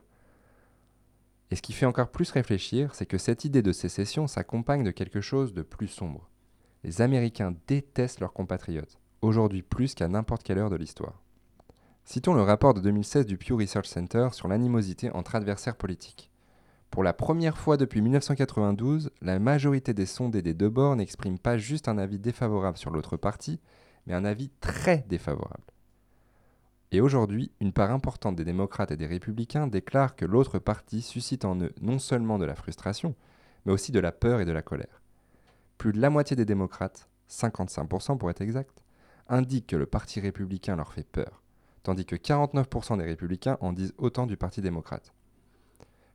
Et 1.51 1.57
ce 1.57 1.63
qui 1.63 1.73
fait 1.73 1.87
encore 1.87 2.11
plus 2.11 2.31
réfléchir, 2.31 2.95
c'est 2.95 3.07
que 3.07 3.19
cette 3.19 3.45
idée 3.45 3.63
de 3.63 3.73
sécession 3.73 4.27
s'accompagne 4.27 4.83
de 4.83 4.91
quelque 4.91 5.21
chose 5.21 5.55
de 5.55 5.63
plus 5.63 5.89
sombre. 5.89 6.29
Les 6.83 7.01
Américains 7.01 7.55
détestent 7.67 8.21
leurs 8.21 8.33
compatriotes, 8.33 8.99
aujourd'hui 9.23 9.63
plus 9.63 9.95
qu'à 9.95 10.09
n'importe 10.09 10.43
quelle 10.43 10.59
heure 10.59 10.71
de 10.71 10.77
l'histoire. 10.77 11.23
Citons 12.05 12.35
le 12.35 12.43
rapport 12.43 12.75
de 12.75 12.81
2016 12.81 13.25
du 13.25 13.39
Pew 13.39 13.57
Research 13.57 13.87
Center 13.87 14.29
sur 14.33 14.49
l'animosité 14.49 15.11
entre 15.13 15.37
adversaires 15.37 15.77
politiques. 15.77 16.31
Pour 16.91 17.03
la 17.03 17.15
première 17.15 17.57
fois 17.57 17.77
depuis 17.77 18.03
1992, 18.03 19.11
la 19.23 19.39
majorité 19.39 19.95
des 19.95 20.07
sondés 20.07 20.43
des 20.43 20.55
deux 20.55 20.69
bords 20.69 20.97
n'expriment 20.97 21.39
pas 21.39 21.57
juste 21.57 21.89
un 21.89 21.99
avis 21.99 22.19
défavorable 22.19 22.77
sur 22.77 22.91
l'autre 22.91 23.17
parti, 23.17 23.59
mais 24.07 24.15
un 24.15 24.25
avis 24.25 24.51
très 24.61 25.05
défavorable. 25.09 25.65
Et 26.93 27.01
aujourd'hui, 27.01 27.51
une 27.61 27.73
part 27.73 27.91
importante 27.91 28.37
des 28.37 28.45
démocrates 28.45 28.93
et 28.93 28.97
des 28.97 29.07
républicains 29.07 29.67
déclarent 29.67 30.15
que 30.15 30.25
l'autre 30.25 30.59
parti 30.59 31.03
suscite 31.03 31.45
en 31.45 31.61
eux 31.61 31.73
non 31.81 31.99
seulement 31.99 32.39
de 32.39 32.45
la 32.45 32.55
frustration, 32.55 33.15
mais 33.65 33.73
aussi 33.73 33.91
de 33.91 34.01
la 34.01 34.13
peur 34.13 34.41
et 34.41 34.45
de 34.45 34.53
la 34.53 34.63
colère. 34.63 35.03
Plus 35.79 35.93
de 35.93 36.01
la 36.01 36.11
moitié 36.11 36.37
des 36.37 36.45
démocrates, 36.45 37.09
55% 37.31 38.19
pour 38.19 38.31
être 38.31 38.43
exact, 38.43 38.85
indiquent 39.29 39.69
que 39.69 39.77
le 39.77 39.87
Parti 39.87 40.21
républicain 40.21 40.77
leur 40.77 40.93
fait 40.93 41.07
peur 41.09 41.45
tandis 41.85 42.07
que 42.07 42.17
49% 42.17 42.99
des 42.99 43.05
républicains 43.05 43.59
en 43.61 43.73
disent 43.73 43.95
autant 43.99 44.27
du 44.27 44.37
Parti 44.37 44.61
démocrate. 44.61 45.13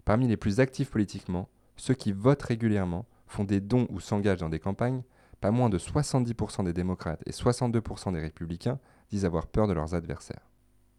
Parmi 0.04 0.28
les 0.28 0.36
plus 0.36 0.60
actifs 0.60 0.90
politiquement, 0.90 1.48
ceux 1.78 1.94
qui 1.94 2.12
votent 2.12 2.42
régulièrement, 2.42 3.06
font 3.28 3.44
des 3.44 3.62
dons 3.62 3.88
ou 3.92 4.00
s'engagent 4.02 4.40
dans 4.40 4.50
des 4.50 4.60
campagnes, 4.60 5.04
pas 5.42 5.52
moins 5.52 5.70
de 5.70 5.78
70% 5.78 6.66
des 6.66 6.74
démocrates 6.74 7.22
et 7.26 7.32
62% 7.32 8.14
des 8.14 8.20
républicains 8.20 8.80
disent 9.10 9.26
avoir 9.26 9.48
peur 9.48 9.68
de 9.68 9.74
leurs 9.74 9.96
adversaires. 9.96 10.50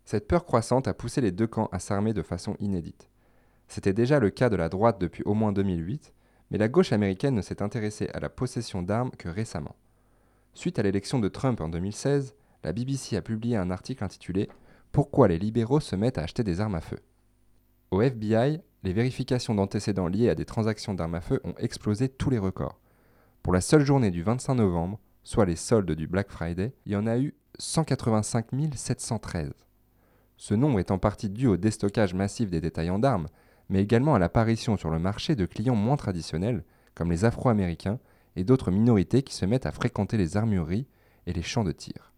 Cette 0.05 0.27
peur 0.27 0.45
croissante 0.45 0.89
a 0.89 0.95
poussé 0.95 1.21
les 1.21 1.33
deux 1.33 1.47
camps 1.47 1.69
à 1.73 1.79
s'armer 1.79 2.13
de 2.13 2.23
façon 2.23 2.57
inédite. 2.59 3.09
C'était 3.69 3.93
déjà 3.93 4.19
le 4.19 4.31
cas 4.31 4.49
de 4.49 4.57
la 4.57 4.69
droite 4.69 5.01
depuis 5.01 5.23
au 5.25 5.35
moins 5.35 5.53
2008, 5.53 6.13
mais 6.51 6.59
la 6.59 6.69
gauche 6.69 6.93
américaine 6.93 7.35
ne 7.35 7.43
s'est 7.43 7.63
intéressée 7.63 8.09
à 8.13 8.21
la 8.21 8.29
possession 8.29 8.83
d'armes 8.83 9.13
que 9.13 9.29
récemment. 9.29 9.77
Suite 10.55 10.79
à 10.79 10.83
l'élection 10.83 11.21
de 11.21 11.29
Trump 11.29 11.61
en 11.61 11.69
2016, 11.69 12.35
la 12.65 12.73
BBC 12.73 13.17
a 13.17 13.23
publié 13.23 13.57
un 13.57 13.71
article 13.71 14.03
intitulé 14.03 14.49
Pourquoi 14.91 15.29
les 15.29 15.39
libéraux 15.39 15.81
se 15.81 15.95
mettent 15.95 16.19
à 16.19 16.23
acheter 16.23 16.43
des 16.43 16.61
armes 16.61 16.75
à 16.75 16.81
feu? 16.81 16.99
Au 17.93 18.03
FBI, 18.03 18.61
les 18.83 18.93
vérifications 18.93 19.55
d'antécédents 19.55 20.09
liés 20.09 20.29
à 20.29 20.35
des 20.35 20.45
transactions 20.45 20.95
d'armes 20.95 21.15
à 21.15 21.21
feu 21.21 21.41
ont 21.45 21.55
explosé 21.59 22.09
tous 22.09 22.31
les 22.31 22.39
records. 22.39 22.81
Pour 23.43 23.55
la 23.55 23.63
seule 23.63 23.87
journée 23.87 24.11
du 24.11 24.23
25 24.23 24.55
novembre, 24.57 25.01
soit 25.25 25.47
les 25.47 25.57
soldes 25.57 25.93
du 25.93 26.07
Black 26.07 26.31
Friday, 26.31 26.75
il 26.85 26.93
y 26.93 26.97
en 26.97 27.07
a 27.07 27.19
eu 27.19 27.35
185 27.59 28.49
713. 28.75 29.51
Ce 30.37 30.53
nombre 30.53 30.79
est 30.79 30.91
en 30.91 30.99
partie 30.99 31.31
dû 31.31 31.47
au 31.47 31.57
déstockage 31.57 32.13
massif 32.13 32.51
des 32.51 32.61
détaillants 32.61 32.99
d'armes, 32.99 33.29
mais 33.71 33.81
également 33.81 34.15
à 34.15 34.19
l'apparition 34.19 34.77
sur 34.77 34.91
le 34.91 34.99
marché 34.99 35.37
de 35.37 35.47
clients 35.47 35.75
moins 35.75 35.97
traditionnels, 35.97 36.65
comme 36.95 37.11
les 37.11 37.25
Afro-Américains 37.25 37.99
et 38.37 38.45
d'autres 38.45 38.71
minorités 38.71 39.23
qui 39.23 39.35
se 39.35 39.47
mettent 39.47 39.67
à 39.67 39.73
fréquenter 39.73 40.19
les 40.19 40.37
armureries 40.37 40.87
et 41.27 41.33
les 41.33 41.43
champs 41.43 41.65
de 41.65 41.73
tir. 41.73 42.13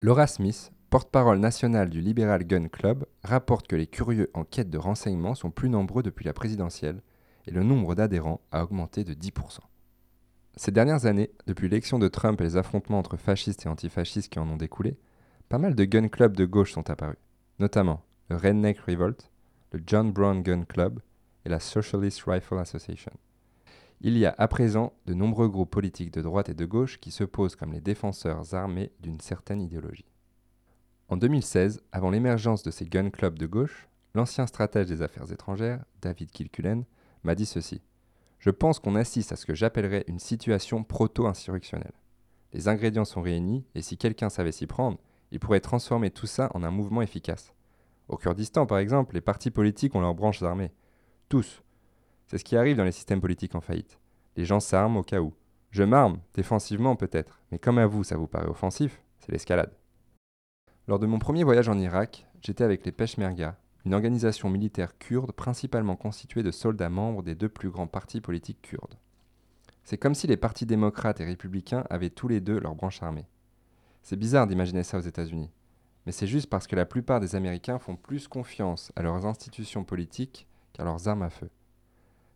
Laura 0.00 0.26
Smith, 0.26 0.72
porte-parole 0.88 1.40
nationale 1.40 1.90
du 1.90 2.00
Liberal 2.00 2.44
Gun 2.44 2.68
Club, 2.68 3.04
rapporte 3.22 3.66
que 3.66 3.76
les 3.76 3.86
curieux 3.86 4.30
en 4.32 4.44
quête 4.44 4.70
de 4.70 4.78
renseignements 4.78 5.34
sont 5.34 5.50
plus 5.50 5.68
nombreux 5.68 6.02
depuis 6.02 6.24
la 6.24 6.32
présidentielle 6.32 7.02
et 7.46 7.50
le 7.50 7.62
nombre 7.62 7.94
d'adhérents 7.94 8.40
a 8.50 8.64
augmenté 8.64 9.04
de 9.04 9.12
10%. 9.12 9.58
Ces 10.58 10.72
dernières 10.72 11.06
années, 11.06 11.30
depuis 11.46 11.68
l'élection 11.68 12.00
de 12.00 12.08
Trump 12.08 12.40
et 12.40 12.44
les 12.44 12.56
affrontements 12.56 12.98
entre 12.98 13.16
fascistes 13.16 13.64
et 13.64 13.68
antifascistes 13.68 14.28
qui 14.28 14.40
en 14.40 14.48
ont 14.48 14.56
découlé, 14.56 14.98
pas 15.48 15.58
mal 15.58 15.76
de 15.76 15.84
gun 15.84 16.08
clubs 16.08 16.36
de 16.36 16.44
gauche 16.46 16.72
sont 16.72 16.90
apparus, 16.90 17.16
notamment 17.60 18.02
le 18.28 18.34
Redneck 18.34 18.80
Revolt, 18.80 19.30
le 19.70 19.80
John 19.86 20.10
Brown 20.10 20.42
Gun 20.42 20.64
Club 20.64 20.98
et 21.44 21.48
la 21.48 21.60
Socialist 21.60 22.24
Rifle 22.26 22.58
Association. 22.58 23.12
Il 24.00 24.18
y 24.18 24.26
a 24.26 24.34
à 24.36 24.48
présent 24.48 24.94
de 25.06 25.14
nombreux 25.14 25.48
groupes 25.48 25.70
politiques 25.70 26.12
de 26.12 26.22
droite 26.22 26.48
et 26.48 26.54
de 26.54 26.66
gauche 26.66 26.98
qui 26.98 27.12
se 27.12 27.22
posent 27.22 27.54
comme 27.54 27.72
les 27.72 27.80
défenseurs 27.80 28.52
armés 28.52 28.90
d'une 28.98 29.20
certaine 29.20 29.62
idéologie. 29.62 30.10
En 31.08 31.16
2016, 31.16 31.84
avant 31.92 32.10
l'émergence 32.10 32.64
de 32.64 32.72
ces 32.72 32.84
gun 32.84 33.10
clubs 33.10 33.38
de 33.38 33.46
gauche, 33.46 33.88
l'ancien 34.16 34.48
stratège 34.48 34.88
des 34.88 35.02
affaires 35.02 35.30
étrangères, 35.30 35.84
David 36.02 36.32
Kilcullen, 36.32 36.84
m'a 37.22 37.36
dit 37.36 37.46
ceci. 37.46 37.80
Je 38.38 38.50
pense 38.50 38.78
qu'on 38.78 38.94
assiste 38.94 39.32
à 39.32 39.36
ce 39.36 39.46
que 39.46 39.54
j'appellerais 39.54 40.04
une 40.06 40.20
situation 40.20 40.84
proto-insurrectionnelle. 40.84 41.92
Les 42.52 42.68
ingrédients 42.68 43.04
sont 43.04 43.22
réunis 43.22 43.64
et 43.74 43.82
si 43.82 43.98
quelqu'un 43.98 44.28
savait 44.28 44.52
s'y 44.52 44.66
prendre, 44.66 44.98
il 45.32 45.40
pourrait 45.40 45.60
transformer 45.60 46.10
tout 46.10 46.26
ça 46.26 46.50
en 46.54 46.62
un 46.62 46.70
mouvement 46.70 47.02
efficace. 47.02 47.52
Au 48.08 48.16
Kurdistan, 48.16 48.64
par 48.64 48.78
exemple, 48.78 49.14
les 49.14 49.20
partis 49.20 49.50
politiques 49.50 49.94
ont 49.94 50.00
leurs 50.00 50.14
branches 50.14 50.42
armées. 50.42 50.72
Tous, 51.28 51.62
c'est 52.26 52.38
ce 52.38 52.44
qui 52.44 52.56
arrive 52.56 52.76
dans 52.76 52.84
les 52.84 52.92
systèmes 52.92 53.20
politiques 53.20 53.54
en 53.54 53.60
faillite. 53.60 53.98
Les 54.36 54.44
gens 54.44 54.60
s'arment 54.60 54.98
au 54.98 55.02
cas 55.02 55.20
où. 55.20 55.34
Je 55.70 55.82
m'arme, 55.82 56.20
défensivement 56.34 56.96
peut-être, 56.96 57.40
mais 57.50 57.58
comme 57.58 57.78
à 57.78 57.86
vous 57.86 58.04
ça 58.04 58.16
vous 58.16 58.28
paraît 58.28 58.48
offensif, 58.48 59.02
c'est 59.18 59.32
l'escalade. 59.32 59.74
Lors 60.86 60.98
de 60.98 61.06
mon 61.06 61.18
premier 61.18 61.44
voyage 61.44 61.68
en 61.68 61.78
Irak, 61.78 62.26
j'étais 62.40 62.64
avec 62.64 62.86
les 62.86 62.92
Peshmerga, 62.92 63.58
une 63.88 63.94
organisation 63.94 64.50
militaire 64.50 64.98
kurde 64.98 65.32
principalement 65.32 65.96
constituée 65.96 66.42
de 66.42 66.50
soldats 66.50 66.90
membres 66.90 67.22
des 67.22 67.34
deux 67.34 67.48
plus 67.48 67.70
grands 67.70 67.86
partis 67.86 68.20
politiques 68.20 68.60
kurdes. 68.60 68.98
C'est 69.82 69.96
comme 69.96 70.14
si 70.14 70.26
les 70.26 70.36
partis 70.36 70.66
démocrates 70.66 71.22
et 71.22 71.24
républicains 71.24 71.84
avaient 71.88 72.10
tous 72.10 72.28
les 72.28 72.42
deux 72.42 72.60
leur 72.60 72.74
branche 72.74 73.02
armée. 73.02 73.24
C'est 74.02 74.18
bizarre 74.18 74.46
d'imaginer 74.46 74.82
ça 74.82 74.98
aux 74.98 75.00
États-Unis, 75.00 75.50
mais 76.04 76.12
c'est 76.12 76.26
juste 76.26 76.50
parce 76.50 76.66
que 76.66 76.76
la 76.76 76.84
plupart 76.84 77.18
des 77.20 77.34
Américains 77.34 77.78
font 77.78 77.96
plus 77.96 78.28
confiance 78.28 78.92
à 78.94 79.00
leurs 79.00 79.24
institutions 79.24 79.84
politiques 79.84 80.46
qu'à 80.74 80.84
leurs 80.84 81.08
armes 81.08 81.22
à 81.22 81.30
feu. 81.30 81.48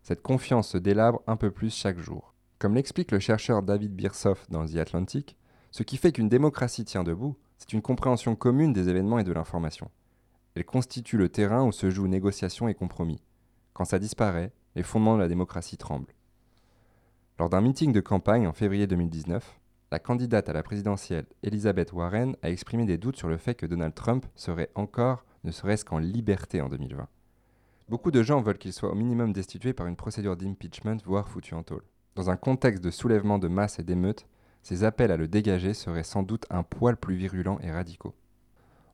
Cette 0.03 0.23
confiance 0.23 0.69
se 0.69 0.79
délabre 0.79 1.21
un 1.27 1.37
peu 1.37 1.51
plus 1.51 1.77
chaque 1.77 1.99
jour. 1.99 2.33
Comme 2.61 2.77
l'explique 2.77 3.13
le 3.13 3.19
chercheur 3.19 3.63
David 3.63 3.95
Birsoff 3.95 4.49
dans 4.49 4.65
The 4.65 4.77
Atlantic, 4.77 5.37
ce 5.71 5.83
qui 5.83 5.99
fait 5.99 6.13
qu'une 6.13 6.31
démocratie 6.31 6.87
tient 6.87 7.05
debout, 7.05 7.37
c'est 7.59 7.75
une 7.75 7.83
compréhension 7.83 8.37
commune 8.37 8.73
des 8.73 8.89
événements 8.89 9.19
et 9.19 9.25
de 9.25 9.33
l'information. 9.33 9.91
Elle 10.55 10.65
constitue 10.65 11.17
le 11.17 11.29
terrain 11.29 11.65
où 11.65 11.73
se 11.73 11.91
jouent 11.91 12.09
négociations 12.09 12.69
et 12.69 12.75
compromis. 12.75 13.23
Quand 13.73 13.85
ça 13.85 13.99
disparaît, 13.99 14.53
les 14.75 14.83
fondements 14.83 15.17
de 15.17 15.23
la 15.23 15.29
démocratie 15.29 15.79
tremblent. 15.79 16.15
Lors 17.39 17.49
d'un 17.49 17.63
meeting 17.63 17.93
de 17.93 18.01
campagne 18.01 18.47
en 18.47 18.53
février 18.53 18.87
2019, 18.87 19.59
la 19.91 19.99
candidate 19.99 20.49
à 20.49 20.53
la 20.53 20.63
présidentielle 20.63 21.27
Elizabeth 21.43 21.93
Warren 21.93 22.37
a 22.43 22.51
exprimé 22.51 22.85
des 22.85 22.99
doutes 22.99 23.17
sur 23.17 23.29
le 23.29 23.37
fait 23.37 23.55
que 23.55 23.67
Donald 23.67 23.95
Trump 23.95 24.27
serait 24.35 24.71
encore, 24.75 25.25
ne 25.45 25.51
serait-ce 25.51 25.85
qu'en 25.85 25.99
liberté 25.99 26.61
en 26.61 26.69
2020. 26.69 27.09
Beaucoup 27.89 28.11
de 28.11 28.23
gens 28.23 28.41
veulent 28.41 28.59
qu'il 28.59 28.73
soit 28.73 28.91
au 28.91 28.95
minimum 28.95 29.33
destitué 29.33 29.73
par 29.73 29.87
une 29.87 29.97
procédure 29.97 30.37
d'impeachment, 30.37 30.99
voire 31.05 31.29
foutu 31.29 31.55
en 31.55 31.63
tôle. 31.63 31.85
Dans 32.15 32.31
un 32.31 32.37
contexte 32.37 32.83
de 32.83 32.91
soulèvement 32.91 33.39
de 33.39 33.49
masse 33.49 33.79
et 33.79 33.83
d'émeutes, 33.83 34.27
ces 34.63 34.85
appels 34.85 35.11
à 35.11 35.17
le 35.17 35.29
dégager 35.29 35.75
seraient 35.75 36.05
sans 36.05 36.23
doute 36.23 36.47
un 36.49 36.63
poil 36.63 36.97
plus 36.97 37.17
virulents 37.17 37.59
et 37.61 37.71
radicaux. 37.71 38.15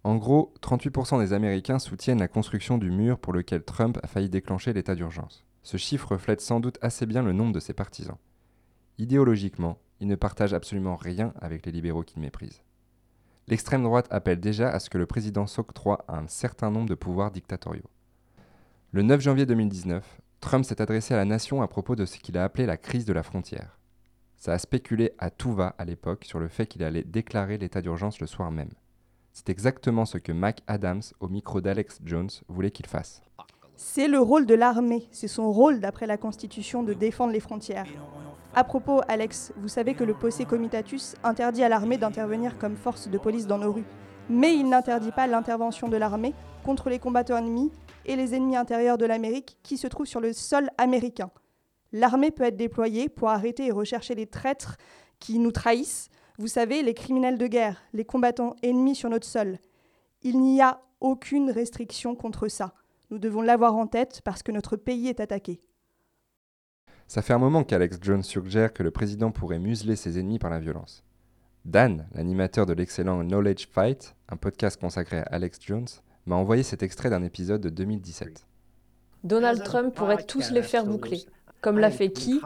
En 0.05 0.17
gros, 0.17 0.55
38% 0.63 1.19
des 1.21 1.33
Américains 1.33 1.79
soutiennent 1.79 2.21
la 2.21 2.29
construction 2.29 2.79
du 2.79 2.91
mur 2.91 3.19
pour 3.19 3.33
lequel 3.33 3.65
Trump 3.65 3.99
a 4.03 4.07
failli 4.07 4.29
déclencher 4.29 4.73
l'état 4.73 4.95
d'urgence. 4.95 5.45
Ce 5.63 5.77
chiffre 5.77 6.13
reflète 6.13 6.41
sans 6.41 6.61
doute 6.61 6.79
assez 6.81 7.05
bien 7.05 7.23
le 7.23 7.33
nombre 7.33 7.53
de 7.53 7.61
ses 7.61 7.75
partisans. 7.75 8.17
Idéologiquement, 8.99 9.79
ils 10.01 10.09
ne 10.09 10.17
partagent 10.17 10.55
absolument 10.55 10.97
rien 10.97 11.33
avec 11.41 11.67
les 11.67 11.73
libéraux 11.73 12.05
qu'ils 12.05 12.23
méprisent. 12.23 12.63
L'extrême 13.49 13.83
droite 13.83 14.09
appelle 14.11 14.41
déjà 14.41 14.71
à 14.71 14.79
ce 14.79 14.91
que 14.91 14.99
le 14.99 15.07
président 15.07 15.47
s'octroie 15.47 16.05
un 16.09 16.27
certain 16.29 16.71
nombre 16.71 16.89
de 16.89 16.95
pouvoirs 16.95 17.31
dictatoriaux. 17.31 17.91
Le 18.93 19.03
9 19.03 19.21
janvier 19.21 19.47
2019, 19.47 20.21
Trump 20.41 20.65
s'est 20.65 20.81
adressé 20.81 21.15
à 21.15 21.17
la 21.17 21.25
nation 21.25 21.63
à 21.63 21.69
propos 21.69 21.97
de 21.97 22.05
ce 22.05 22.19
qu'il 22.19 22.39
a 22.39 22.45
appelé 22.45 22.67
la 22.67 22.77
crise 22.77 23.05
de 23.05 23.13
la 23.13 23.23
frontière. 23.23 23.79
Ça 24.37 24.53
a 24.53 24.59
spéculé 24.59 25.13
à 25.19 25.31
tout 25.31 25.53
va 25.53 25.75
à 25.79 25.85
l'époque 25.85 26.25
sur 26.25 26.39
le 26.39 26.49
fait 26.49 26.67
qu'il 26.67 26.85
allait 26.85 27.03
déclarer 27.03 27.59
l'état 27.59 27.83
d'urgence 27.83 28.21
le 28.21 28.27
soir 28.27 28.53
même. 28.53 28.71
C'est 29.33 29.51
exactement 29.51 30.05
ce 30.05 30.19
que 30.19 30.33
Mac 30.33 30.63
Adams, 30.67 31.03
au 31.21 31.29
micro 31.29 31.61
d'Alex 31.61 32.01
Jones, 32.05 32.31
voulait 32.49 32.71
qu'il 32.71 32.87
fasse. 32.87 33.23
C'est 33.77 34.09
le 34.09 34.19
rôle 34.19 34.47
de 34.47 34.55
l'armée, 34.55 35.07
c'est 35.13 35.29
son 35.29 35.53
rôle 35.53 35.79
d'après 35.79 36.07
la 36.07 36.17
Constitution 36.17 36.83
de 36.83 36.95
défendre 36.95 37.33
les 37.33 37.41
frontières. 37.41 37.87
À 38.55 38.65
propos, 38.65 39.03
Alex, 39.07 39.53
vous 39.57 39.69
savez 39.69 39.95
que 39.95 40.03
le 40.03 40.15
Posse 40.15 40.45
Comitatus 40.49 41.15
interdit 41.23 41.63
à 41.63 41.69
l'armée 41.69 41.97
d'intervenir 41.97 42.59
comme 42.59 42.77
force 42.77 43.09
de 43.09 43.19
police 43.19 43.47
dans 43.47 43.59
nos 43.59 43.73
rues, 43.73 43.85
mais 44.29 44.57
il 44.57 44.69
n'interdit 44.69 45.13
pas 45.13 45.27
l'intervention 45.27 45.89
de 45.89 45.97
l'armée 45.97 46.35
contre 46.65 46.91
les 46.91 46.99
combattants 46.99 47.37
ennemis 47.37 47.71
et 48.05 48.17
les 48.17 48.35
ennemis 48.35 48.57
intérieurs 48.57 48.99
de 48.99 49.07
l'Amérique 49.07 49.59
qui 49.63 49.77
se 49.77 49.87
trouvent 49.87 50.07
sur 50.07 50.21
le 50.21 50.33
sol 50.33 50.71
américain. 50.77 51.31
L'armée 51.93 52.31
peut 52.31 52.45
être 52.45 52.57
déployée 52.57 53.09
pour 53.09 53.29
arrêter 53.29 53.67
et 53.67 53.71
rechercher 53.71 54.15
les 54.15 54.27
traîtres 54.27 54.77
qui 55.21 55.39
nous 55.39 55.53
trahissent, 55.53 56.09
Vous 56.41 56.47
savez, 56.47 56.85
les 56.85 56.95
criminels 56.95 57.37
de 57.37 57.49
guerre, 57.49 57.83
les 57.93 58.05
combattants 58.05 58.55
ennemis 58.63 58.95
sur 58.95 59.11
notre 59.11 59.27
sol. 59.27 59.59
Il 60.23 60.41
n'y 60.41 60.63
a 60.63 60.81
aucune 61.01 61.51
restriction 61.51 62.15
contre 62.15 62.47
ça. 62.47 62.75
Nous 63.11 63.19
devons 63.19 63.43
l'avoir 63.43 63.75
en 63.75 63.89
tête 63.89 64.21
parce 64.25 64.45
que 64.45 64.53
notre 64.53 64.77
pays 64.77 65.09
est 65.09 65.19
attaqué. 65.19 65.61
Ça 67.09 67.23
fait 67.23 67.33
un 67.33 67.39
moment 67.39 67.65
qu'Alex 67.65 67.99
Jones 68.01 68.23
suggère 68.23 68.73
que 68.73 68.85
le 68.85 68.93
président 68.93 69.33
pourrait 69.33 69.59
museler 69.59 69.97
ses 69.97 70.21
ennemis 70.21 70.39
par 70.39 70.51
la 70.51 70.61
violence. 70.61 71.03
Dan, 71.65 72.07
l'animateur 72.13 72.67
de 72.67 72.73
l'excellent 72.73 73.25
Knowledge 73.25 73.67
Fight, 73.67 74.15
un 74.29 74.37
podcast 74.37 74.81
consacré 74.81 75.19
à 75.19 75.23
Alex 75.23 75.59
Jones, 75.61 75.89
m'a 76.27 76.37
envoyé 76.37 76.63
cet 76.63 76.85
extrait 76.85 77.11
d'un 77.11 77.25
épisode 77.25 77.63
de 77.63 77.69
2017. 77.69 78.47
Donald 79.25 79.65
Trump 79.65 79.93
pourrait 79.93 80.23
tous 80.23 80.53
les 80.53 80.63
faire 80.63 80.87
boucler. 80.87 81.25
Comme 81.61 81.79
l'a 81.79 81.91
fait 81.91 82.11
qui? 82.11 82.41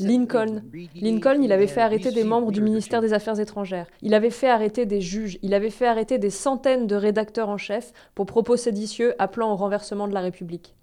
Lincoln. 0.00 0.62
Lincoln, 0.96 1.40
il 1.40 1.52
avait 1.52 1.68
fait 1.68 1.80
arrêter 1.80 2.10
des 2.10 2.24
membres 2.24 2.50
du 2.50 2.60
ministère 2.60 3.00
des 3.00 3.12
Affaires 3.12 3.38
étrangères. 3.38 3.86
Il 4.02 4.12
avait 4.12 4.30
fait 4.30 4.48
arrêter 4.48 4.86
des 4.86 5.00
juges. 5.00 5.38
Il 5.42 5.54
avait 5.54 5.70
fait 5.70 5.86
arrêter 5.86 6.18
des 6.18 6.30
centaines 6.30 6.86
de 6.86 6.96
rédacteurs 6.96 7.48
en 7.48 7.58
chef 7.58 7.92
pour 8.14 8.26
propos 8.26 8.56
séditieux 8.56 9.14
appelant 9.20 9.52
au 9.52 9.56
renversement 9.56 10.08
de 10.08 10.14
la 10.14 10.20
République. 10.20 10.74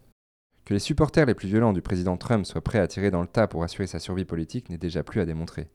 Que 0.63 0.73
les 0.73 0.79
supporters 0.79 1.25
les 1.25 1.33
plus 1.33 1.49
violents 1.49 1.73
du 1.73 1.81
président 1.81 2.15
Trump 2.15 2.45
soient 2.45 2.61
prêts 2.61 2.79
à 2.79 2.87
tirer 2.87 3.11
dans 3.11 3.21
le 3.21 3.27
tas 3.27 3.47
pour 3.47 3.63
assurer 3.63 3.87
sa 3.87 3.99
survie 3.99 4.23
politique 4.23 4.69
n'est 4.69 4.77
déjà 4.77 5.03
plus 5.03 5.19
à 5.19 5.25
démontrer. 5.25 5.67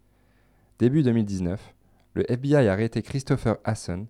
Début 0.78 1.02
2019, 1.02 1.74
le 2.14 2.30
FBI 2.32 2.54
a 2.68 2.72
arrêté 2.72 3.02
Christopher 3.02 3.59
Hasson, 3.64 4.06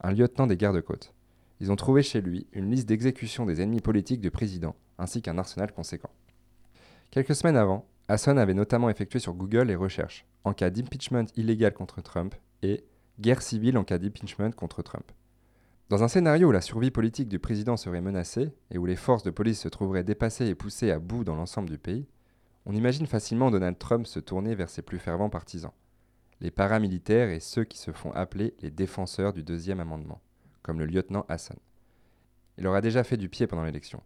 un 0.00 0.12
lieutenant 0.12 0.48
des 0.48 0.56
gardes-côtes. 0.56 1.14
Ils 1.60 1.70
ont 1.70 1.76
trouvé 1.76 2.02
chez 2.02 2.20
lui 2.20 2.48
une 2.52 2.70
liste 2.72 2.88
d'exécution 2.88 3.46
des 3.46 3.62
ennemis 3.62 3.80
politiques 3.80 4.20
du 4.20 4.32
président, 4.32 4.74
ainsi 4.98 5.22
qu'un 5.22 5.38
arsenal 5.38 5.72
conséquent. 5.72 6.10
Quelques 7.10 7.34
semaines 7.34 7.56
avant, 7.56 7.86
Hasson 8.08 8.36
avait 8.36 8.54
notamment 8.54 8.90
effectué 8.90 9.18
sur 9.18 9.34
Google 9.34 9.68
les 9.68 9.76
recherches 9.76 10.26
en 10.44 10.52
cas 10.52 10.70
d'impeachment 10.70 11.26
illégal 11.36 11.72
contre 11.72 12.00
Trump 12.00 12.34
et 12.62 12.84
guerre 13.18 13.42
civile 13.42 13.78
en 13.78 13.84
cas 13.84 13.98
d'impeachment 13.98 14.52
contre 14.52 14.82
Trump. 14.82 15.10
Dans 15.88 16.02
un 16.02 16.08
scénario 16.08 16.48
où 16.48 16.52
la 16.52 16.60
survie 16.60 16.90
politique 16.90 17.28
du 17.28 17.38
président 17.38 17.76
serait 17.76 18.00
menacée 18.00 18.52
et 18.70 18.78
où 18.78 18.86
les 18.86 18.96
forces 18.96 19.22
de 19.22 19.30
police 19.30 19.60
se 19.60 19.68
trouveraient 19.68 20.04
dépassées 20.04 20.46
et 20.46 20.54
poussées 20.54 20.90
à 20.90 20.98
bout 20.98 21.24
dans 21.24 21.36
l'ensemble 21.36 21.70
du 21.70 21.78
pays, 21.78 22.06
on 22.64 22.74
imagine 22.74 23.06
facilement 23.06 23.50
Donald 23.50 23.78
Trump 23.78 24.06
se 24.06 24.18
tourner 24.18 24.56
vers 24.56 24.68
ses 24.68 24.82
plus 24.82 24.98
fervents 24.98 25.30
partisans, 25.30 25.70
les 26.40 26.50
paramilitaires 26.50 27.30
et 27.30 27.40
ceux 27.40 27.64
qui 27.64 27.78
se 27.78 27.92
font 27.92 28.10
appeler 28.12 28.54
les 28.60 28.70
défenseurs 28.70 29.32
du 29.32 29.44
deuxième 29.44 29.80
amendement, 29.80 30.20
comme 30.62 30.80
le 30.80 30.86
lieutenant 30.86 31.24
Hassan. 31.28 31.56
Il 32.58 32.66
aura 32.66 32.80
déjà 32.80 33.04
fait 33.04 33.16
du 33.16 33.28
pied 33.28 33.46
pendant 33.46 33.64
l'élection. 33.64 34.02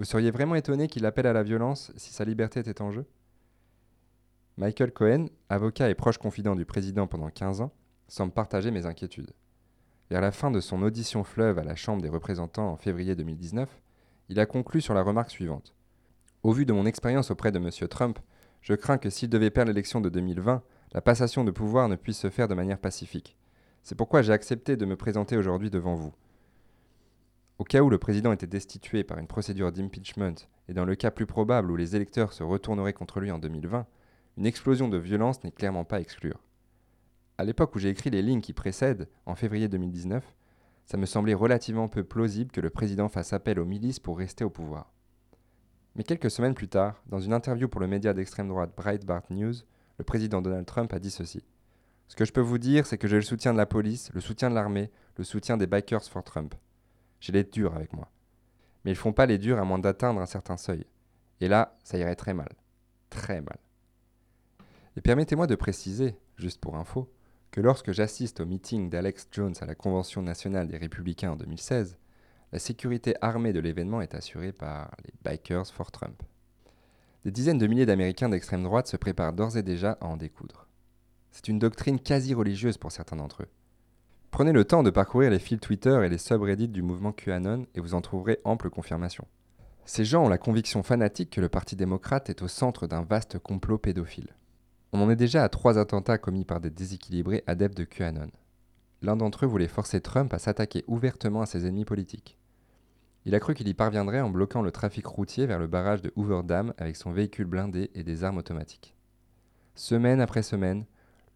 Vous 0.00 0.06
seriez 0.06 0.30
vraiment 0.30 0.54
étonné 0.54 0.88
qu'il 0.88 1.04
appelle 1.04 1.26
à 1.26 1.34
la 1.34 1.42
violence 1.42 1.92
si 1.94 2.10
sa 2.10 2.24
liberté 2.24 2.58
était 2.58 2.80
en 2.80 2.90
jeu? 2.90 3.04
Michael 4.56 4.92
Cohen, 4.92 5.26
avocat 5.50 5.90
et 5.90 5.94
proche 5.94 6.16
confident 6.16 6.56
du 6.56 6.64
président 6.64 7.06
pendant 7.06 7.28
15 7.28 7.60
ans, 7.60 7.70
semble 8.08 8.32
partager 8.32 8.70
mes 8.70 8.86
inquiétudes. 8.86 9.34
Vers 10.08 10.22
la 10.22 10.32
fin 10.32 10.50
de 10.50 10.60
son 10.60 10.80
audition 10.80 11.22
fleuve 11.22 11.58
à 11.58 11.64
la 11.64 11.74
Chambre 11.76 12.00
des 12.00 12.08
représentants 12.08 12.70
en 12.70 12.76
février 12.78 13.14
2019, 13.14 13.68
il 14.30 14.40
a 14.40 14.46
conclu 14.46 14.80
sur 14.80 14.94
la 14.94 15.02
remarque 15.02 15.30
suivante. 15.30 15.74
Au 16.42 16.52
vu 16.52 16.64
de 16.64 16.72
mon 16.72 16.86
expérience 16.86 17.30
auprès 17.30 17.52
de 17.52 17.58
M. 17.58 17.68
Trump, 17.90 18.18
je 18.62 18.72
crains 18.72 18.96
que 18.96 19.10
s'il 19.10 19.28
devait 19.28 19.50
perdre 19.50 19.68
l'élection 19.68 20.00
de 20.00 20.08
2020, 20.08 20.62
la 20.94 21.00
passation 21.02 21.44
de 21.44 21.50
pouvoir 21.50 21.90
ne 21.90 21.96
puisse 21.96 22.20
se 22.20 22.30
faire 22.30 22.48
de 22.48 22.54
manière 22.54 22.78
pacifique. 22.78 23.36
C'est 23.82 23.96
pourquoi 23.96 24.22
j'ai 24.22 24.32
accepté 24.32 24.78
de 24.78 24.86
me 24.86 24.96
présenter 24.96 25.36
aujourd'hui 25.36 25.68
devant 25.68 25.94
vous. 25.94 26.14
Au 27.60 27.64
cas 27.64 27.82
où 27.82 27.90
le 27.90 27.98
président 27.98 28.32
était 28.32 28.46
destitué 28.46 29.04
par 29.04 29.18
une 29.18 29.26
procédure 29.26 29.70
d'impeachment 29.70 30.34
et 30.66 30.72
dans 30.72 30.86
le 30.86 30.94
cas 30.94 31.10
plus 31.10 31.26
probable 31.26 31.70
où 31.70 31.76
les 31.76 31.94
électeurs 31.94 32.32
se 32.32 32.42
retourneraient 32.42 32.94
contre 32.94 33.20
lui 33.20 33.30
en 33.30 33.38
2020, 33.38 33.86
une 34.38 34.46
explosion 34.46 34.88
de 34.88 34.96
violence 34.96 35.44
n'est 35.44 35.50
clairement 35.50 35.84
pas 35.84 35.96
à 35.96 36.00
exclure. 36.00 36.42
À 37.36 37.44
l'époque 37.44 37.74
où 37.74 37.78
j'ai 37.78 37.90
écrit 37.90 38.08
les 38.08 38.22
lignes 38.22 38.40
qui 38.40 38.54
précèdent, 38.54 39.10
en 39.26 39.34
février 39.34 39.68
2019, 39.68 40.24
ça 40.86 40.96
me 40.96 41.04
semblait 41.04 41.34
relativement 41.34 41.86
peu 41.86 42.02
plausible 42.02 42.50
que 42.50 42.62
le 42.62 42.70
président 42.70 43.10
fasse 43.10 43.34
appel 43.34 43.60
aux 43.60 43.66
milices 43.66 44.00
pour 44.00 44.16
rester 44.16 44.42
au 44.42 44.48
pouvoir. 44.48 44.90
Mais 45.96 46.02
quelques 46.02 46.30
semaines 46.30 46.54
plus 46.54 46.68
tard, 46.68 47.02
dans 47.08 47.20
une 47.20 47.34
interview 47.34 47.68
pour 47.68 47.82
le 47.82 47.88
média 47.88 48.14
d'extrême 48.14 48.48
droite 48.48 48.72
Breitbart 48.74 49.24
News, 49.28 49.52
le 49.98 50.04
président 50.04 50.40
Donald 50.40 50.64
Trump 50.64 50.94
a 50.94 50.98
dit 50.98 51.10
ceci. 51.10 51.44
Ce 52.08 52.16
que 52.16 52.24
je 52.24 52.32
peux 52.32 52.40
vous 52.40 52.56
dire, 52.56 52.86
c'est 52.86 52.96
que 52.96 53.06
j'ai 53.06 53.16
le 53.16 53.20
soutien 53.20 53.52
de 53.52 53.58
la 53.58 53.66
police, 53.66 54.10
le 54.14 54.22
soutien 54.22 54.48
de 54.48 54.54
l'armée, 54.54 54.90
le 55.18 55.24
soutien 55.24 55.58
des 55.58 55.66
Bikers 55.66 56.04
for 56.04 56.24
Trump. 56.24 56.54
J'ai 57.20 57.32
les 57.32 57.44
durs 57.44 57.74
avec 57.74 57.92
moi. 57.92 58.10
Mais 58.84 58.90
ils 58.92 58.96
font 58.96 59.12
pas 59.12 59.26
les 59.26 59.38
durs 59.38 59.58
à 59.58 59.64
moins 59.64 59.78
d'atteindre 59.78 60.20
un 60.20 60.26
certain 60.26 60.56
seuil. 60.56 60.86
Et 61.40 61.48
là, 61.48 61.76
ça 61.84 61.98
irait 61.98 62.16
très 62.16 62.34
mal. 62.34 62.48
Très 63.10 63.40
mal. 63.40 63.58
Et 64.96 65.00
permettez-moi 65.00 65.46
de 65.46 65.54
préciser, 65.54 66.16
juste 66.36 66.60
pour 66.60 66.76
info, 66.76 67.12
que 67.50 67.60
lorsque 67.60 67.92
j'assiste 67.92 68.40
au 68.40 68.46
meeting 68.46 68.90
d'Alex 68.90 69.28
Jones 69.30 69.54
à 69.60 69.66
la 69.66 69.74
Convention 69.74 70.22
nationale 70.22 70.68
des 70.68 70.76
républicains 70.76 71.32
en 71.32 71.36
2016, 71.36 71.98
la 72.52 72.58
sécurité 72.58 73.14
armée 73.20 73.52
de 73.52 73.60
l'événement 73.60 74.00
est 74.00 74.14
assurée 74.14 74.52
par 74.52 74.96
les 75.04 75.12
Bikers 75.24 75.66
for 75.66 75.90
Trump. 75.90 76.22
Des 77.24 77.30
dizaines 77.30 77.58
de 77.58 77.66
milliers 77.66 77.86
d'Américains 77.86 78.28
d'extrême 78.28 78.62
droite 78.62 78.88
se 78.88 78.96
préparent 78.96 79.32
d'ores 79.32 79.56
et 79.56 79.62
déjà 79.62 79.92
à 80.00 80.06
en 80.06 80.16
découdre. 80.16 80.66
C'est 81.30 81.48
une 81.48 81.58
doctrine 81.58 82.00
quasi 82.00 82.34
religieuse 82.34 82.78
pour 82.78 82.92
certains 82.92 83.16
d'entre 83.16 83.42
eux. 83.42 83.48
Prenez 84.30 84.52
le 84.52 84.64
temps 84.64 84.82
de 84.82 84.90
parcourir 84.90 85.30
les 85.30 85.38
fils 85.38 85.60
Twitter 85.60 86.00
et 86.04 86.08
les 86.08 86.18
subreddits 86.18 86.68
du 86.68 86.82
mouvement 86.82 87.12
QAnon 87.12 87.66
et 87.74 87.80
vous 87.80 87.94
en 87.94 88.00
trouverez 88.00 88.38
ample 88.44 88.70
confirmation. 88.70 89.26
Ces 89.84 90.04
gens 90.04 90.24
ont 90.24 90.28
la 90.28 90.38
conviction 90.38 90.82
fanatique 90.84 91.30
que 91.30 91.40
le 91.40 91.48
Parti 91.48 91.74
démocrate 91.74 92.30
est 92.30 92.42
au 92.42 92.48
centre 92.48 92.86
d'un 92.86 93.02
vaste 93.02 93.38
complot 93.38 93.78
pédophile. 93.78 94.36
On 94.92 95.00
en 95.02 95.10
est 95.10 95.16
déjà 95.16 95.42
à 95.42 95.48
trois 95.48 95.78
attentats 95.78 96.18
commis 96.18 96.44
par 96.44 96.60
des 96.60 96.70
déséquilibrés 96.70 97.42
adeptes 97.48 97.76
de 97.76 97.84
QAnon. 97.84 98.30
L'un 99.02 99.16
d'entre 99.16 99.44
eux 99.44 99.48
voulait 99.48 99.68
forcer 99.68 100.00
Trump 100.00 100.32
à 100.32 100.38
s'attaquer 100.38 100.84
ouvertement 100.86 101.42
à 101.42 101.46
ses 101.46 101.66
ennemis 101.66 101.84
politiques. 101.84 102.38
Il 103.24 103.34
a 103.34 103.40
cru 103.40 103.54
qu'il 103.54 103.68
y 103.68 103.74
parviendrait 103.74 104.20
en 104.20 104.30
bloquant 104.30 104.62
le 104.62 104.70
trafic 104.70 105.06
routier 105.06 105.46
vers 105.46 105.58
le 105.58 105.66
barrage 105.66 106.02
de 106.02 106.12
Hoover 106.16 106.42
Dam 106.44 106.72
avec 106.78 106.96
son 106.96 107.10
véhicule 107.10 107.46
blindé 107.46 107.90
et 107.94 108.04
des 108.04 108.24
armes 108.24 108.38
automatiques. 108.38 108.94
Semaine 109.74 110.20
après 110.20 110.42
semaine, 110.42 110.86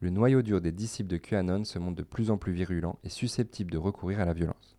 le 0.04 0.10
noyau 0.10 0.42
dur 0.42 0.60
des 0.60 0.70
disciples 0.70 1.08
de 1.08 1.16
QAnon 1.16 1.64
se 1.64 1.78
montre 1.78 1.96
de 1.96 2.02
plus 2.02 2.30
en 2.30 2.36
plus 2.36 2.52
virulent 2.52 2.98
et 3.04 3.08
susceptible 3.08 3.70
de 3.70 3.78
recourir 3.78 4.20
à 4.20 4.26
la 4.26 4.34
violence. 4.34 4.76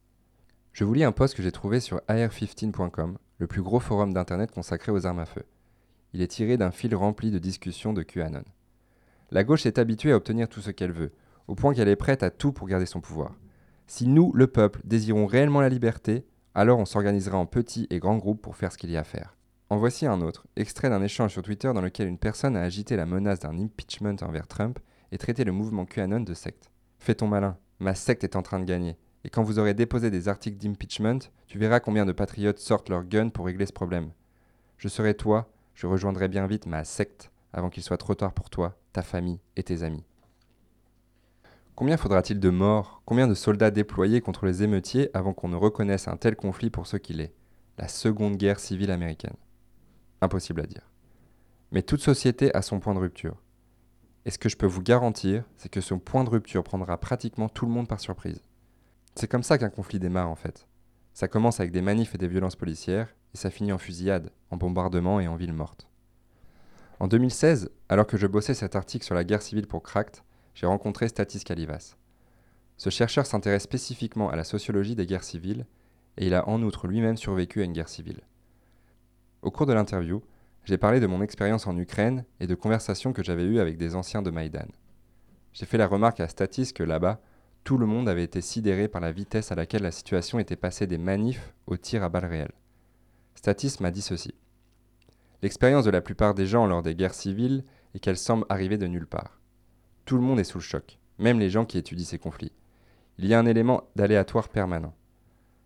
Je 0.72 0.84
vous 0.84 0.94
lis 0.94 1.04
un 1.04 1.12
post 1.12 1.34
que 1.34 1.42
j'ai 1.42 1.52
trouvé 1.52 1.80
sur 1.80 1.98
ar15.com, 2.08 3.18
le 3.40 3.48
plus 3.48 3.64
gros 3.64 3.80
forum 3.80 4.14
d'internet 4.14 4.52
consacré 4.52 4.92
aux 4.92 5.08
armes 5.08 5.18
à 5.18 5.26
feu. 5.26 5.42
Il 6.14 6.22
est 6.22 6.28
tiré 6.28 6.58
d'un 6.58 6.70
fil 6.70 6.94
rempli 6.94 7.32
de 7.32 7.40
discussions 7.40 7.92
de 7.92 8.04
QAnon. 8.04 8.44
La 9.32 9.44
gauche 9.44 9.66
est 9.66 9.80
habituée 9.80 10.12
à 10.12 10.18
obtenir 10.18 10.48
tout 10.48 10.62
ce 10.62 10.70
qu'elle 10.70 10.92
veut, 10.92 11.12
au 11.48 11.56
point 11.56 11.74
qu'elle 11.74 11.90
est 11.90 11.96
prête 11.96 12.22
à 12.22 12.30
tout 12.30 12.52
pour 12.52 12.68
garder 12.68 12.86
son 12.86 13.02
pouvoir. 13.02 13.34
Si 13.88 14.06
nous, 14.06 14.32
le 14.36 14.46
peuple, 14.46 14.82
désirons 14.84 15.26
réellement 15.26 15.60
la 15.60 15.70
liberté, 15.70 16.24
alors 16.54 16.78
on 16.78 16.86
s'organisera 16.86 17.40
en 17.40 17.48
petits 17.48 17.88
et 17.90 17.98
grands 17.98 18.18
groupes 18.18 18.44
pour 18.44 18.58
faire 18.58 18.72
ce 18.72 18.78
qu'il 18.78 18.92
y 18.92 18.98
a 18.98 19.00
à 19.02 19.04
faire. 19.04 19.36
En 19.72 19.78
voici 19.78 20.06
un 20.06 20.22
autre, 20.22 20.46
extrait 20.56 20.92
d'un 20.92 21.02
échange 21.02 21.32
sur 21.32 21.42
Twitter 21.42 21.72
dans 21.74 21.82
lequel 21.82 22.10
une 22.10 22.20
personne 22.20 22.56
a 22.56 22.62
agité 22.62 22.96
la 22.96 23.08
menace 23.08 23.40
d'un 23.40 23.58
impeachment 23.58 24.18
envers 24.22 24.46
Trump 24.46 24.78
et 25.12 25.18
traité 25.18 25.44
le 25.44 25.52
mouvement 25.52 25.86
QAnon 25.86 26.22
de 26.22 26.34
secte. 26.34 26.72
Fais 27.00 27.16
ton 27.16 27.28
malin, 27.28 27.58
ma 27.80 27.96
secte 27.96 28.24
est 28.24 28.36
en 28.36 28.42
train 28.42 28.60
de 28.60 28.66
gagner. 28.66 28.98
Et 29.24 29.30
quand 29.30 29.44
vous 29.44 29.60
aurez 29.60 29.74
déposé 29.74 30.12
des 30.12 30.28
articles 30.28 30.58
d'impeachment, 30.58 31.20
tu 31.48 31.58
verras 31.58 31.80
combien 31.80 32.06
de 32.06 32.12
patriotes 32.12 32.60
sortent 32.60 32.90
leurs 32.90 33.06
guns 33.06 33.30
pour 33.30 33.46
régler 33.46 33.66
ce 33.66 33.74
problème. 33.74 34.12
Je 34.78 34.88
serai 34.88 35.16
toi, 35.16 35.50
je 35.74 35.88
rejoindrai 35.88 36.28
bien 36.28 36.48
vite 36.48 36.66
ma 36.66 36.84
secte 36.84 37.32
avant 37.54 37.70
qu'il 37.70 37.84
soit 37.84 37.98
trop 37.98 38.16
tard 38.16 38.34
pour 38.34 38.50
toi, 38.50 38.78
ta 38.94 39.02
famille 39.02 39.40
et 39.56 39.64
tes 39.64 39.84
amis. 39.84 40.04
Combien 41.76 41.98
faudra-t-il 41.98 42.40
de 42.40 42.50
morts, 42.50 43.02
combien 43.06 43.28
de 43.28 43.34
soldats 43.34 43.72
déployés 43.72 44.22
contre 44.22 44.46
les 44.46 44.64
émeutiers 44.64 45.10
avant 45.14 45.34
qu'on 45.34 45.50
ne 45.50 45.56
reconnaisse 45.56 46.08
un 46.08 46.18
tel 46.18 46.36
conflit 46.36 46.70
pour 46.70 46.88
ce 46.88 46.98
qu'il 46.98 47.20
est 47.20 47.34
La 47.78 47.88
Seconde 47.88 48.38
Guerre 48.38 48.60
civile 48.60 48.92
américaine? 48.92 49.36
Impossible 50.22 50.62
à 50.62 50.66
dire. 50.68 50.90
Mais 51.72 51.82
toute 51.82 52.02
société 52.02 52.54
a 52.56 52.62
son 52.62 52.80
point 52.80 52.94
de 52.94 53.00
rupture. 53.00 53.42
Et 54.26 54.32
ce 54.32 54.40
que 54.40 54.50
je 54.50 54.58
peux 54.58 54.66
vous 54.66 54.82
garantir, 54.82 55.44
c'est 55.58 55.70
que 55.70 55.82
ce 55.82 55.94
point 55.94 56.24
de 56.24 56.30
rupture 56.30 56.64
prendra 56.64 56.98
pratiquement 57.00 57.48
tout 57.48 57.66
le 57.66 57.72
monde 57.72 57.88
par 57.88 58.00
surprise. 58.00 58.42
C'est 59.14 59.28
comme 59.28 59.44
ça 59.44 59.58
qu'un 59.58 59.70
conflit 59.70 60.00
démarre 60.00 60.30
en 60.30 60.36
fait. 60.36 60.68
Ça 61.14 61.28
commence 61.28 61.60
avec 61.60 61.72
des 61.72 61.82
manifs 61.82 62.16
et 62.16 62.18
des 62.18 62.28
violences 62.28 62.56
policières, 62.56 63.16
et 63.34 63.38
ça 63.38 63.50
finit 63.50 63.72
en 63.72 63.78
fusillade, 63.78 64.32
en 64.50 64.58
bombardement 64.58 65.20
et 65.20 65.28
en 65.28 65.36
ville 65.36 65.54
morte. 65.54 65.88
En 67.00 67.08
2016, 67.08 67.70
alors 67.88 68.08
que 68.08 68.18
je 68.18 68.28
bossais 68.28 68.54
cet 68.54 68.76
article 68.76 69.06
sur 69.06 69.16
la 69.16 69.24
guerre 69.24 69.42
civile 69.42 69.68
pour 69.68 69.84
Cracked, 69.84 70.24
j'ai 70.54 70.66
rencontré 70.66 71.08
Statis 71.08 71.44
Kalivas. 71.44 71.96
Ce 72.78 72.90
chercheur 72.90 73.26
s'intéresse 73.26 73.64
spécifiquement 73.64 74.30
à 74.30 74.36
la 74.36 74.44
sociologie 74.44 74.96
des 74.96 75.06
guerres 75.06 75.24
civiles, 75.24 75.66
et 76.18 76.28
il 76.28 76.34
a 76.34 76.48
en 76.50 76.62
outre 76.64 76.88
lui-même 76.88 77.18
survécu 77.18 77.62
à 77.62 77.66
une 77.66 77.74
guerre 77.74 77.90
civile. 77.90 78.22
Au 79.42 79.52
cours 79.52 79.66
de 79.66 79.74
l'interview, 79.74 80.24
j'ai 80.66 80.78
parlé 80.80 81.00
de 81.00 81.08
mon 81.08 81.22
expérience 81.22 81.68
en 81.68 81.78
Ukraine 81.78 82.26
et 82.40 82.48
de 82.48 82.56
conversations 82.56 83.14
que 83.14 83.24
j'avais 83.24 83.44
eues 83.44 83.60
avec 83.60 83.78
des 83.78 83.96
anciens 83.96 84.24
de 84.24 84.32
Maïdan. 84.32 84.68
J'ai 85.54 85.68
fait 85.68 85.78
la 85.78 85.88
remarque 85.88 86.20
à 86.20 86.28
Statis 86.28 86.74
que 86.74 86.84
là-bas, 86.84 87.22
tout 87.64 87.78
le 87.78 87.86
monde 87.86 88.10
avait 88.10 88.24
été 88.24 88.42
sidéré 88.42 88.88
par 88.88 89.00
la 89.00 89.12
vitesse 89.12 89.52
à 89.52 89.56
laquelle 89.56 89.84
la 89.84 89.92
situation 89.92 90.40
était 90.40 90.56
passée 90.56 90.88
des 90.88 90.98
manifs 90.98 91.54
aux 91.68 91.78
tirs 91.78 92.04
à 92.04 92.10
balles 92.10 92.26
réelles. 92.26 92.52
Statis 93.36 93.78
m'a 93.80 93.92
dit 93.92 94.02
ceci. 94.02 94.34
L'expérience 95.44 95.86
de 95.86 95.92
la 95.92 96.02
plupart 96.02 96.34
des 96.34 96.48
gens 96.48 96.66
lors 96.66 96.82
des 96.82 96.96
guerres 96.96 97.14
civiles 97.14 97.64
est 97.94 98.00
qu'elles 98.00 98.18
semblent 98.18 98.46
arriver 98.50 98.78
de 98.78 98.88
nulle 98.88 99.08
part. 99.08 99.40
Tout 100.06 100.16
le 100.16 100.24
monde 100.24 100.40
est 100.40 100.44
sous 100.44 100.58
le 100.58 100.64
choc. 100.64 101.00
même 101.20 101.40
les 101.40 101.50
gens 101.50 101.66
qui 101.66 101.78
étudient 101.78 102.06
ces 102.06 102.20
conflits. 102.20 102.52
Il 103.20 103.26
y 103.26 103.34
a 103.34 103.40
un 103.40 103.46
élément 103.46 103.84
d'aléatoire 103.96 104.50
permanent. 104.50 104.94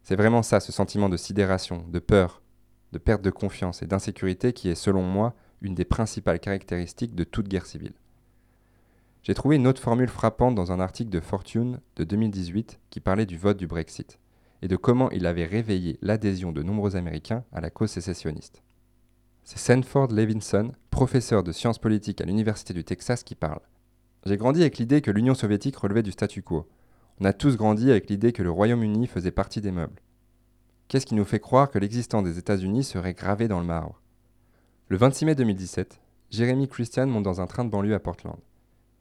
C'est 0.03 0.15
vraiment 0.15 0.43
ça, 0.43 0.59
ce 0.59 0.71
sentiment 0.71 1.09
de 1.09 1.17
sidération, 1.17 1.85
de 1.87 1.99
peur, 1.99 2.41
de 2.91 2.97
perte 2.97 3.21
de 3.21 3.29
confiance 3.29 3.81
et 3.81 3.87
d'insécurité 3.87 4.53
qui 4.53 4.69
est, 4.69 4.75
selon 4.75 5.03
moi, 5.03 5.35
une 5.61 5.75
des 5.75 5.85
principales 5.85 6.39
caractéristiques 6.39 7.15
de 7.15 7.23
toute 7.23 7.47
guerre 7.47 7.65
civile. 7.65 7.93
J'ai 9.23 9.33
trouvé 9.33 9.57
une 9.57 9.67
autre 9.67 9.81
formule 9.81 10.07
frappante 10.07 10.55
dans 10.55 10.71
un 10.71 10.79
article 10.79 11.09
de 11.09 11.19
Fortune 11.19 11.79
de 11.97 12.03
2018 12.03 12.79
qui 12.89 12.99
parlait 12.99 13.25
du 13.25 13.37
vote 13.37 13.57
du 13.57 13.67
Brexit 13.67 14.17
et 14.61 14.67
de 14.67 14.75
comment 14.75 15.09
il 15.11 15.25
avait 15.25 15.45
réveillé 15.45 15.97
l'adhésion 16.01 16.51
de 16.51 16.63
nombreux 16.63 16.95
Américains 16.95 17.43
à 17.51 17.61
la 17.61 17.69
cause 17.69 17.91
sécessionniste. 17.91 18.63
C'est 19.43 19.59
Sanford 19.59 20.11
Levinson, 20.11 20.71
professeur 20.89 21.43
de 21.43 21.51
sciences 21.51 21.79
politiques 21.79 22.21
à 22.21 22.25
l'Université 22.25 22.73
du 22.73 22.83
Texas, 22.83 23.23
qui 23.23 23.35
parle. 23.35 23.61
J'ai 24.25 24.37
grandi 24.37 24.61
avec 24.61 24.77
l'idée 24.77 25.01
que 25.01 25.11
l'Union 25.11 25.33
soviétique 25.33 25.77
relevait 25.77 26.03
du 26.03 26.11
statu 26.11 26.43
quo. 26.43 26.67
On 27.19 27.25
a 27.25 27.33
tous 27.33 27.57
grandi 27.57 27.89
avec 27.89 28.09
l'idée 28.09 28.31
que 28.31 28.43
le 28.43 28.51
Royaume-Uni 28.51 29.07
faisait 29.07 29.31
partie 29.31 29.61
des 29.61 29.71
meubles. 29.71 30.01
Qu'est-ce 30.89 31.05
qui 31.05 31.13
nous 31.13 31.23
fait 31.23 31.39
croire 31.39 31.69
que 31.69 31.77
l'existence 31.77 32.23
des 32.23 32.39
États-Unis 32.39 32.83
serait 32.83 33.13
gravée 33.13 33.47
dans 33.47 33.59
le 33.59 33.65
marbre? 33.67 34.01
Le 34.87 34.97
26 34.97 35.25
mai 35.25 35.35
2017, 35.35 36.01
Jeremy 36.31 36.67
Christian 36.67 37.05
monte 37.05 37.25
dans 37.25 37.41
un 37.41 37.45
train 37.45 37.63
de 37.63 37.69
banlieue 37.69 37.93
à 37.93 37.99
Portland. 37.99 38.39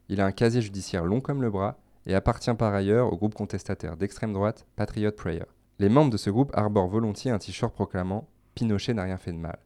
Il 0.07 0.21
a 0.21 0.25
un 0.27 0.31
casier 0.31 0.61
judiciaire 0.61 1.03
long 1.03 1.19
comme 1.19 1.41
le 1.41 1.49
bras 1.49 1.79
et 2.05 2.13
appartient 2.13 2.53
par 2.53 2.75
ailleurs 2.75 3.11
au 3.11 3.17
groupe 3.17 3.33
contestataire 3.33 3.97
d'extrême 3.97 4.33
droite 4.33 4.67
Patriot 4.75 5.11
Prayer. 5.11 5.45
Les 5.79 5.89
membres 5.89 6.11
de 6.11 6.17
ce 6.17 6.29
groupe 6.29 6.55
arborent 6.55 6.89
volontiers 6.89 7.31
un 7.31 7.39
t-shirt 7.39 7.73
proclamant 7.73 8.29
Pinochet 8.53 8.93
n'a 8.93 9.05
rien 9.05 9.17
fait 9.17 9.33
de 9.33 9.37
mal 9.37 9.57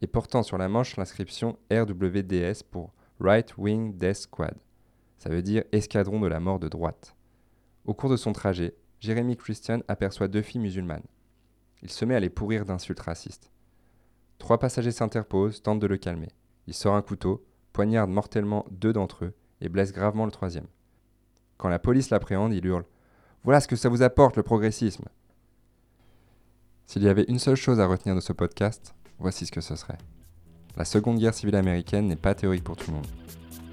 et 0.00 0.06
portant 0.06 0.42
sur 0.42 0.56
la 0.56 0.70
manche 0.70 0.96
l'inscription 0.96 1.58
RWDS 1.70 2.62
pour 2.70 2.94
Right 3.20 3.52
Wing 3.58 3.98
Death 3.98 4.16
Squad. 4.16 4.56
Ça 5.18 5.28
veut 5.28 5.42
dire 5.42 5.64
escadron 5.72 6.20
de 6.20 6.26
la 6.26 6.40
mort 6.40 6.58
de 6.58 6.68
droite. 6.68 7.14
Au 7.84 7.92
cours 7.92 8.08
de 8.08 8.16
son 8.16 8.32
trajet, 8.32 8.74
Jérémy 8.98 9.36
Christian 9.36 9.80
aperçoit 9.88 10.28
deux 10.28 10.40
filles 10.40 10.62
musulmanes. 10.62 11.04
Il 11.82 11.90
se 11.90 12.04
met 12.04 12.14
à 12.14 12.20
les 12.20 12.30
pourrir 12.30 12.64
d'insultes 12.64 13.00
racistes. 13.00 13.50
Trois 14.38 14.58
passagers 14.58 14.92
s'interposent, 14.92 15.62
tentent 15.62 15.80
de 15.80 15.86
le 15.86 15.96
calmer. 15.96 16.28
Il 16.66 16.74
sort 16.74 16.94
un 16.94 17.02
couteau, 17.02 17.44
poignarde 17.72 18.10
mortellement 18.10 18.66
deux 18.70 18.92
d'entre 18.92 19.26
eux 19.26 19.34
et 19.60 19.68
blesse 19.68 19.92
gravement 19.92 20.24
le 20.24 20.30
troisième. 20.30 20.66
Quand 21.56 21.68
la 21.68 21.78
police 21.78 22.10
l'appréhende, 22.10 22.54
il 22.54 22.64
hurle 22.64 22.84
Voilà 23.44 23.60
ce 23.60 23.68
que 23.68 23.76
ça 23.76 23.88
vous 23.88 24.02
apporte 24.02 24.36
le 24.36 24.42
progressisme 24.42 25.04
S'il 26.86 27.02
y 27.02 27.08
avait 27.08 27.24
une 27.28 27.38
seule 27.38 27.56
chose 27.56 27.80
à 27.80 27.86
retenir 27.86 28.14
de 28.14 28.20
ce 28.20 28.32
podcast, 28.32 28.94
voici 29.18 29.46
ce 29.46 29.52
que 29.52 29.60
ce 29.60 29.76
serait. 29.76 29.98
La 30.76 30.84
Seconde 30.84 31.18
Guerre 31.18 31.34
civile 31.34 31.56
américaine 31.56 32.06
n'est 32.06 32.16
pas 32.16 32.34
théorique 32.34 32.64
pour 32.64 32.76
tout 32.76 32.90
le 32.90 32.96
monde. 32.96 33.06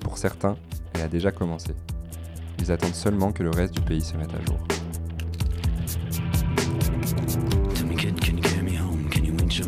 Pour 0.01 0.18
certains, 0.18 0.58
elle 0.93 1.01
a 1.01 1.08
déjà 1.08 1.32
commencé. 1.32 1.74
Ils 2.60 2.72
attendent 2.72 2.95
seulement 2.95 3.32
que 3.32 3.43
le 3.43 3.51
reste 3.51 3.74
du 3.74 3.82
pays 3.82 4.01
se 4.01 4.18
mette 4.18 4.34
à 4.34 4.41
jour. 4.45 4.58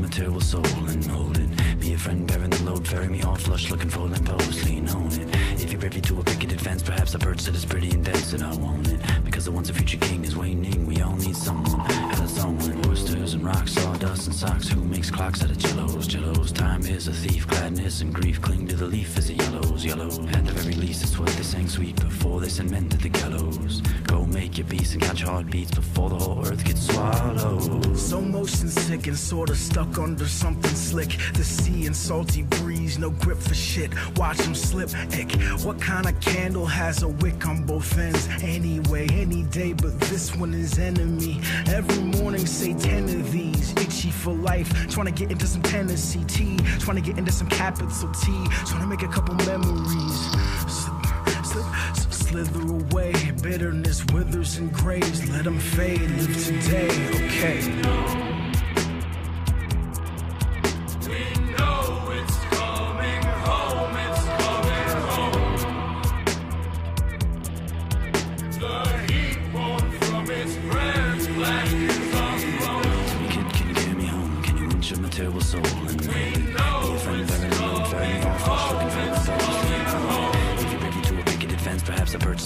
Material 0.09 0.41
soul 0.41 0.65
and 0.65 1.05
hold 1.05 1.37
it? 1.37 1.79
Be 1.79 1.93
a 1.93 1.97
friend 1.97 2.25
bearing 2.25 2.49
the 2.49 2.63
load, 2.63 2.87
ferry 2.87 3.07
me 3.07 3.21
off, 3.21 3.41
flush 3.41 3.69
looking 3.69 3.91
for 3.91 4.07
lampposts, 4.07 4.65
lean 4.65 4.89
on 4.89 5.05
it. 5.05 5.29
If 5.61 5.71
you're 5.71 5.79
privy 5.79 6.01
to 6.01 6.19
a 6.19 6.23
picketed 6.23 6.59
fence, 6.59 6.81
perhaps 6.81 7.13
a 7.13 7.19
perch 7.19 7.43
that 7.43 7.53
is 7.53 7.63
pretty 7.63 7.91
and 7.91 8.03
dense, 8.03 8.33
and 8.33 8.43
I 8.43 8.55
want 8.55 8.87
it. 8.87 8.99
Because 9.23 9.45
the 9.45 9.51
once 9.51 9.69
a 9.69 9.73
future 9.73 9.97
king 9.97 10.25
is 10.25 10.35
waning, 10.35 10.87
we 10.87 10.99
all 10.99 11.15
need 11.15 11.35
someone. 11.35 11.98
And 12.37 12.85
oysters 12.87 13.33
and 13.33 13.43
rocks, 13.43 13.73
sawdust 13.73 14.27
and 14.27 14.35
socks. 14.35 14.67
Who 14.67 14.83
makes 14.83 15.09
clocks 15.09 15.43
out 15.43 15.49
of 15.49 15.57
jellos? 15.57 16.07
Jellos, 16.07 16.53
time 16.53 16.81
is 16.83 17.07
a 17.07 17.13
thief, 17.13 17.47
gladness 17.47 18.01
and 18.01 18.13
grief 18.13 18.41
cling 18.41 18.67
to 18.67 18.75
the 18.75 18.85
leaf 18.85 19.17
as 19.17 19.29
it 19.29 19.37
yellows, 19.37 19.83
yellow. 19.83 20.07
At 20.07 20.45
the 20.45 20.53
very 20.53 20.75
least, 20.75 21.03
it's 21.03 21.17
what 21.17 21.29
they 21.29 21.43
sang 21.43 21.67
sweet 21.67 21.95
before 21.99 22.39
they 22.39 22.49
send 22.49 22.71
men 22.71 22.89
the 23.01 23.09
gallows. 23.09 23.81
Go 24.07 24.25
make 24.25 24.57
your 24.57 24.67
peace 24.67 24.93
and 24.93 25.01
catch 25.01 25.21
heartbeats 25.21 25.71
before 25.71 26.09
the 26.09 26.17
whole 26.17 26.45
earth 26.45 26.63
gets 26.65 26.87
swallowed. 26.87 27.97
So 27.97 28.21
motion 28.21 28.67
sick 28.67 29.07
and 29.07 29.17
sorta 29.17 29.55
stuck 29.55 29.97
under 29.97 30.27
something 30.27 30.75
slick. 30.75 31.17
The 31.33 31.43
sea 31.43 31.85
and 31.85 31.95
salty 31.95 32.43
breeze, 32.43 32.97
no 32.99 33.09
grip 33.09 33.37
for 33.37 33.53
shit. 33.53 33.91
Watch 34.17 34.41
'em 34.41 34.55
slip. 34.55 34.89
Ick. 35.13 35.31
What 35.63 35.79
kind 35.79 36.07
of 36.07 36.19
candle 36.19 36.65
has 36.65 37.03
a 37.03 37.07
wick 37.07 37.45
on 37.47 37.63
both 37.63 37.97
ends? 37.97 38.27
Anyway, 38.41 39.07
any 39.11 39.43
day, 39.43 39.73
but 39.73 39.99
this 40.01 40.35
one 40.35 40.53
is 40.53 40.77
enemy. 40.77 41.39
Every 41.67 42.03
morning, 42.19 42.45
say 42.45 42.73
10 42.73 43.03
of 43.05 43.31
these. 43.31 43.71
Itchy 43.71 44.11
for 44.11 44.33
life. 44.33 44.69
Trying 44.89 45.05
to 45.05 45.11
get 45.11 45.31
into 45.31 45.47
some 45.47 45.61
Tennessee 45.61 46.23
tea. 46.25 46.57
Trying 46.79 46.97
to 46.97 47.01
get 47.01 47.17
into 47.17 47.31
some 47.31 47.47
capital 47.47 47.87
T. 47.89 48.47
Trying 48.65 48.81
to 48.81 48.87
make 48.87 49.03
a 49.03 49.07
couple 49.07 49.35
memories. 49.35 50.19
Slip, 50.67 51.45
slip, 51.45 52.13
slither 52.13 52.61
away. 52.61 53.13
Bitterness 53.41 54.05
withers 54.13 54.57
and 54.57 54.71
graves. 54.73 55.29
Let 55.29 55.45
them 55.45 55.59
fade. 55.59 56.01
Live 56.01 56.45
today, 56.45 56.89
okay. 57.25 58.28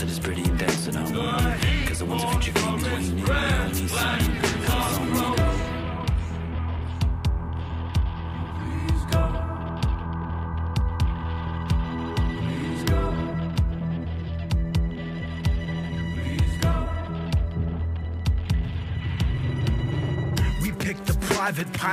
That 0.03 0.11
is 0.11 0.19
pretty 0.19 0.32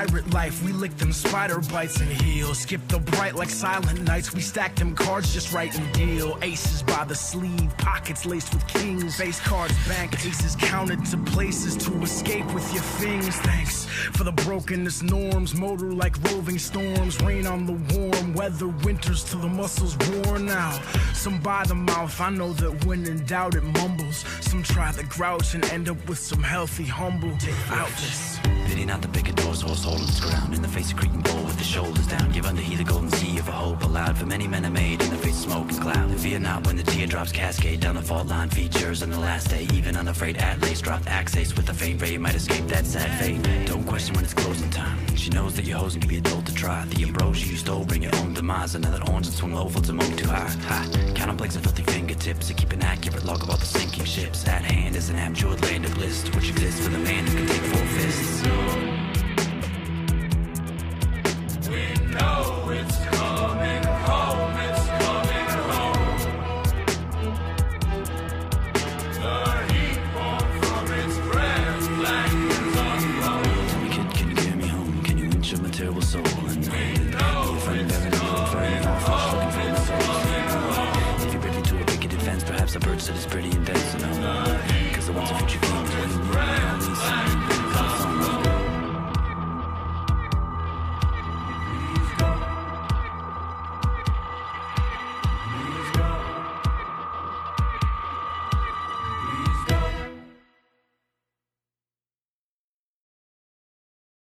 pirate 0.07 0.33
life. 0.33 0.63
We 0.65 0.73
lick 0.73 0.97
them 0.97 1.13
spider 1.13 1.61
bites 1.71 2.01
and 2.01 2.11
heels. 2.23 2.61
Skip 2.61 2.81
the 2.89 2.99
bright 2.99 3.35
like 3.35 3.51
silent 3.51 4.01
nights. 4.03 4.33
We 4.33 4.41
stack 4.41 4.75
them 4.77 4.95
cards 4.95 5.35
just 5.35 5.53
right 5.53 5.75
and 5.79 5.93
deal. 5.93 6.39
Aces 6.41 6.83
by 6.83 7.05
the 7.05 7.15
sleeve, 7.15 7.71
pockets 7.77 8.25
laced 8.25 8.55
with 8.55 8.67
kings. 8.67 9.17
Face 9.17 9.41
cards, 9.41 9.75
bank 9.87 10.15
aces 10.25 10.57
counted 10.57 11.05
to 11.07 11.19
places 11.19 11.77
to 11.85 11.93
escape 12.03 12.47
with 12.55 12.73
your 12.73 12.83
things. 12.83 13.37
Thanks 13.41 13.85
for 14.17 14.25
the 14.25 14.33
brokenness 14.33 15.03
norms. 15.03 15.55
Motor 15.55 15.93
like 15.93 16.17
roving 16.31 16.59
storms. 16.59 17.21
Rain 17.21 17.47
on 17.47 17.67
the 17.67 17.77
warm 17.95 18.33
weather. 18.33 18.69
Winters 18.85 19.23
till 19.25 19.41
the 19.41 19.49
muscles 19.49 19.99
worn 20.09 20.49
out. 20.49 20.81
Some 21.13 21.41
by 21.41 21.65
the 21.65 21.75
mouth. 21.75 22.19
I 22.21 22.31
know 22.31 22.55
that 22.55 22.87
when 22.87 23.05
in 23.07 23.25
doubt 23.27 23.55
it 23.55 23.65
mumbles. 23.65 24.25
Some 24.41 24.63
try 24.63 24.93
the 24.93 25.05
grouch 25.05 25.55
and 25.55 25.65
end 25.67 25.91
up 25.91 26.09
with 26.09 26.19
some 26.19 26.43
healthy 26.43 26.85
humble. 26.85 27.37
Outlets. 27.71 28.60
Pity 28.71 28.85
not 28.85 29.03
the 29.03 29.09
bigger 29.09 29.33
doors, 29.33 29.63
horse 29.63 29.83
holding 29.83 30.07
its 30.07 30.21
ground. 30.21 30.55
In 30.55 30.63
the 30.63 30.69
face 30.69 30.93
of 30.93 30.97
creaking 30.97 31.23
bull 31.23 31.43
with 31.43 31.59
the 31.59 31.65
shoulders 31.65 32.07
down. 32.07 32.31
Give 32.31 32.47
unto 32.47 32.63
he 32.63 32.77
the 32.77 32.85
golden 32.85 33.11
sea 33.11 33.37
of 33.39 33.49
a 33.49 33.53
hope 33.53 33.83
allowed. 33.83 34.17
For 34.17 34.27
many 34.27 34.47
men 34.47 34.65
are 34.65 34.71
made 34.71 35.03
in 35.03 35.11
the 35.11 35.17
face 35.17 35.45
of 35.45 35.51
smoke 35.51 35.71
and 35.71 35.81
cloud. 35.81 36.09
And 36.09 36.21
fear 36.21 36.39
not 36.39 36.65
when 36.65 36.77
the 36.77 36.85
teardrops 36.85 37.33
cascade 37.33 37.81
down 37.81 37.97
the 37.97 38.03
fault 38.03 38.29
line. 38.29 38.49
Features 38.49 39.03
on 39.03 39.11
the 39.11 39.19
last 39.19 39.51
day. 39.51 39.67
Even 39.75 39.97
unafraid 39.97 40.37
at 40.37 40.61
dropped 40.83 41.09
access 41.09 41.57
with 41.57 41.69
a 41.69 41.75
faint 41.75 42.01
ray. 42.01 42.17
Might 42.17 42.37
escape 42.37 42.65
that 42.69 42.87
sad 42.87 43.11
fate. 43.19 43.43
Don't 43.67 43.83
question 43.83 44.15
when 44.15 44.23
it's 44.23 44.35
closing 44.35 44.71
time. 44.71 44.99
She 45.17 45.31
knows 45.31 45.57
that 45.57 45.65
your 45.65 45.79
hosing 45.79 46.01
can 46.01 46.09
be 46.09 46.19
a 46.19 46.21
told 46.21 46.47
to 46.47 46.55
try. 46.55 46.85
The 46.87 47.03
ambrosia 47.03 47.51
you 47.51 47.57
stole, 47.57 47.85
bring 47.85 48.05
your 48.05 48.15
own 48.17 48.35
demise. 48.35 48.77
Another 48.77 49.03
orange 49.11 49.27
that 49.27 49.33
swung 49.33 49.53
low 49.53 49.69
for 49.69 49.81
to 49.81 49.93
move 49.93 50.17
too 50.17 50.29
high. 50.29 50.49
high. 50.71 50.87
Count 51.17 51.29
on 51.29 51.37
plagues 51.37 51.57
and 51.57 51.65
filthy 51.65 51.83
fingertips 51.83 52.47
to 52.47 52.55
keep 52.55 52.73
an 52.73 52.83
accurate 52.83 53.25
log 53.25 53.43
of 53.43 53.51
all 53.51 53.57
the 53.57 53.67
sinking 53.67 54.05
ships. 54.05 54.47
At 54.47 54.63
hand 54.63 54.95
is 54.95 55.11
an 55.11 55.17
abjured 55.17 55.61
land 55.63 55.87
of 55.87 55.99
list, 55.99 56.33
which 56.37 56.51
exists 56.51 56.85
for 56.85 56.91
the 56.91 56.99
man 56.99 57.27
who 57.27 57.37
can 57.37 57.47
take 57.49 57.63
four 57.63 57.87
fists. 57.99 58.60